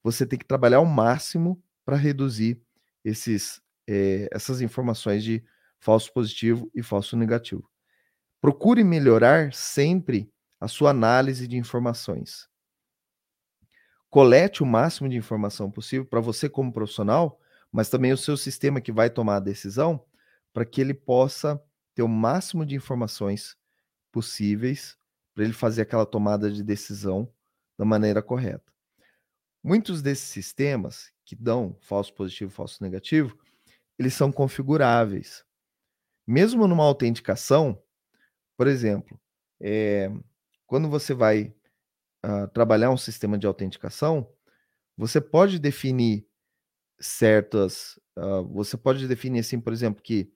você 0.02 0.26
tem 0.26 0.38
que 0.38 0.44
trabalhar 0.44 0.76
ao 0.78 0.84
máximo 0.86 1.62
para 1.84 1.96
reduzir 1.96 2.60
esses, 3.04 3.60
é, 3.88 4.28
essas 4.30 4.60
informações 4.60 5.24
de 5.24 5.42
falso 5.80 6.12
positivo 6.12 6.70
e 6.74 6.82
falso 6.82 7.16
negativo. 7.16 7.68
Procure 8.44 8.84
melhorar 8.84 9.54
sempre 9.54 10.30
a 10.60 10.68
sua 10.68 10.90
análise 10.90 11.48
de 11.48 11.56
informações. 11.56 12.46
Colete 14.10 14.62
o 14.62 14.66
máximo 14.66 15.08
de 15.08 15.16
informação 15.16 15.70
possível 15.70 16.04
para 16.04 16.20
você 16.20 16.46
como 16.46 16.70
profissional, 16.70 17.40
mas 17.72 17.88
também 17.88 18.12
o 18.12 18.18
seu 18.18 18.36
sistema 18.36 18.82
que 18.82 18.92
vai 18.92 19.08
tomar 19.08 19.36
a 19.36 19.40
decisão, 19.40 20.04
para 20.52 20.66
que 20.66 20.78
ele 20.78 20.92
possa 20.92 21.58
ter 21.94 22.02
o 22.02 22.06
máximo 22.06 22.66
de 22.66 22.74
informações 22.74 23.56
possíveis 24.12 24.98
para 25.34 25.44
ele 25.44 25.54
fazer 25.54 25.80
aquela 25.80 26.04
tomada 26.04 26.52
de 26.52 26.62
decisão 26.62 27.32
da 27.78 27.84
maneira 27.86 28.22
correta. 28.22 28.70
Muitos 29.62 30.02
desses 30.02 30.28
sistemas 30.28 31.10
que 31.24 31.34
dão 31.34 31.78
falso 31.80 32.12
positivo 32.12 32.50
falso 32.50 32.82
negativo, 32.82 33.38
eles 33.98 34.12
são 34.12 34.30
configuráveis. 34.30 35.46
Mesmo 36.26 36.68
numa 36.68 36.84
autenticação, 36.84 37.82
por 38.56 38.66
exemplo, 38.66 39.18
é, 39.60 40.10
quando 40.66 40.88
você 40.88 41.14
vai 41.14 41.54
uh, 42.24 42.48
trabalhar 42.52 42.90
um 42.90 42.96
sistema 42.96 43.38
de 43.38 43.46
autenticação, 43.46 44.28
você 44.96 45.20
pode 45.20 45.58
definir 45.58 46.26
certas. 46.98 47.98
Uh, 48.16 48.44
você 48.52 48.76
pode 48.76 49.06
definir 49.08 49.40
assim, 49.40 49.60
por 49.60 49.72
exemplo, 49.72 50.02
que 50.02 50.32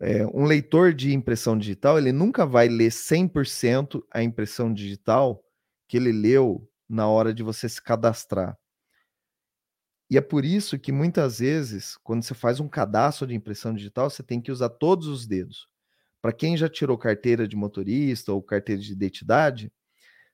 é, 0.00 0.26
um 0.28 0.44
leitor 0.44 0.94
de 0.94 1.12
impressão 1.12 1.58
digital, 1.58 1.98
ele 1.98 2.10
nunca 2.10 2.46
vai 2.46 2.68
ler 2.68 2.90
100% 2.90 4.02
a 4.10 4.22
impressão 4.22 4.72
digital 4.72 5.44
que 5.86 5.98
ele 5.98 6.10
leu 6.10 6.66
na 6.88 7.06
hora 7.06 7.34
de 7.34 7.42
você 7.42 7.68
se 7.68 7.82
cadastrar. 7.82 8.58
E 10.10 10.16
é 10.16 10.20
por 10.20 10.44
isso 10.44 10.78
que 10.78 10.90
muitas 10.90 11.38
vezes, 11.38 11.96
quando 11.98 12.22
você 12.22 12.34
faz 12.34 12.58
um 12.58 12.68
cadastro 12.68 13.26
de 13.26 13.34
impressão 13.34 13.74
digital, 13.74 14.08
você 14.08 14.22
tem 14.22 14.40
que 14.40 14.50
usar 14.50 14.70
todos 14.70 15.06
os 15.06 15.26
dedos. 15.26 15.68
Para 16.20 16.32
quem 16.32 16.56
já 16.56 16.68
tirou 16.68 16.98
carteira 16.98 17.48
de 17.48 17.56
motorista 17.56 18.32
ou 18.32 18.42
carteira 18.42 18.80
de 18.80 18.92
identidade, 18.92 19.72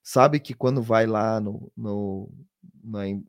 sabe 0.03 0.41
que 0.41 0.55
quando 0.55 0.83
vai 0.83 1.07
lá 1.07 1.41
no, 1.41 1.73
no, 1.77 2.31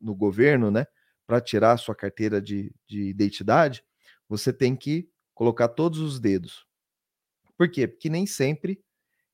no 0.02 0.16
governo, 0.16 0.72
né, 0.72 0.86
para 1.26 1.42
tirar 1.42 1.74
a 1.74 1.78
sua 1.78 1.96
carteira 1.96 2.42
de, 2.42 2.74
de 2.88 3.04
identidade, 3.10 3.84
você 4.28 4.52
tem 4.52 4.76
que 4.76 5.10
colocar 5.34 5.68
todos 5.68 6.00
os 6.00 6.20
dedos. 6.20 6.66
Por 7.58 7.70
quê? 7.70 7.88
Porque 7.88 8.10
nem 8.10 8.26
sempre 8.26 8.82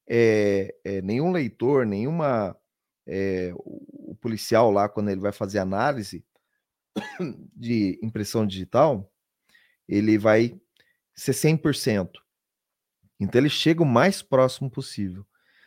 é, 0.07 0.75
é, 0.83 1.01
nenhum 1.01 1.31
leitor, 1.31 1.85
nenhuma. 1.85 2.57
É, 3.05 3.51
o, 3.57 4.15
policial 4.21 4.71
lá, 4.71 4.87
quando 4.87 5.09
ele 5.09 5.19
vai 5.19 5.33
fazer 5.33 5.59
análise 5.59 6.23
de 7.53 7.99
impressão 8.01 8.47
digital, 8.47 9.11
ele 9.85 10.17
vai 10.17 10.57
ser 11.13 11.33
100%. 11.33 12.09
Então 13.23 13.39
ele 13.39 13.49
chega 13.49 13.81
o 13.81 13.85
mais 13.85 14.21
próximo 14.21 14.69
possível. 14.69 15.25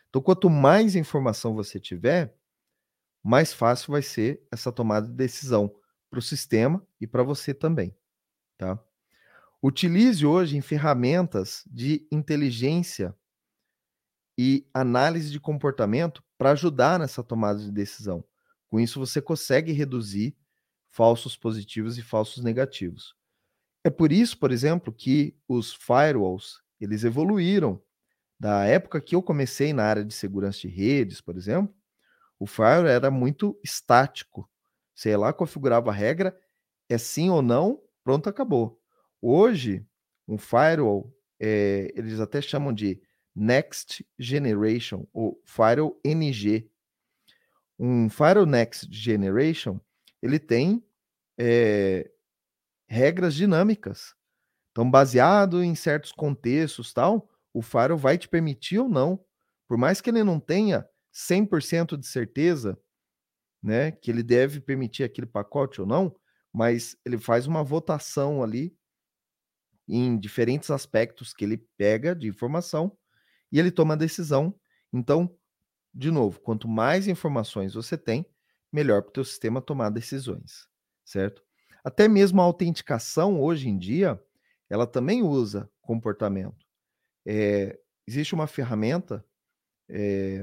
Então, 0.09 0.23
quanto 0.23 0.49
mais 0.49 0.95
informação 0.95 1.55
você 1.55 1.81
tiver, 1.81 2.35
mais 3.23 3.53
fácil 3.53 3.93
vai 3.93 4.03
ser 4.03 4.43
essa 4.53 4.71
tomada 4.71 5.07
de 5.07 5.15
decisão 5.15 5.75
para 6.09 6.19
o 6.19 6.23
sistema 6.23 6.87
e 7.01 7.07
para 7.07 7.23
você 7.23 7.53
também, 7.53 7.95
tá? 8.57 8.79
Utilize 9.63 10.25
hoje 10.25 10.57
em 10.57 10.61
ferramentas 10.61 11.65
de 11.67 12.07
inteligência 12.13 13.15
e 14.39 14.69
análise 14.73 15.31
de 15.31 15.41
comportamento 15.41 16.23
para 16.39 16.53
ajudar 16.53 16.99
nessa 16.99 17.23
tomada 17.23 17.59
de 17.59 17.73
decisão. 17.73 18.25
Com 18.69 18.79
isso, 18.79 19.01
você 19.01 19.21
consegue 19.21 19.73
reduzir 19.73 20.37
falsos 20.91 21.37
positivos 21.37 21.99
e 21.99 22.03
falsos 22.03 22.45
negativos. 22.45 23.17
É 23.83 23.91
por 23.91 24.13
isso, 24.13 24.39
por 24.39 24.53
exemplo, 24.53 24.93
que 24.93 25.37
os 25.49 25.75
firewalls 25.75 26.63
eles 26.81 27.05
evoluíram. 27.05 27.83
Da 28.39 28.65
época 28.65 29.01
que 29.01 29.15
eu 29.15 29.23
comecei 29.23 29.73
na 29.73 29.85
área 29.85 30.05
de 30.05 30.15
segurança 30.15 30.61
de 30.61 30.69
redes, 30.69 31.21
por 31.21 31.37
exemplo, 31.37 31.75
o 32.39 32.47
firewall 32.47 32.87
era 32.87 33.11
muito 33.11 33.59
estático. 33.65 34.49
Sei 34.95 35.17
lá, 35.17 35.33
configurava 35.33 35.91
a 35.91 35.95
regra, 35.95 36.39
é 36.89 36.99
sim 36.99 37.31
ou 37.31 37.43
não, 37.43 37.83
pronto, 38.05 38.29
acabou. 38.29 38.81
Hoje, 39.21 39.87
um 40.29 40.39
firewall, 40.39 41.13
é, 41.41 41.93
eles 41.95 42.21
até 42.21 42.41
chamam 42.41 42.73
de 42.73 43.01
Next 43.35 44.07
Generation, 44.19 45.07
ou 45.13 45.41
Firewall 45.45 46.01
NG. 46.05 46.71
Um 47.79 48.09
Firewall 48.09 48.47
Next 48.47 48.89
Generation, 48.91 49.79
ele 50.23 50.39
tem 50.39 50.83
é, 51.39 52.11
regras 52.87 53.35
dinâmicas. 53.35 54.15
Então, 54.77 54.91
baseado 54.91 55.65
em 55.65 55.75
certos 55.75 56.13
contextos, 56.13 56.93
tal, 56.93 57.31
o 57.55 57.63
Firewall 57.63 57.97
vai 57.97 58.19
te 58.19 58.29
permitir 58.29 58.79
ou 58.79 58.91
não, 58.91 59.19
por 59.67 59.79
mais 59.79 60.03
que 60.03 60.11
ele 60.11 60.23
não 60.23 60.39
tenha 60.39 60.87
100% 61.11 61.97
de 61.97 62.07
certeza, 62.07 62.79
né, 63.63 63.91
que 63.91 64.11
ele 64.11 64.23
deve 64.23 64.61
permitir 64.61 65.03
aquele 65.03 65.27
pacote 65.27 65.81
ou 65.81 65.87
não, 65.87 66.15
mas 66.53 66.95
ele 67.07 67.17
faz 67.17 67.47
uma 67.47 67.65
votação 67.65 68.43
ali 68.43 68.77
em 69.89 70.19
diferentes 70.19 70.71
aspectos 70.71 71.33
que 71.33 71.47
ele 71.47 71.57
pega 71.79 72.15
de 72.15 72.29
informação 72.29 72.95
e 73.51 73.59
ele 73.59 73.71
toma 73.71 73.95
a 73.95 73.97
decisão. 73.97 74.55
Então, 74.93 75.35
de 75.95 76.11
novo, 76.11 76.39
quanto 76.41 76.69
mais 76.69 77.09
informações 77.09 77.73
você 77.73 77.97
tem, 77.97 78.27
melhor 78.71 79.01
para 79.01 79.09
o 79.09 79.13
teu 79.15 79.25
sistema 79.25 79.63
tomar 79.63 79.89
decisões, 79.89 80.69
certo? 81.03 81.43
Até 81.83 82.09
mesmo 82.09 82.43
a 82.43 82.45
autenticação 82.45 83.41
hoje 83.41 83.71
em 83.71 83.79
dia, 83.79 84.23
ela 84.69 84.87
também 84.87 85.23
usa 85.23 85.71
comportamento. 85.81 86.67
É, 87.27 87.79
existe 88.07 88.35
uma 88.35 88.47
ferramenta 88.47 89.25
é, 89.89 90.43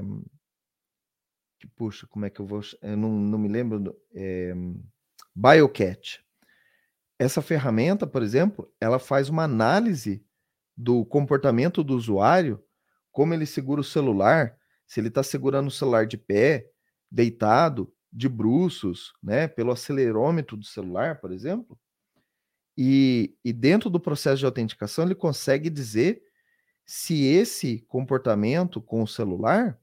que, 1.58 1.66
puxa, 1.68 2.06
como 2.06 2.26
é 2.26 2.30
que 2.30 2.40
eu 2.40 2.46
vou. 2.46 2.60
Eu 2.82 2.96
não, 2.96 3.10
não 3.10 3.38
me 3.38 3.48
lembro. 3.48 3.96
É, 4.14 4.54
Biocat. 5.34 6.22
Essa 7.18 7.42
ferramenta, 7.42 8.06
por 8.06 8.22
exemplo, 8.22 8.72
ela 8.80 8.98
faz 8.98 9.28
uma 9.28 9.44
análise 9.44 10.24
do 10.76 11.04
comportamento 11.04 11.82
do 11.82 11.94
usuário, 11.94 12.62
como 13.12 13.32
ele 13.32 13.46
segura 13.46 13.80
o 13.80 13.84
celular, 13.84 14.56
se 14.86 15.00
ele 15.00 15.08
está 15.08 15.22
segurando 15.22 15.68
o 15.68 15.72
celular 15.72 16.06
de 16.06 16.16
pé, 16.16 16.68
deitado, 17.10 17.92
de 18.12 18.28
bruços, 18.28 19.12
né, 19.22 19.48
pelo 19.48 19.72
acelerômetro 19.72 20.56
do 20.56 20.64
celular, 20.64 21.20
por 21.20 21.32
exemplo. 21.32 21.78
E, 22.76 23.36
e 23.44 23.52
dentro 23.52 23.88
do 23.88 24.00
processo 24.00 24.38
de 24.38 24.46
autenticação, 24.46 25.04
ele 25.04 25.14
consegue 25.14 25.70
dizer 25.70 26.22
se 26.84 27.24
esse 27.24 27.80
comportamento 27.88 28.80
com 28.80 29.02
o 29.02 29.08
celular, 29.08 29.78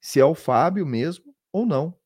se 0.00 0.20
é 0.20 0.24
o 0.24 0.34
Fábio 0.34 0.86
mesmo 0.86 1.34
ou 1.52 1.66
não. 1.66 1.98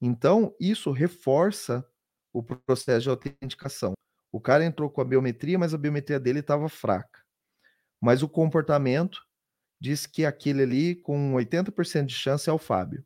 Então, 0.00 0.54
isso 0.60 0.92
reforça 0.92 1.84
o 2.32 2.42
processo 2.42 3.02
de 3.02 3.10
autenticação. 3.10 3.94
O 4.30 4.40
cara 4.40 4.64
entrou 4.64 4.90
com 4.90 5.00
a 5.00 5.04
biometria, 5.04 5.58
mas 5.58 5.74
a 5.74 5.78
biometria 5.78 6.20
dele 6.20 6.40
estava 6.40 6.68
fraca. 6.68 7.24
Mas 8.00 8.22
o 8.22 8.28
comportamento 8.28 9.20
diz 9.80 10.06
que 10.06 10.24
aquele 10.24 10.62
ali, 10.62 10.94
com 10.94 11.34
80% 11.34 12.04
de 12.04 12.14
chance, 12.14 12.48
é 12.48 12.52
o 12.52 12.58
Fábio. 12.58 13.04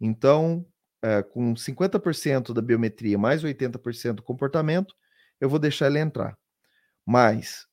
Então, 0.00 0.64
é, 1.02 1.22
com 1.22 1.54
50% 1.54 2.52
da 2.52 2.62
biometria 2.62 3.18
mais 3.18 3.42
80% 3.42 4.14
do 4.14 4.22
comportamento, 4.22 4.94
eu 5.42 5.48
vou 5.48 5.58
deixar 5.58 5.88
ele 5.88 5.98
entrar. 5.98 6.38
Mas, 7.04 7.66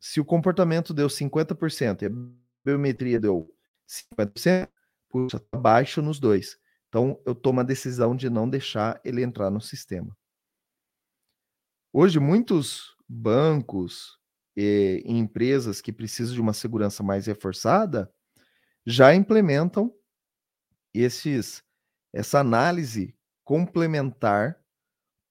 se 0.00 0.20
o 0.20 0.24
comportamento 0.24 0.92
deu 0.92 1.06
50% 1.06 2.02
e 2.02 2.06
a 2.06 2.10
biometria 2.64 3.20
deu 3.20 3.48
50%, 3.88 4.68
puxa, 5.08 5.38
tá 5.38 5.56
baixo 5.56 6.02
nos 6.02 6.18
dois. 6.18 6.58
Então, 6.88 7.22
eu 7.24 7.32
tomo 7.32 7.60
a 7.60 7.62
decisão 7.62 8.16
de 8.16 8.28
não 8.28 8.50
deixar 8.50 9.00
ele 9.04 9.22
entrar 9.22 9.50
no 9.50 9.60
sistema. 9.60 10.16
Hoje, 11.92 12.18
muitos 12.18 12.96
bancos 13.08 14.18
e, 14.56 15.00
empresas 15.06 15.80
que 15.80 15.92
precisam 15.92 16.34
de 16.34 16.40
uma 16.40 16.52
segurança 16.52 17.04
mais 17.04 17.26
reforçada 17.26 18.12
já 18.84 19.14
implementam 19.14 19.94
esses, 20.92 21.62
essa 22.12 22.40
análise 22.40 23.16
complementar 23.44 24.61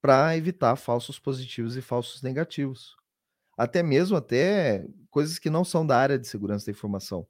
para 0.02 0.36
evitar 0.38 0.76
falsos 0.76 1.20
positivos 1.20 1.78
e 1.78 1.82
falsos 1.82 2.22
negativos. 2.22 2.95
Até 3.58 3.84
mesmo 3.84 4.18
até 4.18 4.88
coisas 5.12 5.39
que 5.39 5.49
não 5.49 5.64
são 5.66 5.86
da 5.86 5.97
área 5.97 6.20
de 6.20 6.28
segurança 6.28 6.68
da 6.68 6.72
informação, 6.74 7.28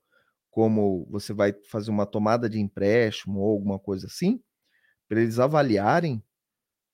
como 0.52 1.08
você 1.12 1.34
vai 1.34 1.54
fazer 1.70 1.92
uma 1.92 2.06
tomada 2.06 2.50
de 2.50 2.60
empréstimo 2.60 3.40
ou 3.42 3.52
alguma 3.54 3.80
coisa 3.80 4.08
assim, 4.08 4.42
para 5.10 5.22
eles 5.22 5.40
avaliarem 5.40 6.24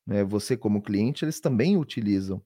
né, 0.06 0.24
você 0.24 0.56
como 0.56 0.82
cliente, 0.82 1.24
eles 1.24 1.40
também 1.40 1.76
utilizam 1.76 2.42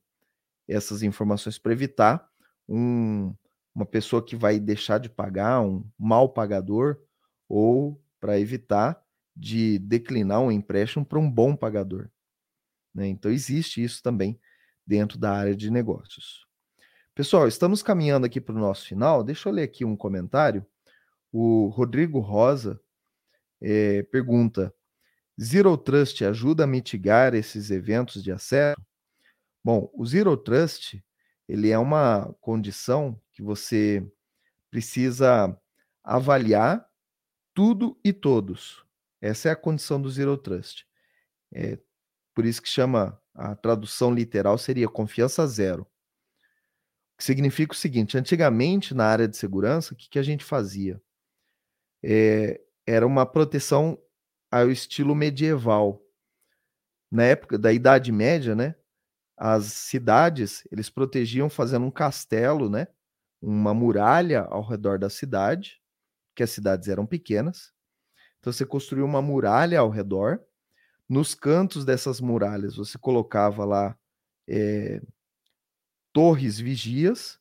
essas 0.69 1.03
informações 1.03 1.59
para 1.59 1.73
evitar 1.73 2.27
um, 2.69 3.35
uma 3.75 3.87
pessoa 3.87 4.25
que 4.25 4.37
vai 4.37 4.59
deixar 4.61 4.99
de 4.99 5.09
pagar, 5.11 5.61
um 5.63 5.85
mal 5.99 6.29
pagador, 6.33 6.99
ou 7.49 8.03
para 8.21 8.39
evitar 8.39 9.03
de 9.37 9.79
declinar 9.81 10.41
um 10.41 10.53
empréstimo 10.53 11.05
para 11.05 11.19
um 11.19 11.31
bom 11.31 11.57
pagador. 11.57 12.11
Né? 12.95 13.09
Então, 13.09 13.31
existe 13.31 13.83
isso 13.83 14.03
também 14.03 14.39
dentro 14.87 15.19
da 15.19 15.33
área 15.33 15.55
de 15.55 15.71
negócios. 15.71 16.47
Pessoal, 17.15 17.47
estamos 17.47 17.83
caminhando 17.83 18.27
aqui 18.27 18.41
para 18.41 18.55
o 18.55 18.59
nosso 18.59 18.87
final. 18.87 19.23
Deixa 19.23 19.49
eu 19.49 19.53
ler 19.53 19.65
aqui 19.65 19.85
um 19.85 19.97
comentário. 19.97 20.65
O 21.31 21.69
Rodrigo 21.69 22.21
Rosa 22.21 22.81
é, 23.61 24.03
pergunta: 24.05 24.75
Zero 25.41 25.77
Trust 25.77 26.25
ajuda 26.25 26.65
a 26.65 26.67
mitigar 26.67 27.35
esses 27.35 27.71
eventos 27.71 28.23
de 28.23 28.33
acesso? 28.33 28.81
Bom, 29.65 29.91
o 29.95 30.07
Zero 30.07 30.37
Trust 30.37 31.03
ele 31.49 31.71
é 31.71 31.79
uma 31.79 32.35
condição 32.41 33.21
que 33.33 33.43
você 33.43 34.07
precisa 34.71 35.55
avaliar 36.03 36.87
tudo 37.55 37.99
e 38.03 38.13
todos. 38.13 38.85
Essa 39.21 39.51
é 39.51 39.53
a 39.53 39.57
condição 39.57 40.01
do 40.01 40.11
Zero 40.11 40.37
Trust. 40.37 40.87
É, 41.53 41.79
por 42.35 42.45
isso 42.45 42.63
que 42.63 42.69
chama 42.69 43.21
a 43.35 43.55
tradução 43.55 44.13
literal 44.13 44.59
seria 44.59 44.89
confiança 44.89 45.47
zero. 45.47 45.87
Que 47.17 47.25
significa 47.25 47.73
o 47.73 47.77
seguinte: 47.77 48.17
antigamente, 48.17 48.95
na 48.95 49.07
área 49.07 49.29
de 49.29 49.37
segurança, 49.37 49.95
o 49.95 49.97
que, 49.97 50.09
que 50.09 50.19
a 50.19 50.23
gente 50.23 50.45
fazia? 50.45 51.01
É, 52.03 52.61
era 52.87 53.07
uma 53.07 53.25
proteção 53.25 53.99
ao 54.51 54.71
estilo 54.71 55.15
medieval. 55.15 56.03
Na 57.11 57.25
época 57.25 57.59
da 57.59 57.73
Idade 57.73 58.11
Média, 58.11 58.55
né? 58.55 58.75
As 59.37 59.65
cidades 59.67 60.67
eles 60.71 60.89
protegiam 60.89 61.51
fazendo 61.51 61.87
um 61.87 61.91
castelo, 61.91 62.71
né? 62.71 62.87
Uma 63.41 63.75
muralha 63.75 64.43
ao 64.43 64.63
redor 64.63 64.99
da 64.99 65.11
cidade, 65.11 65.81
que 66.35 66.43
as 66.43 66.51
cidades 66.51 66.89
eram 66.89 67.07
pequenas. 67.07 67.73
Então 68.39 68.53
você 68.53 68.65
construía 68.65 69.05
uma 69.05 69.23
muralha 69.23 69.81
ao 69.81 69.91
redor 69.91 70.43
nos 71.13 71.35
cantos 71.35 71.85
dessas 71.85 72.23
muralhas, 72.23 72.77
você 72.77 72.97
colocava 72.97 73.67
lá 73.67 73.99
é, 74.49 74.99
torres 76.11 76.59
vigias, 76.59 77.39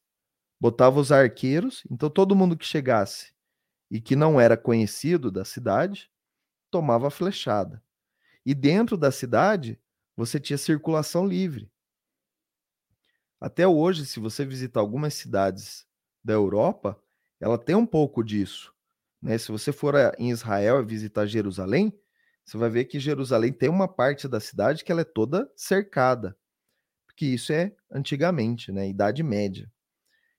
botava 0.60 1.00
os 1.00 1.10
arqueiros, 1.10 1.82
então 1.90 2.10
todo 2.10 2.36
mundo 2.36 2.58
que 2.58 2.66
chegasse 2.66 3.34
e 3.90 4.02
que 4.02 4.14
não 4.14 4.42
era 4.42 4.58
conhecido 4.58 5.32
da 5.32 5.46
cidade 5.46 6.12
tomava 6.70 7.10
flechada. 7.10 7.82
E 8.46 8.54
dentro 8.54 8.98
da 8.98 9.10
cidade 9.10 9.80
você 10.18 10.38
tinha 10.38 10.58
circulação 10.58 11.26
livre. 11.26 11.72
Até 13.40 13.66
hoje, 13.66 14.06
se 14.06 14.20
você 14.20 14.44
visitar 14.44 14.82
algumas 14.82 15.14
cidades 15.14 15.88
da 16.22 16.34
Europa, 16.34 17.02
ela 17.40 17.58
tem 17.58 17.76
um 17.76 17.86
pouco 17.86 18.22
disso. 18.22 18.76
Né? 19.22 19.38
Se 19.38 19.50
você 19.50 19.72
for 19.72 19.96
em 20.20 20.30
Israel 20.30 20.82
e 20.82 20.86
visitar 20.86 21.26
Jerusalém, 21.26 21.98
você 22.46 22.58
vai 22.58 22.70
ver 22.70 22.86
que 22.86 23.00
Jerusalém 23.00 23.54
tem 23.54 23.70
uma 23.70 23.88
parte 23.88 24.28
da 24.28 24.40
cidade 24.40 24.84
que 24.84 24.92
ela 24.92 25.02
é 25.02 25.06
toda 25.06 25.50
cercada, 25.56 26.38
porque 27.06 27.26
isso 27.26 27.54
é 27.54 27.76
antigamente, 27.92 28.72
né, 28.72 28.90
Idade 28.90 29.24
Média. 29.24 29.72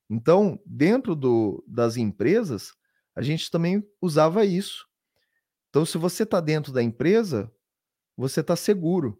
Então, 0.09 0.59
dentro 0.65 1.15
do, 1.15 1.63
das 1.67 1.97
empresas, 1.97 2.73
a 3.15 3.21
gente 3.21 3.49
também 3.49 3.83
usava 4.01 4.45
isso. 4.45 4.87
Então, 5.69 5.85
se 5.85 5.97
você 5.97 6.23
está 6.23 6.39
dentro 6.39 6.71
da 6.71 6.83
empresa, 6.83 7.51
você 8.15 8.41
está 8.41 8.55
seguro. 8.55 9.19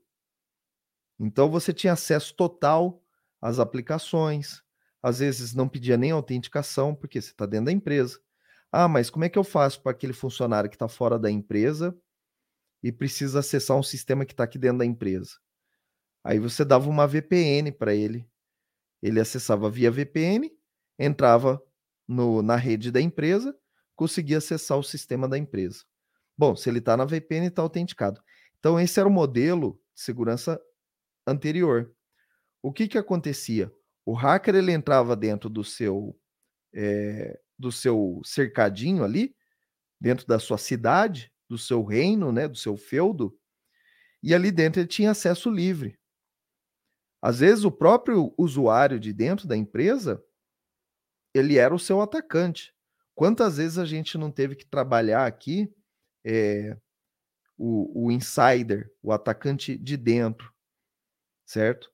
Então, 1.20 1.50
você 1.50 1.74
tinha 1.74 1.94
acesso 1.94 2.36
total 2.36 3.04
às 3.42 3.60
aplicações. 3.60 4.62
Às 5.02 5.20
vezes 5.20 5.54
não 5.54 5.68
pedia 5.68 5.98
nem 5.98 6.12
autenticação, 6.12 6.94
porque 6.94 7.20
você 7.20 7.32
está 7.32 7.46
dentro 7.46 7.66
da 7.66 7.72
empresa. 7.72 8.20
Ah, 8.72 8.88
mas 8.88 9.10
como 9.10 9.26
é 9.26 9.30
que 9.30 9.38
eu 9.38 9.44
faço 9.44 9.82
para 9.82 9.92
aquele 9.92 10.14
funcionário 10.14 10.70
que 10.70 10.76
está 10.76 10.88
fora 10.88 11.18
da 11.18 11.30
empresa 11.30 11.98
e 12.84 12.92
precisa 12.92 13.40
acessar 13.40 13.78
um 13.78 13.84
sistema 13.84 14.26
que 14.26 14.34
está 14.34 14.44
aqui 14.44 14.60
dentro 14.60 14.80
da 14.80 14.86
empresa. 14.86 15.38
Aí 16.24 16.38
você 16.38 16.66
dava 16.66 16.90
uma 16.90 17.08
VPN 17.08 17.72
para 17.72 17.96
ele. 17.96 18.28
Ele 19.02 19.20
acessava 19.20 19.70
via 19.70 19.90
VPN, 19.90 20.52
entrava 21.00 21.62
no, 22.08 22.42
na 22.42 22.58
rede 22.58 22.92
da 22.92 23.02
empresa, 23.02 23.58
conseguia 23.96 24.38
acessar 24.38 24.78
o 24.78 24.84
sistema 24.84 25.28
da 25.28 25.38
empresa. 25.38 25.84
Bom, 26.38 26.56
se 26.56 26.70
ele 26.70 26.80
está 26.80 26.98
na 26.98 27.06
VPN, 27.06 27.48
está 27.48 27.62
autenticado. 27.62 28.22
Então, 28.60 28.80
esse 28.80 29.00
era 29.00 29.08
o 29.08 29.12
modelo 29.12 29.80
de 29.94 30.02
segurança 30.02 30.60
anterior. 31.28 31.94
O 32.62 32.72
que, 32.72 32.88
que 32.88 32.98
acontecia? 32.98 33.72
O 34.06 34.14
hacker 34.14 34.56
ele 34.56 34.72
entrava 34.72 35.16
dentro 35.16 35.50
do 35.50 35.64
seu, 35.64 36.18
é, 36.74 37.40
do 37.58 37.72
seu 37.72 38.22
cercadinho 38.24 39.04
ali, 39.04 39.36
dentro 40.00 40.26
da 40.26 40.40
sua 40.40 40.58
cidade, 40.58 41.33
do 41.54 41.58
seu 41.60 41.84
reino, 41.84 42.32
né, 42.32 42.48
do 42.48 42.58
seu 42.58 42.76
feudo, 42.76 43.38
e 44.24 44.34
ali 44.34 44.52
dentro 44.52 44.82
ele 44.82 44.88
tinha 44.88 45.12
acesso 45.12 45.52
livre. 45.52 46.00
Às 47.22 47.40
vezes 47.40 47.64
o 47.64 47.72
próprio 47.72 48.34
usuário 48.38 49.00
de 49.00 49.14
dentro 49.14 49.48
da 49.48 49.56
empresa, 49.56 50.22
ele 51.34 51.58
era 51.58 51.74
o 51.74 51.80
seu 51.80 52.02
atacante. 52.02 52.74
Quantas 53.14 53.58
vezes 53.58 53.78
a 53.78 53.86
gente 53.86 54.18
não 54.18 54.32
teve 54.32 54.56
que 54.56 54.66
trabalhar 54.66 55.28
aqui 55.28 55.72
é, 56.26 56.76
o, 57.56 58.08
o 58.08 58.12
insider, 58.12 58.92
o 59.02 59.12
atacante 59.12 59.78
de 59.78 59.96
dentro, 59.96 60.52
certo? 61.46 61.92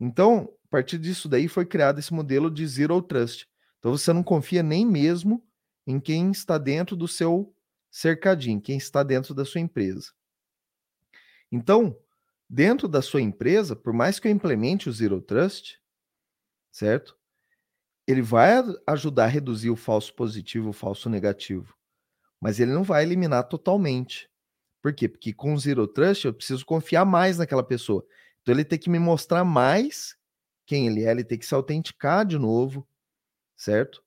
Então, 0.00 0.50
a 0.64 0.68
partir 0.70 0.98
disso 0.98 1.28
daí 1.28 1.46
foi 1.46 1.66
criado 1.66 1.98
esse 1.98 2.14
modelo 2.14 2.50
de 2.50 2.66
Zero 2.66 3.02
Trust. 3.02 3.46
Então 3.78 3.92
você 3.92 4.14
não 4.14 4.22
confia 4.22 4.62
nem 4.62 4.86
mesmo 4.86 5.46
em 5.86 6.00
quem 6.00 6.30
está 6.30 6.56
dentro 6.56 6.96
do 6.96 7.06
seu 7.06 7.53
cercadinho, 7.94 8.60
quem 8.60 8.76
está 8.76 9.04
dentro 9.04 9.32
da 9.32 9.44
sua 9.44 9.60
empresa. 9.60 10.12
Então, 11.50 11.96
dentro 12.50 12.88
da 12.88 13.00
sua 13.00 13.22
empresa, 13.22 13.76
por 13.76 13.92
mais 13.92 14.18
que 14.18 14.26
eu 14.26 14.32
implemente 14.32 14.88
o 14.88 14.92
Zero 14.92 15.22
Trust, 15.22 15.80
certo? 16.72 17.16
Ele 18.04 18.20
vai 18.20 18.50
ajudar 18.84 19.24
a 19.24 19.28
reduzir 19.28 19.70
o 19.70 19.76
falso 19.76 20.12
positivo, 20.12 20.70
o 20.70 20.72
falso 20.72 21.08
negativo, 21.08 21.72
mas 22.40 22.58
ele 22.58 22.72
não 22.72 22.82
vai 22.82 23.04
eliminar 23.04 23.44
totalmente. 23.44 24.28
Por 24.82 24.92
quê? 24.92 25.08
Porque 25.08 25.32
com 25.32 25.54
o 25.54 25.58
Zero 25.58 25.86
Trust 25.86 26.24
eu 26.24 26.34
preciso 26.34 26.66
confiar 26.66 27.04
mais 27.04 27.38
naquela 27.38 27.62
pessoa. 27.62 28.04
Então 28.42 28.52
ele 28.52 28.64
tem 28.64 28.78
que 28.78 28.90
me 28.90 28.98
mostrar 28.98 29.44
mais 29.44 30.18
quem 30.66 30.88
ele 30.88 31.04
é, 31.04 31.12
ele 31.12 31.22
tem 31.22 31.38
que 31.38 31.46
se 31.46 31.54
autenticar 31.54 32.26
de 32.26 32.38
novo, 32.40 32.84
certo? 33.56 34.02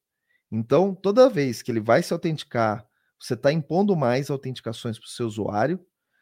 Então, 0.51 0.93
toda 0.93 1.29
vez 1.29 1.61
que 1.61 1.71
ele 1.71 1.79
vai 1.79 2.03
se 2.03 2.11
autenticar 2.11 2.86
você 3.19 3.33
está 3.33 3.51
impondo 3.51 3.95
mais 3.95 4.29
autenticações 4.29 4.97
para 4.99 5.05
o 5.05 5.09
seu 5.09 5.27
usuário, 5.27 5.79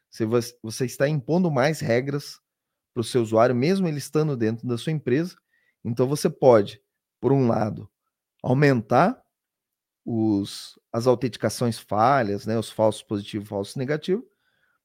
você, 0.09 0.25
você 0.61 0.85
está 0.85 1.07
impondo 1.09 1.51
mais 1.51 1.79
regras 1.79 2.39
para 2.93 3.01
o 3.01 3.03
seu 3.03 3.21
usuário, 3.21 3.53
mesmo 3.53 3.87
ele 3.87 3.97
estando 3.97 4.37
dentro 4.37 4.67
da 4.67 4.77
sua 4.77 4.93
empresa. 4.93 5.35
Então 5.83 6.07
você 6.07 6.29
pode, 6.29 6.81
por 7.19 7.31
um 7.33 7.47
lado, 7.47 7.89
aumentar 8.41 9.21
os, 10.05 10.79
as 10.93 11.07
autenticações 11.07 11.77
falhas, 11.77 12.45
né, 12.45 12.57
os 12.57 12.69
falsos 12.69 13.03
positivos, 13.03 13.49
falsos 13.49 13.75
negativos, 13.75 14.25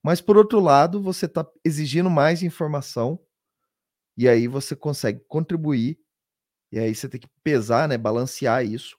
mas 0.03 0.21
por 0.21 0.37
outro 0.37 0.61
lado, 0.61 1.01
você 1.01 1.27
está 1.27 1.47
exigindo 1.65 2.09
mais 2.09 2.43
informação 2.43 3.21
e 4.17 4.29
aí 4.29 4.49
você 4.49 4.75
consegue 4.75 5.21
contribuir 5.29 5.99
e 6.73 6.79
aí 6.79 6.95
você 6.95 7.09
tem 7.09 7.21
que 7.21 7.29
pesar, 7.43 7.89
né, 7.89 7.99
balancear 7.99 8.65
isso 8.65 8.97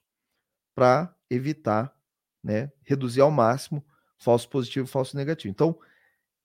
para 0.74 1.14
evitar 1.28 1.94
né, 2.42 2.70
reduzir 2.82 3.20
ao 3.20 3.30
máximo 3.30 3.84
falso 4.18 4.48
positivo 4.48 4.86
e 4.86 4.90
falso 4.90 5.16
negativo. 5.16 5.50
Então, 5.50 5.78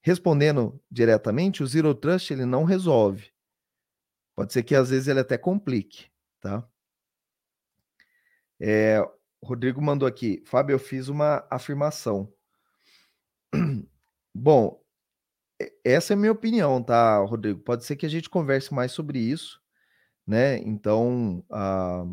respondendo 0.02 0.80
diretamente, 0.89 1.62
o 1.64 1.68
Zero 1.68 1.93
Trust 1.93 2.32
ele 2.32 2.45
não 2.45 2.64
resolve. 2.64 3.32
Pode 4.36 4.54
ser 4.54 4.64
que 4.64 4.76
às 4.76 4.89
vezes 4.89 5.08
ele 5.08 5.20
até 5.20 5.38
complique, 5.38 6.08
tá? 6.39 6.68
É, 8.60 9.00
o 9.41 9.48
Rodrigo 9.48 9.82
mandou 9.82 10.08
aqui, 10.08 10.43
Fábio, 10.45 10.74
eu 10.74 10.80
fiz 10.80 11.08
uma 11.08 11.45
afirmação. 11.50 12.32
Bom, 14.34 14.82
essa 15.84 16.14
é 16.14 16.16
a 16.16 16.18
minha 16.18 16.32
opinião, 16.32 16.82
tá, 16.82 17.18
Rodrigo? 17.20 17.60
Pode 17.62 17.84
ser 17.86 17.95
que 17.95 18.06
a 18.06 18.10
gente 18.10 18.30
converse 18.30 18.74
mais 18.74 18.91
sobre 18.91 19.20
isso, 19.20 19.60
né? 20.26 20.58
Então, 20.60 21.43
uh, 21.50 22.07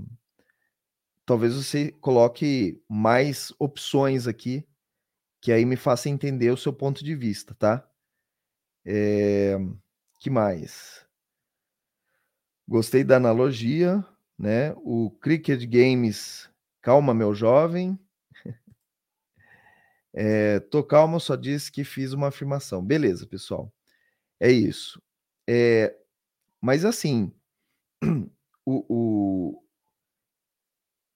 talvez 1.27 1.55
você 1.55 1.93
coloque 2.01 2.83
mais 2.89 3.53
opções 3.59 4.27
aqui, 4.27 4.67
que 5.41 5.53
aí 5.53 5.65
me 5.65 5.77
faça 5.77 6.09
entender 6.09 6.51
o 6.51 6.57
seu 6.57 6.73
ponto 6.73 7.05
de 7.05 7.15
vista, 7.15 7.55
tá? 7.55 7.89
É, 8.87 9.57
que 10.21 10.31
mais? 10.31 11.07
Gostei 12.67 13.05
da 13.05 13.17
analogia, 13.17 14.05
né? 14.39 14.73
O 14.79 15.11
Cricket 15.11 15.65
Games, 15.67 16.51
calma, 16.81 17.13
meu 17.15 17.35
jovem. 17.35 17.99
É, 20.13 20.61
tô 20.71 20.83
calmo, 20.83 21.21
só 21.21 21.37
disse 21.37 21.71
que 21.71 21.85
fiz 21.85 22.13
uma 22.13 22.29
afirmação. 22.29 22.85
Beleza, 22.85 23.27
pessoal. 23.27 23.73
É 24.41 24.51
isso. 24.51 25.03
É, 25.49 25.95
mas 26.61 26.85
assim, 26.85 27.33
o, 28.65 28.85
o, 28.89 29.64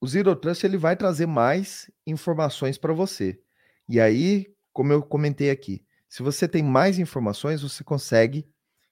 o 0.00 0.06
Zero 0.06 0.34
Trust 0.36 0.64
ele 0.64 0.76
vai 0.76 0.96
trazer 0.96 1.26
mais 1.26 1.90
informações 2.06 2.78
para 2.78 2.92
você. 2.92 3.40
E 3.88 4.00
aí, 4.00 4.46
como 4.72 4.92
eu 4.92 5.02
comentei 5.02 5.50
aqui, 5.50 5.84
se 6.08 6.22
você 6.22 6.48
tem 6.48 6.62
mais 6.62 6.98
informações, 6.98 7.62
você 7.62 7.82
consegue 7.82 8.48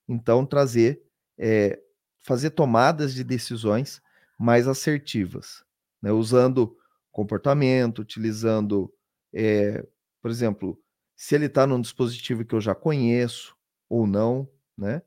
então 0.09 0.45
trazer, 0.45 1.03
é, 1.39 1.81
fazer 2.21 2.51
tomadas 2.51 3.15
de 3.15 3.25
decisões 3.25 4.03
mais 4.39 4.69
assertivas, 4.69 5.65
né? 6.03 6.13
usando 6.13 6.77
comportamento, 7.11 8.01
utilizando, 8.01 8.93
é, 9.33 9.87
por 10.21 10.31
exemplo, 10.31 10.79
se 11.17 11.35
ele 11.35 11.47
está 11.47 11.67
num 11.67 11.81
dispositivo 11.81 12.45
que 12.45 12.55
eu 12.55 12.61
já 12.61 12.75
conheço 12.75 13.57
ou 13.89 14.07
não, 14.07 14.47
né? 14.77 15.01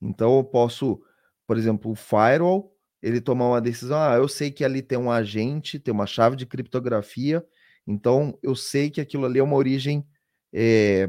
Então 0.00 0.36
eu 0.36 0.44
posso, 0.44 1.02
por 1.46 1.56
exemplo, 1.56 1.90
o 1.90 1.94
firewall, 1.94 2.73
ele 3.04 3.20
tomar 3.20 3.48
uma 3.48 3.60
decisão, 3.60 3.98
ah, 3.98 4.14
eu 4.16 4.26
sei 4.26 4.50
que 4.50 4.64
ali 4.64 4.80
tem 4.80 4.96
um 4.96 5.10
agente, 5.10 5.78
tem 5.78 5.92
uma 5.92 6.06
chave 6.06 6.36
de 6.36 6.46
criptografia, 6.46 7.46
então 7.86 8.38
eu 8.42 8.56
sei 8.56 8.90
que 8.90 8.98
aquilo 8.98 9.26
ali 9.26 9.38
é 9.38 9.42
uma 9.42 9.56
origem 9.56 10.08
é, 10.50 11.06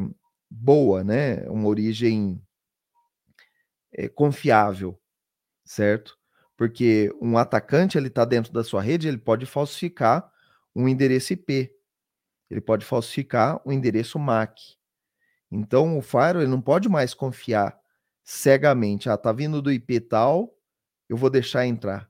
boa, 0.52 1.06
né? 1.06 1.50
Uma 1.50 1.70
origem 1.70 2.44
é, 3.94 4.10
confiável, 4.10 5.00
certo? 5.64 6.18
Porque 6.58 7.16
um 7.22 7.38
atacante 7.38 7.98
ele 7.98 8.08
está 8.08 8.26
dentro 8.26 8.52
da 8.52 8.62
sua 8.62 8.82
rede, 8.82 9.08
ele 9.08 9.18
pode 9.18 9.46
falsificar 9.46 10.30
um 10.76 10.90
endereço 10.90 11.32
IP, 11.32 11.72
ele 12.50 12.60
pode 12.60 12.86
falsificar 12.86 13.62
o 13.64 13.70
um 13.70 13.72
endereço 13.72 14.20
MAC. 14.20 14.60
Então 15.50 15.98
o 15.98 16.02
firewall 16.02 16.42
ele 16.42 16.52
não 16.52 16.62
pode 16.62 16.90
mais 16.90 17.14
confiar 17.14 17.80
cegamente, 18.22 19.10
ah, 19.10 19.16
tá 19.16 19.32
vindo 19.32 19.62
do 19.62 19.72
IP 19.72 20.02
tal, 20.02 20.55
eu 21.10 21.18
vou 21.18 21.30
deixar 21.30 21.66
entrar. 21.66 22.10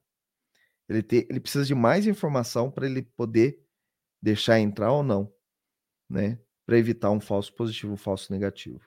Ele, 0.87 1.01
te, 1.01 1.27
ele 1.29 1.39
precisa 1.39 1.65
de 1.65 1.73
mais 1.73 2.05
informação 2.07 2.69
para 2.69 2.85
ele 2.85 3.01
poder 3.01 3.59
deixar 4.21 4.59
entrar 4.59 4.91
ou 4.91 5.03
não, 5.03 5.31
né? 6.09 6.39
Para 6.65 6.77
evitar 6.77 7.11
um 7.11 7.19
falso 7.19 7.53
positivo, 7.53 7.93
um 7.93 7.97
falso 7.97 8.31
negativo. 8.31 8.81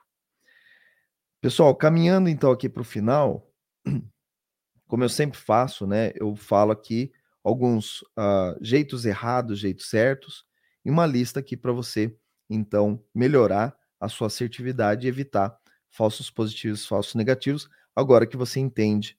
Pessoal, 1.41 1.75
caminhando 1.75 2.29
então 2.29 2.51
aqui 2.51 2.69
para 2.69 2.83
o 2.83 2.85
final, 2.85 3.53
como 4.89 5.05
eu 5.05 5.09
sempre 5.09 5.39
faço, 5.39 5.87
né? 5.87 6.13
Eu 6.15 6.35
falo 6.35 6.73
aqui 6.73 7.13
alguns 7.45 8.03
uh, 8.03 8.59
jeitos 8.61 9.05
errados, 9.05 9.59
jeitos 9.59 9.89
certos, 9.89 10.45
e 10.85 10.91
uma 10.91 11.07
lista 11.07 11.41
aqui 11.41 11.57
para 11.57 11.73
você, 11.73 12.17
então, 12.51 13.03
melhorar 13.15 13.77
a 14.01 14.09
sua 14.09 14.29
assertividade 14.29 15.07
e 15.07 15.09
evitar 15.09 15.57
falsos 15.91 16.31
positivos, 16.31 16.87
falsos 16.87 17.15
negativos, 17.15 17.69
agora 17.95 18.27
que 18.27 18.37
você 18.37 18.61
entende 18.61 19.19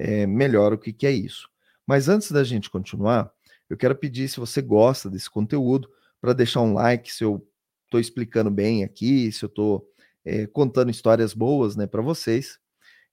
é, 0.00 0.26
melhor 0.26 0.72
o 0.72 0.78
que, 0.78 0.94
que 0.94 1.06
é 1.06 1.12
isso. 1.12 1.48
Mas 1.86 2.08
antes 2.08 2.32
da 2.32 2.42
gente 2.42 2.70
continuar, 2.70 3.30
eu 3.68 3.76
quero 3.76 3.94
pedir, 3.94 4.28
se 4.28 4.40
você 4.40 4.62
gosta 4.62 5.10
desse 5.10 5.28
conteúdo, 5.28 5.90
para 6.20 6.32
deixar 6.32 6.62
um 6.62 6.72
like, 6.72 7.12
se 7.12 7.22
eu 7.22 7.46
estou 7.84 8.00
explicando 8.00 8.50
bem 8.50 8.82
aqui, 8.82 9.30
se 9.30 9.44
eu 9.44 9.48
estou 9.48 9.86
é, 10.24 10.46
contando 10.46 10.90
histórias 10.90 11.34
boas 11.34 11.76
né, 11.76 11.86
para 11.86 12.00
vocês, 12.00 12.58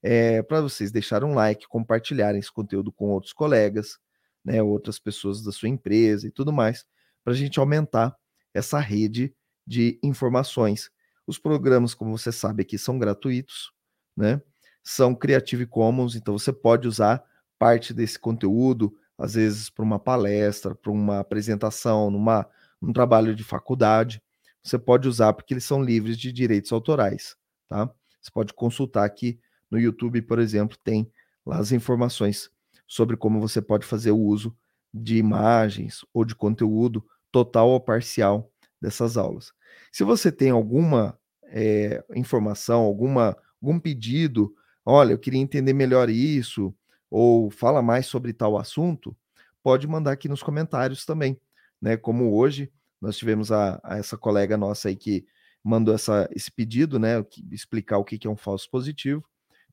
é, 0.01 0.41
para 0.41 0.61
vocês 0.61 0.89
deixarem 0.89 1.27
um 1.27 1.33
like, 1.33 1.67
compartilharem 1.67 2.39
esse 2.39 2.51
conteúdo 2.51 2.91
com 2.91 3.09
outros 3.09 3.33
colegas, 3.33 3.99
né, 4.43 4.63
outras 4.63 4.97
pessoas 4.97 5.43
da 5.43 5.51
sua 5.51 5.67
empresa 5.67 6.25
e 6.25 6.31
tudo 6.31 6.53
mais, 6.53 6.85
para 7.21 7.33
a 7.33 7.35
gente 7.35 7.59
aumentar 7.59 8.15
essa 8.53 8.79
rede 8.79 9.35
de 9.65 9.99
informações. 10.01 10.89
Os 11.25 11.37
programas, 11.37 11.93
como 11.93 12.17
você 12.17 12.31
sabe 12.31 12.61
aqui, 12.61 12.77
são 12.77 12.97
gratuitos, 12.97 13.73
né? 14.15 14.41
São 14.89 15.13
Creative 15.13 15.65
Commons, 15.65 16.15
então 16.15 16.39
você 16.39 16.53
pode 16.53 16.87
usar 16.87 17.21
parte 17.59 17.93
desse 17.93 18.17
conteúdo, 18.17 18.97
às 19.17 19.33
vezes 19.33 19.69
para 19.69 19.83
uma 19.83 19.99
palestra, 19.99 20.73
para 20.73 20.89
uma 20.89 21.19
apresentação, 21.19 22.09
numa, 22.09 22.47
num 22.81 22.93
trabalho 22.93 23.35
de 23.35 23.43
faculdade. 23.43 24.23
Você 24.63 24.79
pode 24.79 25.05
usar 25.05 25.33
porque 25.33 25.53
eles 25.53 25.65
são 25.65 25.83
livres 25.83 26.17
de 26.17 26.31
direitos 26.31 26.71
autorais, 26.71 27.35
tá? 27.67 27.93
Você 28.21 28.31
pode 28.31 28.53
consultar 28.53 29.03
aqui 29.03 29.37
no 29.69 29.77
YouTube, 29.77 30.21
por 30.21 30.39
exemplo, 30.39 30.77
tem 30.81 31.11
lá 31.45 31.57
as 31.57 31.73
informações 31.73 32.49
sobre 32.87 33.17
como 33.17 33.41
você 33.41 33.61
pode 33.61 33.85
fazer 33.85 34.11
o 34.11 34.17
uso 34.17 34.55
de 34.93 35.17
imagens 35.17 36.05
ou 36.13 36.23
de 36.23 36.33
conteúdo 36.33 37.05
total 37.29 37.67
ou 37.71 37.81
parcial 37.81 38.49
dessas 38.81 39.17
aulas. 39.17 39.51
Se 39.91 40.05
você 40.05 40.31
tem 40.31 40.49
alguma 40.49 41.19
é, 41.49 42.01
informação, 42.15 42.83
alguma, 42.83 43.35
algum 43.61 43.77
pedido, 43.77 44.55
olha, 44.87 45.11
eu 45.11 45.19
queria 45.19 45.41
entender 45.41 45.73
melhor 45.73 46.09
isso, 46.09 46.73
ou 47.11 47.51
fala 47.51 47.81
mais 47.81 48.05
sobre 48.05 48.31
tal 48.31 48.57
assunto, 48.57 49.15
pode 49.61 49.85
mandar 49.85 50.13
aqui 50.13 50.29
nos 50.29 50.41
comentários 50.41 51.05
também, 51.05 51.37
né? 51.81 51.97
Como 51.97 52.33
hoje 52.33 52.71
nós 53.01 53.17
tivemos 53.17 53.51
a, 53.51 53.81
a 53.83 53.97
essa 53.97 54.17
colega 54.17 54.55
nossa 54.55 54.87
aí 54.87 54.95
que 54.95 55.25
mandou 55.61 55.93
essa, 55.93 56.29
esse 56.31 56.49
pedido, 56.49 56.97
né? 56.97 57.15
Explicar 57.51 57.97
o 57.97 58.05
que, 58.05 58.17
que 58.17 58.27
é 58.27 58.29
um 58.29 58.37
falso 58.37 58.69
positivo. 58.71 59.25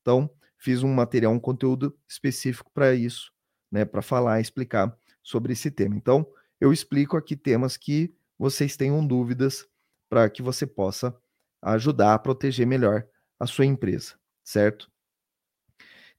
Então, 0.03 0.29
fiz 0.59 0.83
um 0.83 0.93
material, 0.93 1.33
um 1.33 1.39
conteúdo 1.39 1.97
específico 2.09 2.69
para 2.75 2.93
isso, 2.93 3.33
né? 3.71 3.85
Para 3.85 4.03
falar, 4.03 4.41
explicar 4.41 4.97
sobre 5.23 5.53
esse 5.53 5.71
tema. 5.71 5.95
Então, 5.95 6.27
eu 6.61 6.73
explico 6.73 7.17
aqui 7.17 7.37
temas 7.37 7.77
que 7.77 8.13
vocês 8.37 8.77
tenham 8.77 9.07
dúvidas 9.07 9.65
para 10.09 10.29
que 10.29 10.43
você 10.43 10.67
possa 10.67 11.17
ajudar 11.63 12.15
a 12.15 12.19
proteger 12.19 12.67
melhor 12.67 13.07
a 13.39 13.47
sua 13.47 13.65
empresa, 13.65 14.15
certo? 14.43 14.93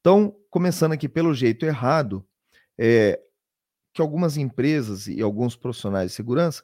Então, 0.06 0.38
começando 0.52 0.92
aqui 0.92 1.10
pelo 1.10 1.34
jeito 1.34 1.66
errado, 1.66 2.24
é 2.78 3.20
que 3.92 4.00
algumas 4.00 4.38
empresas 4.38 5.08
e 5.08 5.20
alguns 5.20 5.56
profissionais 5.56 6.12
de 6.12 6.16
segurança 6.16 6.64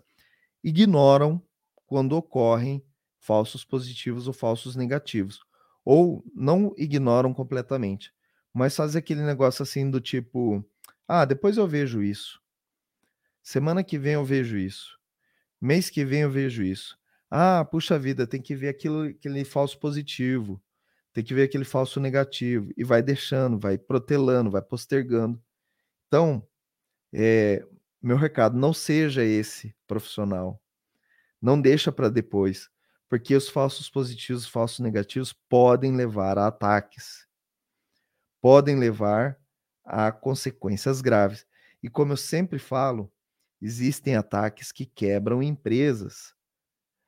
ignoram 0.63 1.41
quando 1.87 2.15
ocorrem 2.15 2.85
falsos 3.17 3.65
positivos 3.65 4.27
ou 4.27 4.33
falsos 4.33 4.75
negativos, 4.75 5.39
ou 5.83 6.23
não 6.35 6.75
ignoram 6.77 7.33
completamente, 7.33 8.13
mas 8.53 8.75
fazem 8.75 8.99
aquele 8.99 9.23
negócio 9.23 9.63
assim 9.63 9.89
do 9.89 9.99
tipo: 9.99 10.63
ah, 11.07 11.25
depois 11.25 11.57
eu 11.57 11.67
vejo 11.67 12.03
isso, 12.03 12.39
semana 13.41 13.83
que 13.83 13.97
vem 13.97 14.13
eu 14.13 14.23
vejo 14.23 14.55
isso, 14.55 14.99
mês 15.59 15.89
que 15.89 16.05
vem 16.05 16.21
eu 16.21 16.29
vejo 16.29 16.61
isso. 16.61 16.95
Ah, 17.27 17.65
puxa 17.65 17.97
vida, 17.97 18.27
tem 18.27 18.39
que 18.39 18.53
ver 18.53 18.69
aquilo, 18.69 19.05
aquele 19.05 19.43
falso 19.43 19.79
positivo 19.79 20.61
tem 21.13 21.23
que 21.23 21.33
ver 21.33 21.43
aquele 21.43 21.65
falso 21.65 21.99
negativo 21.99 22.71
e 22.77 22.83
vai 22.83 23.01
deixando, 23.01 23.59
vai 23.59 23.77
protelando, 23.77 24.51
vai 24.51 24.61
postergando. 24.61 25.41
Então, 26.07 26.47
é, 27.13 27.65
meu 28.01 28.17
recado, 28.17 28.57
não 28.57 28.73
seja 28.73 29.23
esse 29.23 29.75
profissional. 29.87 30.61
Não 31.41 31.59
deixa 31.59 31.91
para 31.91 32.09
depois, 32.09 32.69
porque 33.09 33.35
os 33.35 33.49
falsos 33.49 33.89
positivos, 33.89 34.43
os 34.43 34.49
falsos 34.49 34.79
negativos 34.79 35.33
podem 35.49 35.95
levar 35.95 36.37
a 36.37 36.47
ataques. 36.47 37.27
Podem 38.41 38.77
levar 38.77 39.39
a 39.83 40.11
consequências 40.11 41.01
graves. 41.01 41.45
E 41.83 41.89
como 41.89 42.13
eu 42.13 42.17
sempre 42.17 42.59
falo, 42.59 43.11
existem 43.61 44.15
ataques 44.15 44.71
que 44.71 44.85
quebram 44.85 45.43
empresas. 45.43 46.33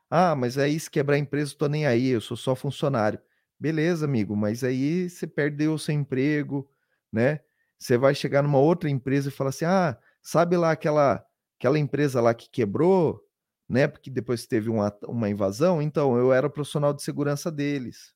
Ah, 0.10 0.36
mas 0.36 0.58
aí 0.58 0.80
se 0.80 0.90
quebrar 0.90 1.16
a 1.16 1.20
empresa, 1.20 1.54
eu 1.54 1.58
tô 1.58 1.68
nem 1.68 1.86
aí, 1.86 2.10
eu 2.10 2.22
sou 2.22 2.38
só 2.38 2.56
funcionário. 2.56 3.20
Beleza, 3.64 4.04
amigo, 4.04 4.36
mas 4.36 4.62
aí 4.62 5.10
você 5.10 5.26
perdeu 5.26 5.74
o 5.74 5.80
seu 5.80 5.96
emprego, 5.96 6.70
né? 7.10 7.40
Você 7.80 7.98
vai 7.98 8.14
chegar 8.14 8.44
numa 8.44 8.60
outra 8.60 8.90
empresa 8.90 9.30
e 9.30 9.32
falar 9.32 9.52
assim: 9.52 9.64
ah, 9.64 9.98
sabe 10.22 10.58
lá 10.58 10.72
aquela, 10.72 11.26
aquela 11.58 11.80
empresa 11.80 12.20
lá 12.20 12.34
que 12.34 12.50
quebrou, 12.50 13.26
né? 13.70 13.88
Porque 13.88 14.10
depois 14.10 14.46
teve 14.46 14.70
uma, 14.70 14.94
uma 15.08 15.30
invasão, 15.30 15.82
então 15.82 16.18
eu 16.18 16.34
era 16.34 16.50
profissional 16.50 16.94
de 16.94 17.04
segurança 17.04 17.50
deles. 17.50 18.14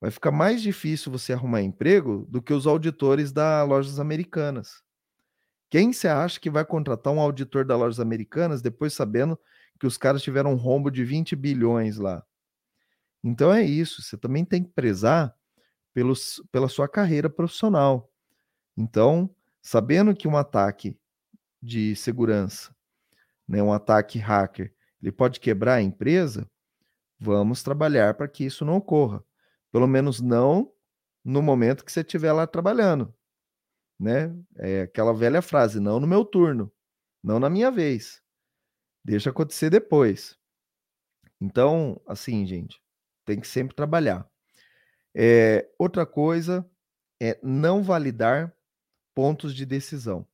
Vai 0.00 0.10
ficar 0.10 0.30
mais 0.30 0.62
difícil 0.62 1.12
você 1.12 1.34
arrumar 1.34 1.60
emprego 1.60 2.24
do 2.30 2.40
que 2.40 2.54
os 2.54 2.66
auditores 2.66 3.30
da 3.30 3.62
Lojas 3.62 4.00
Americanas. 4.00 4.82
Quem 5.70 5.92
você 5.92 6.08
acha 6.08 6.40
que 6.40 6.48
vai 6.48 6.64
contratar 6.64 7.12
um 7.12 7.20
auditor 7.20 7.66
da 7.66 7.76
Lojas 7.76 8.00
Americanas 8.00 8.62
depois 8.62 8.94
sabendo 8.94 9.38
que 9.78 9.86
os 9.86 9.98
caras 9.98 10.22
tiveram 10.22 10.52
um 10.52 10.56
rombo 10.56 10.90
de 10.90 11.04
20 11.04 11.36
bilhões 11.36 11.98
lá? 11.98 12.24
Então 13.22 13.52
é 13.52 13.62
isso, 13.62 14.02
você 14.02 14.16
também 14.16 14.44
tem 14.44 14.64
que 14.64 14.70
prezar 14.70 15.34
pelos, 15.94 16.42
pela 16.50 16.68
sua 16.68 16.88
carreira 16.88 17.30
profissional. 17.30 18.10
Então, 18.76 19.34
sabendo 19.60 20.14
que 20.14 20.26
um 20.26 20.36
ataque 20.36 20.98
de 21.62 21.94
segurança, 21.94 22.74
né, 23.46 23.62
um 23.62 23.72
ataque 23.72 24.18
hacker, 24.18 24.74
ele 25.00 25.12
pode 25.12 25.38
quebrar 25.38 25.74
a 25.74 25.82
empresa, 25.82 26.50
vamos 27.18 27.62
trabalhar 27.62 28.14
para 28.14 28.28
que 28.28 28.44
isso 28.44 28.64
não 28.64 28.76
ocorra. 28.76 29.24
Pelo 29.70 29.86
menos 29.86 30.20
não 30.20 30.72
no 31.24 31.40
momento 31.40 31.84
que 31.84 31.92
você 31.92 32.00
estiver 32.00 32.32
lá 32.32 32.46
trabalhando. 32.46 33.14
Né? 33.98 34.34
É 34.56 34.82
aquela 34.82 35.14
velha 35.14 35.40
frase, 35.40 35.78
não 35.78 36.00
no 36.00 36.06
meu 36.06 36.24
turno, 36.24 36.72
não 37.22 37.38
na 37.38 37.48
minha 37.48 37.70
vez. 37.70 38.20
Deixa 39.04 39.30
acontecer 39.30 39.70
depois. 39.70 40.36
Então, 41.40 42.00
assim, 42.06 42.44
gente, 42.46 42.81
tem 43.24 43.40
que 43.40 43.48
sempre 43.48 43.74
trabalhar. 43.74 44.28
É, 45.14 45.68
outra 45.78 46.06
coisa 46.06 46.68
é 47.20 47.38
não 47.42 47.82
validar 47.82 48.52
pontos 49.14 49.54
de 49.54 49.66
decisão. 49.66 50.26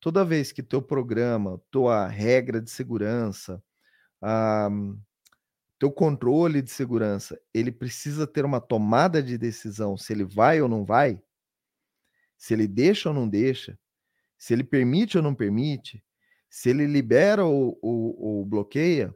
toda 0.00 0.24
vez 0.24 0.50
que 0.50 0.62
teu 0.62 0.80
programa, 0.80 1.60
tua 1.70 2.06
regra 2.08 2.60
de 2.60 2.70
segurança, 2.70 3.62
a, 4.22 4.70
teu 5.78 5.90
controle 5.90 6.62
de 6.62 6.70
segurança, 6.70 7.40
ele 7.52 7.72
precisa 7.72 8.26
ter 8.26 8.44
uma 8.44 8.60
tomada 8.60 9.22
de 9.22 9.36
decisão 9.36 9.96
se 9.96 10.12
ele 10.12 10.24
vai 10.24 10.60
ou 10.62 10.68
não 10.68 10.84
vai, 10.84 11.20
se 12.36 12.54
ele 12.54 12.66
deixa 12.66 13.10
ou 13.10 13.14
não 13.14 13.28
deixa, 13.28 13.78
se 14.38 14.54
ele 14.54 14.64
permite 14.64 15.18
ou 15.18 15.22
não 15.22 15.34
permite, 15.34 16.02
se 16.48 16.70
ele 16.70 16.86
libera 16.86 17.44
ou, 17.44 17.78
ou, 17.82 18.18
ou 18.18 18.46
bloqueia, 18.46 19.14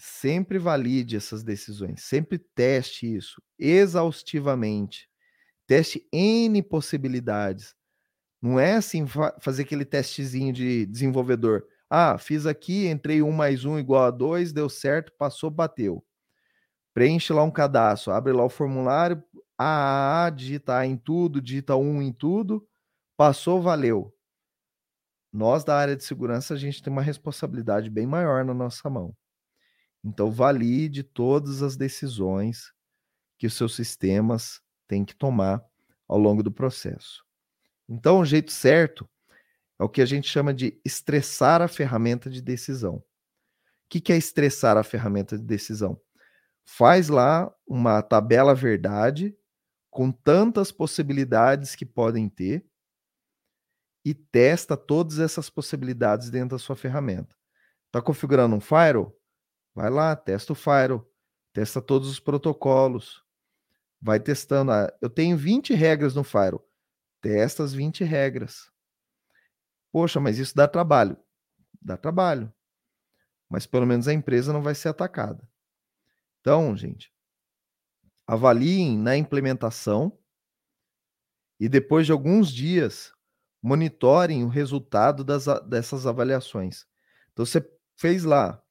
sempre 0.00 0.58
valide 0.58 1.16
essas 1.16 1.42
decisões, 1.44 2.02
sempre 2.02 2.38
teste 2.38 3.14
isso 3.14 3.42
exaustivamente. 3.58 5.08
Teste 5.66 6.06
N 6.12 6.62
possibilidades. 6.62 7.74
Não 8.42 8.58
é 8.60 8.74
assim 8.74 9.06
fazer 9.40 9.62
aquele 9.62 9.84
testezinho 9.84 10.52
de 10.52 10.86
desenvolvedor. 10.86 11.64
Ah, 11.90 12.18
fiz 12.18 12.46
aqui, 12.46 12.88
entrei 12.88 13.22
um 13.22 13.32
mais 13.32 13.64
um 13.64 13.78
igual 13.78 14.04
a 14.04 14.10
dois, 14.10 14.52
deu 14.52 14.68
certo, 14.68 15.12
passou, 15.18 15.50
bateu. 15.50 16.04
Preenche 16.94 17.32
lá 17.32 17.42
um 17.42 17.50
cadastro, 17.50 18.12
abre 18.12 18.32
lá 18.32 18.44
o 18.44 18.48
formulário, 18.50 19.22
A, 19.58 20.30
digita 20.34 20.76
A 20.78 20.86
em 20.86 20.96
tudo, 20.96 21.40
digita 21.40 21.76
um 21.76 22.02
em 22.02 22.12
tudo, 22.12 22.66
passou, 23.16 23.62
valeu. 23.62 24.14
Nós 25.32 25.64
da 25.64 25.76
área 25.76 25.96
de 25.96 26.04
segurança, 26.04 26.54
a 26.54 26.56
gente 26.56 26.80
tem 26.82 26.92
uma 26.92 27.02
responsabilidade 27.02 27.90
bem 27.90 28.06
maior 28.06 28.44
na 28.44 28.54
nossa 28.54 28.88
mão. 28.88 29.14
Então, 30.04 30.30
valide 30.30 31.02
todas 31.02 31.62
as 31.62 31.76
decisões 31.76 32.72
que 33.38 33.46
os 33.46 33.54
seus 33.54 33.74
sistemas 33.74 34.60
têm 34.88 35.04
que 35.04 35.14
tomar 35.14 35.64
ao 36.08 36.18
longo 36.18 36.42
do 36.42 36.50
processo. 36.50 37.24
Então, 37.88 38.20
o 38.20 38.24
jeito 38.24 38.52
certo 38.52 39.08
é 39.78 39.84
o 39.84 39.88
que 39.88 40.02
a 40.02 40.06
gente 40.06 40.28
chama 40.28 40.52
de 40.52 40.80
estressar 40.84 41.62
a 41.62 41.68
ferramenta 41.68 42.30
de 42.30 42.42
decisão. 42.42 42.96
O 42.96 43.04
que 43.88 44.12
é 44.12 44.16
estressar 44.16 44.76
a 44.76 44.84
ferramenta 44.84 45.36
de 45.36 45.44
decisão? 45.44 46.00
Faz 46.64 47.08
lá 47.08 47.52
uma 47.66 48.00
tabela 48.02 48.54
verdade 48.54 49.36
com 49.90 50.12
tantas 50.12 50.70
possibilidades 50.70 51.74
que 51.74 51.84
podem 51.84 52.28
ter 52.28 52.64
e 54.04 54.14
testa 54.14 54.76
todas 54.76 55.18
essas 55.18 55.50
possibilidades 55.50 56.30
dentro 56.30 56.50
da 56.50 56.58
sua 56.58 56.76
ferramenta. 56.76 57.36
Está 57.86 58.00
configurando 58.00 58.54
um 58.54 58.60
firewall? 58.60 59.19
Vai 59.74 59.90
lá, 59.90 60.16
testa 60.16 60.52
o 60.52 60.56
firewall, 60.56 61.08
testa 61.52 61.80
todos 61.80 62.08
os 62.08 62.20
protocolos, 62.20 63.24
vai 64.00 64.18
testando. 64.18 64.72
Ah, 64.72 64.92
eu 65.00 65.08
tenho 65.08 65.36
20 65.36 65.74
regras 65.74 66.14
no 66.14 66.24
firewall, 66.24 66.66
testa 67.20 67.62
as 67.62 67.72
20 67.72 68.04
regras. 68.04 68.70
Poxa, 69.92 70.20
mas 70.20 70.38
isso 70.38 70.54
dá 70.54 70.68
trabalho. 70.68 71.16
Dá 71.80 71.96
trabalho. 71.96 72.52
Mas 73.48 73.66
pelo 73.66 73.86
menos 73.86 74.06
a 74.06 74.12
empresa 74.12 74.52
não 74.52 74.62
vai 74.62 74.74
ser 74.74 74.88
atacada. 74.88 75.48
Então, 76.40 76.76
gente, 76.76 77.12
avaliem 78.26 78.96
na 78.96 79.16
implementação 79.16 80.16
e 81.58 81.68
depois 81.68 82.06
de 82.06 82.12
alguns 82.12 82.50
dias 82.52 83.12
monitorem 83.62 84.44
o 84.44 84.48
resultado 84.48 85.22
das, 85.22 85.46
dessas 85.68 86.06
avaliações. 86.06 86.86
Então, 87.32 87.44
você 87.44 87.60
fez 87.96 88.24
lá 88.24 88.62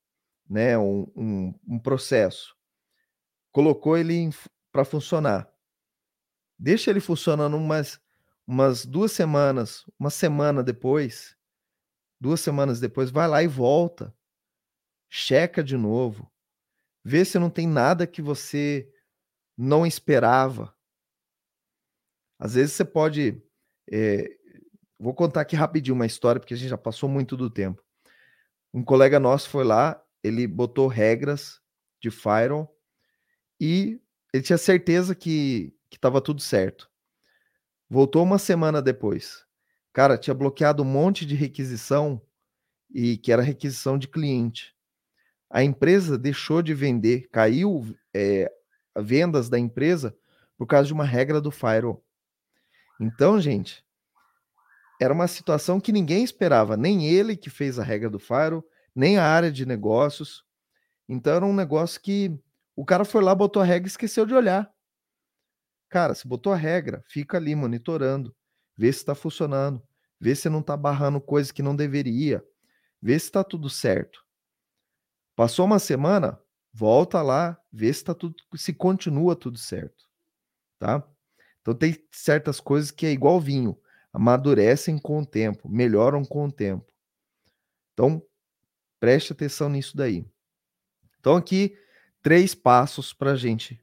né, 0.49 0.77
um, 0.77 1.03
um, 1.15 1.59
um 1.67 1.79
processo, 1.79 2.55
colocou 3.51 3.95
ele 3.95 4.29
para 4.71 4.83
funcionar. 4.83 5.51
Deixa 6.57 6.89
ele 6.89 6.99
funcionando 6.99 7.55
umas, 7.55 8.01
umas 8.47 8.85
duas 8.85 9.11
semanas, 9.11 9.85
uma 9.97 10.09
semana 10.09 10.63
depois, 10.63 11.37
duas 12.19 12.41
semanas 12.41 12.79
depois, 12.79 13.11
vai 13.11 13.27
lá 13.27 13.43
e 13.43 13.47
volta. 13.47 14.13
Checa 15.09 15.63
de 15.63 15.77
novo. 15.77 16.31
Vê 17.03 17.23
se 17.23 17.39
não 17.39 17.49
tem 17.49 17.67
nada 17.67 18.05
que 18.05 18.21
você 18.21 18.91
não 19.57 19.85
esperava. 19.85 20.75
Às 22.37 22.53
vezes 22.55 22.73
você 22.73 22.85
pode. 22.85 23.41
É, 23.91 24.29
vou 24.99 25.13
contar 25.13 25.41
aqui 25.41 25.55
rapidinho 25.55 25.95
uma 25.95 26.05
história, 26.05 26.39
porque 26.39 26.53
a 26.53 26.57
gente 26.57 26.69
já 26.69 26.77
passou 26.77 27.09
muito 27.09 27.35
do 27.35 27.49
tempo. 27.49 27.83
Um 28.73 28.83
colega 28.83 29.19
nosso 29.19 29.49
foi 29.49 29.63
lá 29.63 29.99
ele 30.23 30.47
botou 30.47 30.87
regras 30.87 31.59
de 32.01 32.09
firewall 32.09 32.75
e 33.59 33.99
ele 34.33 34.43
tinha 34.43 34.57
certeza 34.57 35.15
que 35.15 35.73
estava 35.91 36.21
tudo 36.21 36.41
certo. 36.41 36.89
Voltou 37.89 38.23
uma 38.23 38.37
semana 38.37 38.81
depois. 38.81 39.45
Cara, 39.91 40.17
tinha 40.17 40.33
bloqueado 40.33 40.83
um 40.83 40.85
monte 40.85 41.25
de 41.25 41.35
requisição 41.35 42.21
e 42.93 43.17
que 43.17 43.31
era 43.31 43.41
requisição 43.41 43.97
de 43.97 44.07
cliente. 44.07 44.75
A 45.49 45.63
empresa 45.63 46.17
deixou 46.17 46.61
de 46.61 46.73
vender, 46.73 47.27
caiu 47.31 47.85
é, 48.13 48.51
vendas 48.97 49.49
da 49.49 49.57
empresa 49.57 50.15
por 50.57 50.67
causa 50.67 50.87
de 50.87 50.93
uma 50.93 51.05
regra 51.05 51.41
do 51.41 51.49
firewall. 51.49 52.03
Então, 53.01 53.39
gente, 53.41 53.83
era 55.01 55.13
uma 55.13 55.27
situação 55.27 55.79
que 55.79 55.91
ninguém 55.91 56.23
esperava, 56.23 56.75
nem 56.75 57.07
ele 57.07 57.35
que 57.35 57.49
fez 57.49 57.79
a 57.79 57.83
regra 57.83 58.09
do 58.09 58.19
firewall, 58.19 58.63
nem 58.95 59.17
a 59.17 59.25
área 59.25 59.51
de 59.51 59.65
negócios. 59.65 60.45
Então 61.07 61.33
era 61.33 61.45
um 61.45 61.53
negócio 61.53 61.99
que 62.01 62.37
o 62.75 62.85
cara 62.85 63.03
foi 63.03 63.23
lá, 63.23 63.33
botou 63.33 63.61
a 63.61 63.65
regra 63.65 63.87
e 63.87 63.91
esqueceu 63.91 64.25
de 64.25 64.33
olhar. 64.33 64.73
Cara, 65.89 66.13
se 66.13 66.27
botou 66.27 66.53
a 66.53 66.55
regra, 66.55 67.03
fica 67.07 67.37
ali 67.37 67.55
monitorando, 67.55 68.35
vê 68.77 68.91
se 68.93 68.99
está 68.99 69.15
funcionando, 69.15 69.81
vê 70.19 70.35
se 70.35 70.47
não 70.49 70.59
está 70.59 70.77
barrando 70.77 71.19
coisa 71.19 71.51
que 71.51 71.63
não 71.63 71.75
deveria, 71.75 72.45
vê 73.01 73.17
se 73.17 73.25
está 73.25 73.43
tudo 73.43 73.69
certo. 73.69 74.23
Passou 75.35 75.65
uma 75.65 75.79
semana, 75.79 76.39
volta 76.71 77.21
lá, 77.21 77.59
vê 77.71 77.91
se 77.91 78.03
tá 78.03 78.13
tudo, 78.13 78.35
se 78.55 78.73
continua 78.73 79.35
tudo 79.35 79.57
certo, 79.57 80.07
tá? 80.77 81.03
Então 81.61 81.73
tem 81.73 81.97
certas 82.11 82.59
coisas 82.59 82.91
que 82.91 83.05
é 83.05 83.11
igual 83.11 83.39
vinho, 83.39 83.77
amadurecem 84.13 84.97
com 84.97 85.19
o 85.19 85.25
tempo, 85.25 85.67
melhoram 85.67 86.23
com 86.23 86.45
o 86.45 86.51
tempo. 86.51 86.93
Então 87.93 88.21
Preste 88.99 89.33
atenção 89.33 89.69
nisso 89.69 89.95
daí. 89.95 90.25
Então, 91.19 91.35
aqui, 91.35 91.77
três 92.21 92.53
passos 92.53 93.13
para 93.13 93.31
a 93.31 93.35
gente 93.35 93.81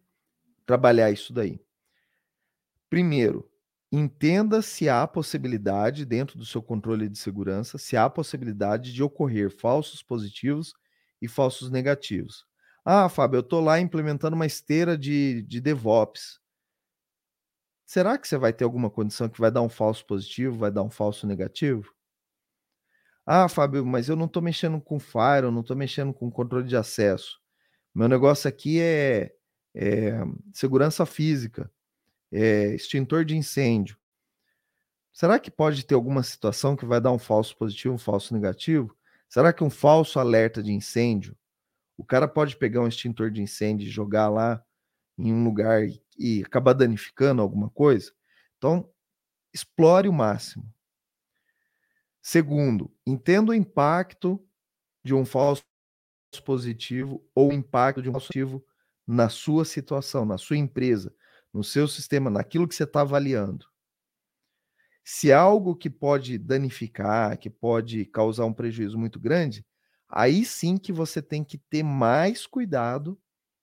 trabalhar 0.65 1.11
isso 1.11 1.33
daí. 1.33 1.61
Primeiro, 2.91 3.51
entenda 3.91 4.63
se 4.63 4.89
há 4.89 5.07
possibilidade, 5.07 6.05
dentro 6.05 6.39
do 6.39 6.45
seu 6.45 6.63
controle 6.63 7.09
de 7.09 7.19
segurança, 7.19 7.79
se 7.79 7.97
há 7.97 8.09
possibilidade 8.09 8.93
de 8.93 9.03
ocorrer 9.03 9.51
falsos 9.51 10.03
positivos 10.03 10.75
e 11.21 11.29
falsos 11.29 11.71
negativos. 11.71 12.45
Ah, 12.85 13.09
Fábio, 13.09 13.39
eu 13.39 13.41
estou 13.41 13.61
lá 13.61 13.81
implementando 13.81 14.37
uma 14.37 14.47
esteira 14.47 14.97
de, 14.97 15.43
de 15.43 15.61
DevOps. 15.61 16.41
Será 17.85 18.19
que 18.19 18.29
você 18.29 18.37
vai 18.37 18.53
ter 18.53 18.65
alguma 18.65 18.91
condição 18.91 19.29
que 19.29 19.41
vai 19.41 19.51
dar 19.51 19.63
um 19.63 19.69
falso 19.69 20.05
positivo, 20.05 20.59
vai 20.59 20.71
dar 20.71 20.83
um 20.83 20.91
falso 20.91 21.27
negativo? 21.27 21.96
Ah, 23.29 23.49
Fábio, 23.49 23.85
mas 23.85 24.09
eu 24.09 24.15
não 24.15 24.27
estou 24.27 24.41
mexendo 24.41 24.81
com 24.81 25.01
Fire, 25.01 25.51
não 25.51 25.61
estou 25.61 25.77
mexendo 25.77 26.15
com 26.15 26.31
controle 26.31 26.69
de 26.69 26.77
acesso. 26.77 27.41
Meu 27.93 28.09
negócio 28.09 28.49
aqui 28.49 28.81
é, 28.81 29.35
é 29.75 30.13
segurança 30.53 31.05
física, 31.05 31.69
é 32.31 32.75
extintor 32.75 33.25
de 33.25 33.37
incêndio. 33.37 33.99
Será 35.13 35.41
que 35.41 35.51
pode 35.51 35.85
ter 35.85 35.95
alguma 35.95 36.23
situação 36.23 36.77
que 36.77 36.87
vai 36.87 37.01
dar 37.01 37.11
um 37.11 37.19
falso 37.19 37.57
positivo, 37.57 37.95
um 37.95 37.99
falso 37.99 38.33
negativo? 38.33 38.97
Será 39.29 39.53
que 39.53 39.65
um 39.65 39.71
falso 39.71 40.21
alerta 40.21 40.63
de 40.63 40.73
incêndio, 40.73 41.37
o 41.97 42.05
cara 42.05 42.29
pode 42.29 42.57
pegar 42.57 42.81
um 42.83 42.87
extintor 42.87 43.31
de 43.33 43.43
incêndio 43.43 43.89
e 43.89 43.91
jogar 43.91 44.29
lá 44.29 44.63
em 45.19 45.33
um 45.33 45.43
lugar 45.43 45.83
e 46.17 46.43
acabar 46.45 46.75
danificando 46.75 47.43
alguma 47.43 47.71
coisa? 47.71 48.13
Então, 48.57 48.89
explore 49.53 50.09
o 50.09 50.13
máximo. 50.13 50.65
Segundo, 52.29 52.93
entenda 53.07 53.53
o 53.53 53.55
impacto 53.55 54.45
de 55.05 55.15
um 55.15 55.25
falso 55.25 55.63
positivo 56.45 57.25
ou 57.33 57.51
o 57.51 57.53
impacto 57.53 58.03
de 58.03 58.09
um 58.09 58.15
falso 58.15 58.27
positivo 58.27 58.67
na 59.07 59.29
sua 59.29 59.65
situação, 59.65 60.25
na 60.25 60.37
sua 60.37 60.57
empresa, 60.57 61.15
no 61.55 61.63
seu 61.63 61.87
sistema, 61.87 62.29
naquilo 62.29 62.67
que 62.67 62.75
você 62.75 62.83
está 62.83 63.03
avaliando. 63.03 63.65
Se 65.05 65.31
é 65.31 65.35
algo 65.35 65.77
que 65.77 65.89
pode 65.89 66.37
danificar, 66.37 67.39
que 67.39 67.49
pode 67.49 68.05
causar 68.07 68.45
um 68.45 68.53
prejuízo 68.53 68.99
muito 68.99 69.21
grande, 69.21 69.65
aí 70.09 70.45
sim 70.45 70.77
que 70.77 70.93
você 70.93 71.23
tem 71.23 71.45
que 71.45 71.59
ter 71.59 71.85
mais 71.85 72.45
cuidado 72.45 73.17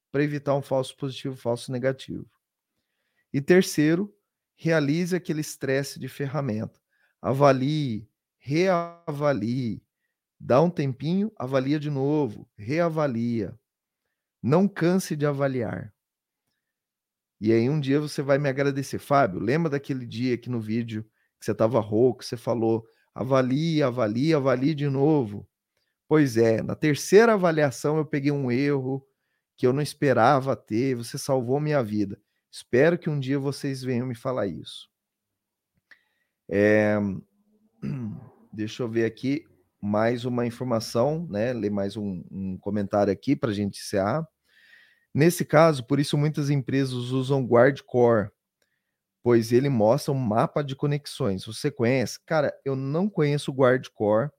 para 0.09 0.24
evitar 0.24 0.55
um 0.55 0.61
falso 0.61 0.95
positivo, 0.95 1.36
falso 1.36 1.70
negativo. 1.70 2.32
E 3.34 3.41
terceiro, 3.41 4.16
realize 4.55 5.14
aquele 5.14 5.41
estresse 5.41 5.99
de 5.99 6.07
ferramenta. 6.07 6.80
Avalie, 7.22 8.07
reavalie. 8.44 9.82
Dá 10.38 10.62
um 10.62 10.70
tempinho, 10.70 11.32
avalia 11.38 11.80
de 11.80 11.89
novo, 11.89 12.46
reavalia. 12.58 13.58
Não 14.41 14.68
canse 14.68 15.16
de 15.16 15.26
avaliar. 15.26 15.94
E 17.39 17.54
aí 17.54 17.70
um 17.70 17.80
dia 17.80 18.02
você 18.02 18.22
vai 18.22 18.38
me 18.38 18.50
agradecer, 18.50 19.00
Fábio. 19.00 19.39
Lembra 19.39 19.70
daquele 19.70 20.06
dia 20.06 20.36
aqui 20.36 20.50
no 20.50 20.60
vídeo 20.60 21.04
que 21.39 21.46
você 21.46 21.54
estava 21.54 21.80
rouco, 21.80 22.24
você 22.24 22.36
falou: 22.36 22.86
avalie, 23.16 23.82
avalie, 23.82 24.34
avalie 24.34 24.76
de 24.76 24.89
novo. 24.89 25.48
Pois 26.08 26.36
é, 26.36 26.62
na 26.62 26.76
terceira 26.76 27.34
avaliação 27.34 27.98
eu 27.98 28.06
peguei 28.06 28.32
um 28.32 28.52
erro 28.52 29.08
que 29.56 29.66
eu 29.66 29.72
não 29.72 29.82
esperava 29.82 30.56
ter, 30.56 30.96
você 30.96 31.18
salvou 31.18 31.62
minha 31.62 31.82
vida. 31.82 32.22
Espero 32.52 33.00
que 33.00 33.10
um 33.10 33.20
dia 33.20 33.39
vocês 33.39 33.82
venham 33.82 34.06
me 34.06 34.16
falar 34.16 34.48
isso. 34.48 34.89
É, 36.50 36.98
deixa 38.54 38.84
eu 38.84 38.89
ver 38.89 39.06
aqui 39.06 39.45
mais 39.82 40.24
uma 40.24 40.45
informação, 40.45 41.28
né? 41.30 41.51
Ler 41.51 41.72
mais 41.72 41.97
um, 41.97 42.24
um 42.32 42.58
comentário 42.58 43.12
aqui 43.12 43.36
para 43.36 43.49
a 43.49 43.54
gente 43.54 43.80
encerrar. 43.80 44.28
Nesse 45.14 45.43
caso, 45.43 45.86
por 45.86 45.99
isso 45.99 46.18
muitas 46.18 46.49
empresas 46.49 46.93
usam 46.93 47.45
Guardcore, 47.45 48.30
pois 49.24 49.51
ele 49.51 49.70
mostra 49.70 50.14
um 50.14 50.18
mapa 50.18 50.64
de 50.64 50.76
conexões. 50.76 51.45
Você 51.45 51.72
conhece? 51.72 52.20
Cara, 52.26 52.54
eu 52.64 52.76
não 52.76 53.10
conheço 53.10 53.51
o 53.51 53.54
Guardcore, 53.54 54.30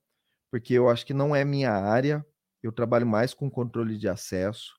porque 0.51 0.75
eu 0.75 0.89
acho 0.89 1.05
que 1.05 1.13
não 1.13 1.35
é 1.35 1.45
minha 1.45 1.73
área. 1.73 2.25
Eu 2.63 2.73
trabalho 2.73 3.07
mais 3.07 3.35
com 3.35 3.51
controle 3.51 3.99
de 3.99 4.09
acesso, 4.09 4.75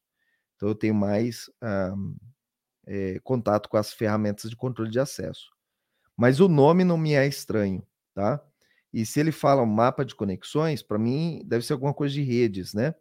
então 0.55 0.69
eu 0.69 0.75
tenho 0.75 0.95
mais 0.95 1.51
um, 1.61 2.15
é, 2.87 3.19
contato 3.19 3.69
com 3.69 3.77
as 3.77 3.93
ferramentas 3.93 4.49
de 4.49 4.55
controle 4.55 4.89
de 4.89 4.99
acesso. 4.99 5.51
Mas 6.17 6.39
o 6.39 6.47
nome 6.47 6.83
não 6.83 6.97
me 6.97 7.13
é 7.13 7.27
estranho, 7.27 7.85
tá? 8.15 8.43
E 8.95 9.05
se 9.05 9.19
ele 9.19 9.33
fala 9.33 9.61
um 9.61 9.65
mapa 9.65 10.05
de 10.05 10.15
conexões, 10.15 10.81
para 10.81 10.97
mim 10.97 11.41
deve 11.45 11.65
ser 11.65 11.73
alguma 11.73 11.93
coisa 11.93 12.13
de 12.13 12.21
redes, 12.21 12.73
né? 12.73 12.95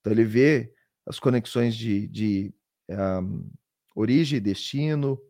Então 0.00 0.10
ele 0.10 0.24
vê 0.24 0.72
as 1.04 1.20
conexões 1.20 1.76
de, 1.76 2.08
de 2.08 2.54
um, 2.88 3.50
origem 3.94 4.38
e 4.38 4.40
destino, 4.40 5.20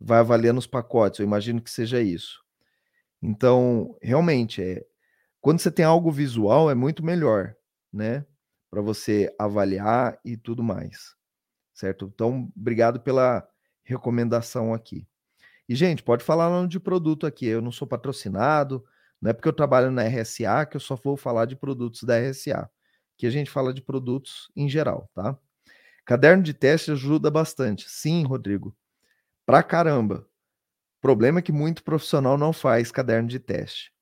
vai 0.00 0.18
avaliando 0.18 0.58
os 0.58 0.66
pacotes. 0.66 1.20
Eu 1.20 1.24
imagino 1.24 1.62
que 1.62 1.70
seja 1.70 2.02
isso. 2.02 2.42
Então, 3.22 3.96
realmente, 4.02 4.60
é, 4.60 4.84
quando 5.40 5.60
você 5.60 5.70
tem 5.70 5.84
algo 5.84 6.10
visual, 6.10 6.68
é 6.68 6.74
muito 6.74 7.04
melhor, 7.04 7.54
né? 7.92 8.26
Para 8.68 8.82
você 8.82 9.32
avaliar 9.38 10.18
e 10.24 10.36
tudo 10.36 10.64
mais. 10.64 11.14
Certo? 11.72 12.10
Então, 12.12 12.52
obrigado 12.56 12.98
pela 12.98 13.48
recomendação 13.84 14.74
aqui. 14.74 15.06
E, 15.68 15.76
gente, 15.76 16.02
pode 16.02 16.24
falar 16.24 16.50
nome 16.50 16.68
de 16.68 16.80
produto 16.80 17.24
aqui. 17.24 17.46
Eu 17.46 17.62
não 17.62 17.70
sou 17.70 17.86
patrocinado, 17.86 18.84
não 19.20 19.30
é 19.30 19.32
porque 19.32 19.48
eu 19.48 19.52
trabalho 19.52 19.90
na 19.90 20.04
RSA 20.04 20.66
que 20.66 20.76
eu 20.76 20.80
só 20.80 20.94
vou 20.94 21.16
falar 21.16 21.44
de 21.44 21.56
produtos 21.56 22.04
da 22.04 22.18
RSA. 22.18 22.70
Que 23.16 23.26
a 23.26 23.30
gente 23.30 23.50
fala 23.50 23.74
de 23.74 23.82
produtos 23.82 24.50
em 24.54 24.68
geral, 24.68 25.10
tá? 25.12 25.36
Caderno 26.04 26.42
de 26.42 26.54
teste 26.54 26.92
ajuda 26.92 27.30
bastante. 27.30 27.90
Sim, 27.90 28.24
Rodrigo. 28.24 28.76
Pra 29.44 29.62
caramba. 29.62 30.26
O 30.98 31.00
problema 31.00 31.40
é 31.40 31.42
que 31.42 31.52
muito 31.52 31.82
profissional 31.82 32.38
não 32.38 32.52
faz 32.52 32.92
caderno 32.92 33.28
de 33.28 33.38
teste. 33.40 33.92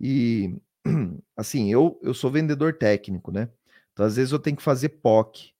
E 0.00 0.56
assim, 1.36 1.72
eu 1.72 1.98
eu 2.02 2.14
sou 2.14 2.30
vendedor 2.30 2.74
técnico, 2.78 3.32
né? 3.32 3.48
Então 3.92 4.06
às 4.06 4.16
vezes 4.16 4.32
eu 4.32 4.38
tenho 4.38 4.56
que 4.56 4.62
fazer 4.62 4.88
POC, 4.90 5.52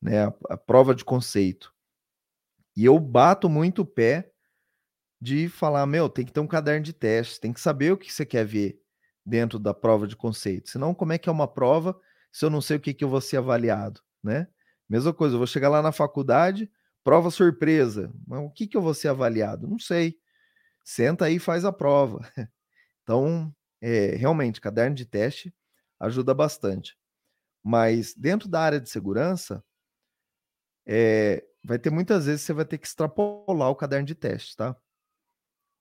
né, 0.00 0.24
a, 0.26 0.34
a 0.50 0.56
prova 0.56 0.94
de 0.94 1.04
conceito. 1.04 1.74
E 2.76 2.84
eu 2.84 2.98
bato 2.98 3.48
muito 3.48 3.82
o 3.82 3.86
pé 3.86 4.30
de 5.26 5.48
falar, 5.48 5.84
meu, 5.86 6.08
tem 6.08 6.24
que 6.24 6.32
ter 6.32 6.38
um 6.38 6.46
caderno 6.46 6.84
de 6.84 6.92
testes, 6.92 7.40
tem 7.40 7.52
que 7.52 7.60
saber 7.60 7.92
o 7.92 7.96
que 7.96 8.12
você 8.12 8.24
quer 8.24 8.46
ver 8.46 8.80
dentro 9.24 9.58
da 9.58 9.74
prova 9.74 10.06
de 10.06 10.14
conceito. 10.14 10.70
Senão, 10.70 10.94
como 10.94 11.12
é 11.12 11.18
que 11.18 11.28
é 11.28 11.32
uma 11.32 11.48
prova 11.48 12.00
se 12.30 12.44
eu 12.44 12.50
não 12.50 12.60
sei 12.60 12.76
o 12.76 12.80
que, 12.80 12.94
que 12.94 13.02
eu 13.02 13.08
vou 13.08 13.20
ser 13.20 13.38
avaliado, 13.38 14.00
né? 14.22 14.46
Mesma 14.88 15.12
coisa, 15.12 15.34
eu 15.34 15.38
vou 15.38 15.46
chegar 15.48 15.68
lá 15.68 15.82
na 15.82 15.90
faculdade, 15.90 16.70
prova 17.02 17.28
surpresa. 17.28 18.12
Mas 18.24 18.38
o 18.40 18.50
que, 18.50 18.68
que 18.68 18.76
eu 18.76 18.80
vou 18.82 18.94
ser 18.94 19.08
avaliado? 19.08 19.66
Não 19.66 19.80
sei. 19.80 20.16
Senta 20.84 21.26
aí 21.26 21.36
e 21.36 21.40
faz 21.40 21.64
a 21.64 21.72
prova. 21.72 22.20
Então, 23.04 23.54
é, 23.80 24.16
realmente, 24.16 24.60
caderno 24.60 24.96
de 24.96 25.06
teste 25.06 25.54
ajuda 26.00 26.34
bastante. 26.34 26.96
Mas 27.64 28.14
dentro 28.14 28.48
da 28.48 28.60
área 28.60 28.80
de 28.80 28.90
segurança, 28.90 29.64
é, 30.86 31.44
vai 31.64 31.78
ter 31.78 31.90
muitas 31.90 32.26
vezes 32.26 32.42
você 32.42 32.52
vai 32.52 32.64
ter 32.64 32.78
que 32.78 32.86
extrapolar 32.86 33.70
o 33.70 33.76
caderno 33.76 34.06
de 34.06 34.14
teste, 34.14 34.56
tá? 34.56 34.76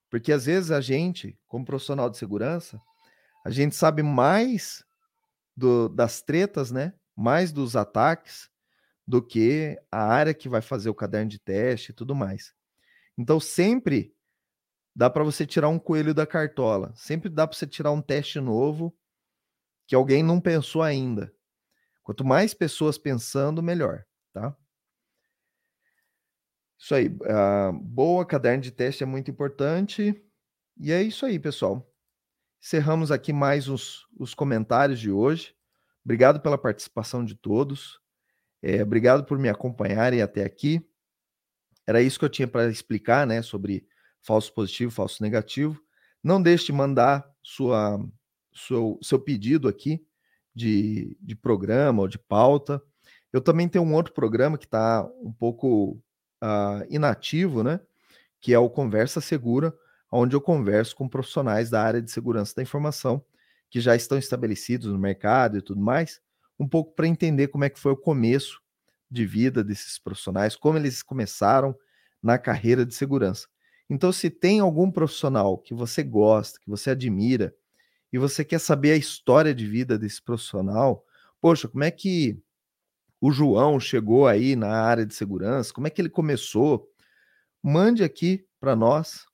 Porque 0.09 0.31
às 0.31 0.45
vezes 0.45 0.71
a 0.71 0.81
gente, 0.81 1.37
como 1.47 1.65
profissional 1.65 2.09
de 2.09 2.17
segurança, 2.17 2.81
a 3.45 3.49
gente 3.49 3.75
sabe 3.75 4.01
mais 4.01 4.83
do, 5.55 5.89
das 5.89 6.21
tretas, 6.21 6.71
né? 6.71 6.93
Mais 7.15 7.51
dos 7.51 7.75
ataques 7.75 8.49
do 9.07 9.21
que 9.21 9.79
a 9.91 10.03
área 10.03 10.33
que 10.33 10.49
vai 10.49 10.61
fazer 10.61 10.89
o 10.89 10.95
caderno 10.95 11.29
de 11.29 11.39
teste 11.39 11.91
e 11.91 11.93
tudo 11.93 12.15
mais. 12.15 12.53
Então 13.17 13.39
sempre 13.39 14.13
dá 14.95 15.09
para 15.09 15.23
você 15.23 15.45
tirar 15.45 15.69
um 15.69 15.79
coelho 15.79 16.13
da 16.13 16.25
cartola, 16.25 16.93
sempre 16.95 17.29
dá 17.29 17.45
para 17.45 17.57
você 17.57 17.67
tirar 17.67 17.91
um 17.91 18.01
teste 18.01 18.39
novo 18.39 18.95
que 19.87 19.95
alguém 19.95 20.23
não 20.23 20.41
pensou 20.41 20.81
ainda. 20.81 21.33
Quanto 22.01 22.25
mais 22.25 22.53
pessoas 22.53 22.97
pensando, 22.97 23.61
melhor, 23.61 24.05
tá? 24.33 24.55
Isso 26.77 26.93
aí. 26.93 27.07
Uh, 27.07 27.73
boa, 27.81 28.25
caderno 28.25 28.61
de 28.61 28.71
teste 28.71 29.03
é 29.03 29.05
muito 29.05 29.31
importante. 29.31 30.21
E 30.77 30.91
é 30.91 31.01
isso 31.01 31.25
aí, 31.25 31.39
pessoal. 31.39 31.89
Encerramos 32.61 33.11
aqui 33.11 33.31
mais 33.31 33.67
os, 33.67 34.07
os 34.17 34.33
comentários 34.33 34.99
de 34.99 35.11
hoje. 35.11 35.55
Obrigado 36.03 36.39
pela 36.39 36.57
participação 36.57 37.23
de 37.23 37.35
todos. 37.35 37.99
É, 38.61 38.81
obrigado 38.81 39.23
por 39.25 39.37
me 39.37 39.49
acompanharem 39.49 40.21
até 40.21 40.43
aqui. 40.43 40.83
Era 41.87 42.01
isso 42.01 42.17
que 42.17 42.25
eu 42.25 42.29
tinha 42.29 42.47
para 42.47 42.67
explicar, 42.67 43.27
né, 43.27 43.41
sobre 43.41 43.87
falso 44.23 44.51
positivo, 44.53 44.91
falso 44.91 45.21
negativo. 45.21 45.79
Não 46.23 46.41
deixe 46.41 46.65
de 46.65 46.71
mandar 46.71 47.23
sua, 47.43 48.03
seu, 48.53 48.99
seu 49.01 49.19
pedido 49.19 49.67
aqui 49.67 50.03
de, 50.53 51.15
de 51.21 51.35
programa 51.35 52.01
ou 52.01 52.07
de 52.07 52.17
pauta. 52.17 52.81
Eu 53.31 53.41
também 53.41 53.69
tenho 53.69 53.83
um 53.83 53.93
outro 53.93 54.13
programa 54.13 54.57
que 54.57 54.65
está 54.65 55.07
um 55.21 55.31
pouco 55.31 56.01
uh, 56.45 56.85
inativo, 56.89 57.63
né? 57.63 57.79
Que 58.39 58.53
é 58.53 58.59
o 58.59 58.69
Conversa 58.69 59.19
Segura, 59.19 59.73
onde 60.11 60.35
eu 60.35 60.41
converso 60.41 60.95
com 60.95 61.09
profissionais 61.09 61.69
da 61.69 61.81
área 61.81 62.01
de 62.01 62.11
segurança 62.11 62.53
da 62.55 62.61
informação 62.61 63.23
que 63.69 63.81
já 63.81 63.95
estão 63.95 64.17
estabelecidos 64.17 64.91
no 64.91 64.99
mercado 64.99 65.57
e 65.57 65.61
tudo 65.61 65.81
mais, 65.81 66.21
um 66.57 66.67
pouco 66.67 66.93
para 66.93 67.07
entender 67.07 67.47
como 67.47 67.65
é 67.65 67.69
que 67.69 67.79
foi 67.79 67.91
o 67.91 67.97
começo 67.97 68.61
de 69.09 69.25
vida 69.25 69.63
desses 69.63 69.99
profissionais, 69.99 70.55
como 70.55 70.77
eles 70.77 71.01
começaram 71.01 71.75
na 72.21 72.37
carreira 72.37 72.85
de 72.85 72.93
segurança. 72.95 73.47
Então, 73.89 74.11
se 74.11 74.29
tem 74.29 74.59
algum 74.59 74.89
profissional 74.89 75.57
que 75.57 75.73
você 75.73 76.03
gosta, 76.03 76.59
que 76.59 76.69
você 76.69 76.91
admira, 76.91 77.53
e 78.11 78.17
você 78.17 78.45
quer 78.45 78.59
saber 78.59 78.93
a 78.93 78.97
história 78.97 79.53
de 79.53 79.67
vida 79.67 79.97
desse 79.99 80.21
profissional, 80.21 81.03
poxa, 81.41 81.67
como 81.67 81.83
é 81.83 81.91
que 81.91 82.39
o 83.21 83.31
João 83.31 83.79
chegou 83.79 84.27
aí 84.27 84.55
na 84.55 84.69
área 84.69 85.05
de 85.05 85.13
segurança, 85.13 85.73
como 85.73 85.87
é 85.87 85.89
que 85.89 86.01
ele 86.01 86.09
começou, 86.09 86.87
mande 87.63 88.03
aqui 88.03 88.45
para 88.59 88.75
nós 88.75 89.25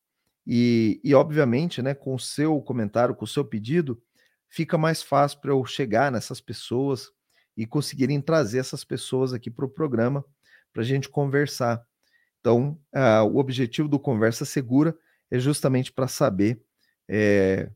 e, 0.46 1.00
e, 1.04 1.14
obviamente, 1.14 1.82
né, 1.82 1.94
com 1.94 2.16
o 2.16 2.20
seu 2.20 2.62
comentário, 2.62 3.16
com 3.16 3.26
o 3.26 3.28
seu 3.28 3.46
pedido, 3.46 4.02
fica 4.50 4.78
mais 4.78 5.02
fácil 5.02 5.40
para 5.40 5.52
eu 5.52 5.64
chegar 5.66 6.12
nessas 6.12 6.42
pessoas 6.42 7.10
e 7.56 7.66
conseguirem 7.66 8.22
trazer 8.22 8.60
essas 8.60 8.84
pessoas 8.84 9.34
aqui 9.34 9.52
para 9.52 9.66
o 9.66 9.70
programa 9.70 10.26
para 10.74 10.82
a 10.82 10.86
gente 10.86 11.10
conversar. 11.10 11.86
Então, 12.40 12.80
o 13.32 13.38
objetivo 13.38 13.88
do 13.88 14.00
Conversa 14.00 14.46
Segura 14.46 14.96
é 15.30 15.38
justamente 15.38 15.92
para 15.92 16.08
saber 16.08 16.62
é, 17.08 17.70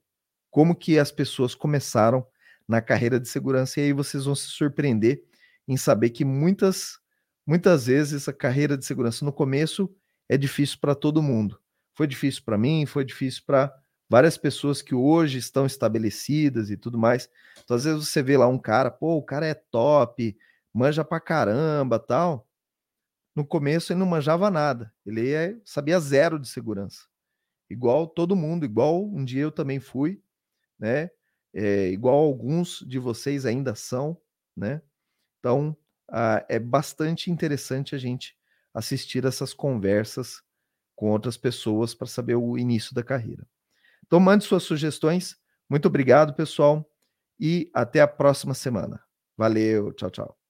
como 0.50 0.76
que 0.76 0.98
as 0.98 1.12
pessoas 1.12 1.54
começaram 1.54 2.26
na 2.68 2.82
carreira 2.82 3.20
de 3.20 3.28
segurança 3.28 3.80
e 3.80 3.84
aí 3.84 3.94
vocês 3.94 4.26
vão 4.26 4.34
se 4.34 4.48
surpreender 4.48 5.24
em 5.68 5.78
saber 5.78 6.12
que 6.12 6.24
muitas, 6.26 7.00
muitas 7.46 7.88
vezes 7.88 8.28
a 8.28 8.34
carreira 8.34 8.78
de 8.78 8.86
segurança 8.86 9.26
no 9.26 9.34
começo 9.34 9.94
é 10.30 10.38
difícil 10.38 10.78
para 10.80 10.96
todo 10.96 11.22
mundo. 11.22 11.60
Foi 11.94 12.08
difícil 12.08 12.44
para 12.44 12.58
mim, 12.58 12.86
foi 12.86 13.06
difícil 13.06 13.44
para 13.46 13.74
várias 14.10 14.38
pessoas 14.38 14.82
que 14.82 14.94
hoje 14.94 15.38
estão 15.38 15.66
estabelecidas 15.66 16.70
e 16.70 16.78
tudo 16.78 16.98
mais. 16.98 17.30
Então, 17.64 17.76
às 17.76 17.84
vezes 17.86 18.08
você 18.08 18.22
vê 18.22 18.38
lá 18.38 18.48
um 18.48 18.60
cara, 18.60 18.92
pô, 18.92 19.16
o 19.16 19.24
cara 19.24 19.46
é 19.48 19.54
top, 19.54 20.38
manja 20.74 21.04
pra 21.04 21.20
caramba, 21.20 22.00
tal. 22.00 22.48
No 23.36 23.46
começo 23.46 23.92
ele 23.92 24.00
não 24.00 24.06
manjava 24.06 24.50
nada, 24.50 24.94
ele 25.06 25.60
sabia 25.66 26.00
zero 26.00 26.40
de 26.40 26.48
segurança. 26.48 27.06
Igual 27.70 28.08
todo 28.08 28.36
mundo, 28.36 28.66
igual 28.66 29.04
um 29.06 29.26
dia 29.26 29.42
eu 29.42 29.52
também 29.52 29.80
fui, 29.80 30.22
né? 30.80 31.10
É, 31.54 31.90
igual 31.90 32.16
alguns 32.16 32.84
de 32.88 33.00
vocês 33.00 33.46
ainda 33.46 33.76
são, 33.76 34.18
né? 34.56 34.82
Então, 35.46 35.78
ah, 36.10 36.44
é 36.50 36.58
bastante 36.58 37.30
interessante 37.30 37.94
a 37.94 38.00
gente 38.00 38.36
assistir 38.74 39.26
essas 39.26 39.54
conversas 39.54 40.42
com 40.96 41.12
outras 41.12 41.38
pessoas 41.38 41.94
para 41.94 42.08
saber 42.08 42.34
o 42.34 42.58
início 42.58 42.96
da 42.96 43.04
carreira. 43.04 43.48
Então, 44.08 44.20
mande 44.20 44.44
suas 44.44 44.64
sugestões. 44.64 45.38
Muito 45.70 45.88
obrigado, 45.88 46.34
pessoal, 46.34 46.90
e 47.40 47.70
até 47.76 48.02
a 48.02 48.08
próxima 48.08 48.56
semana. 48.56 49.00
Valeu, 49.38 49.94
tchau, 49.94 50.10
tchau. 50.10 50.45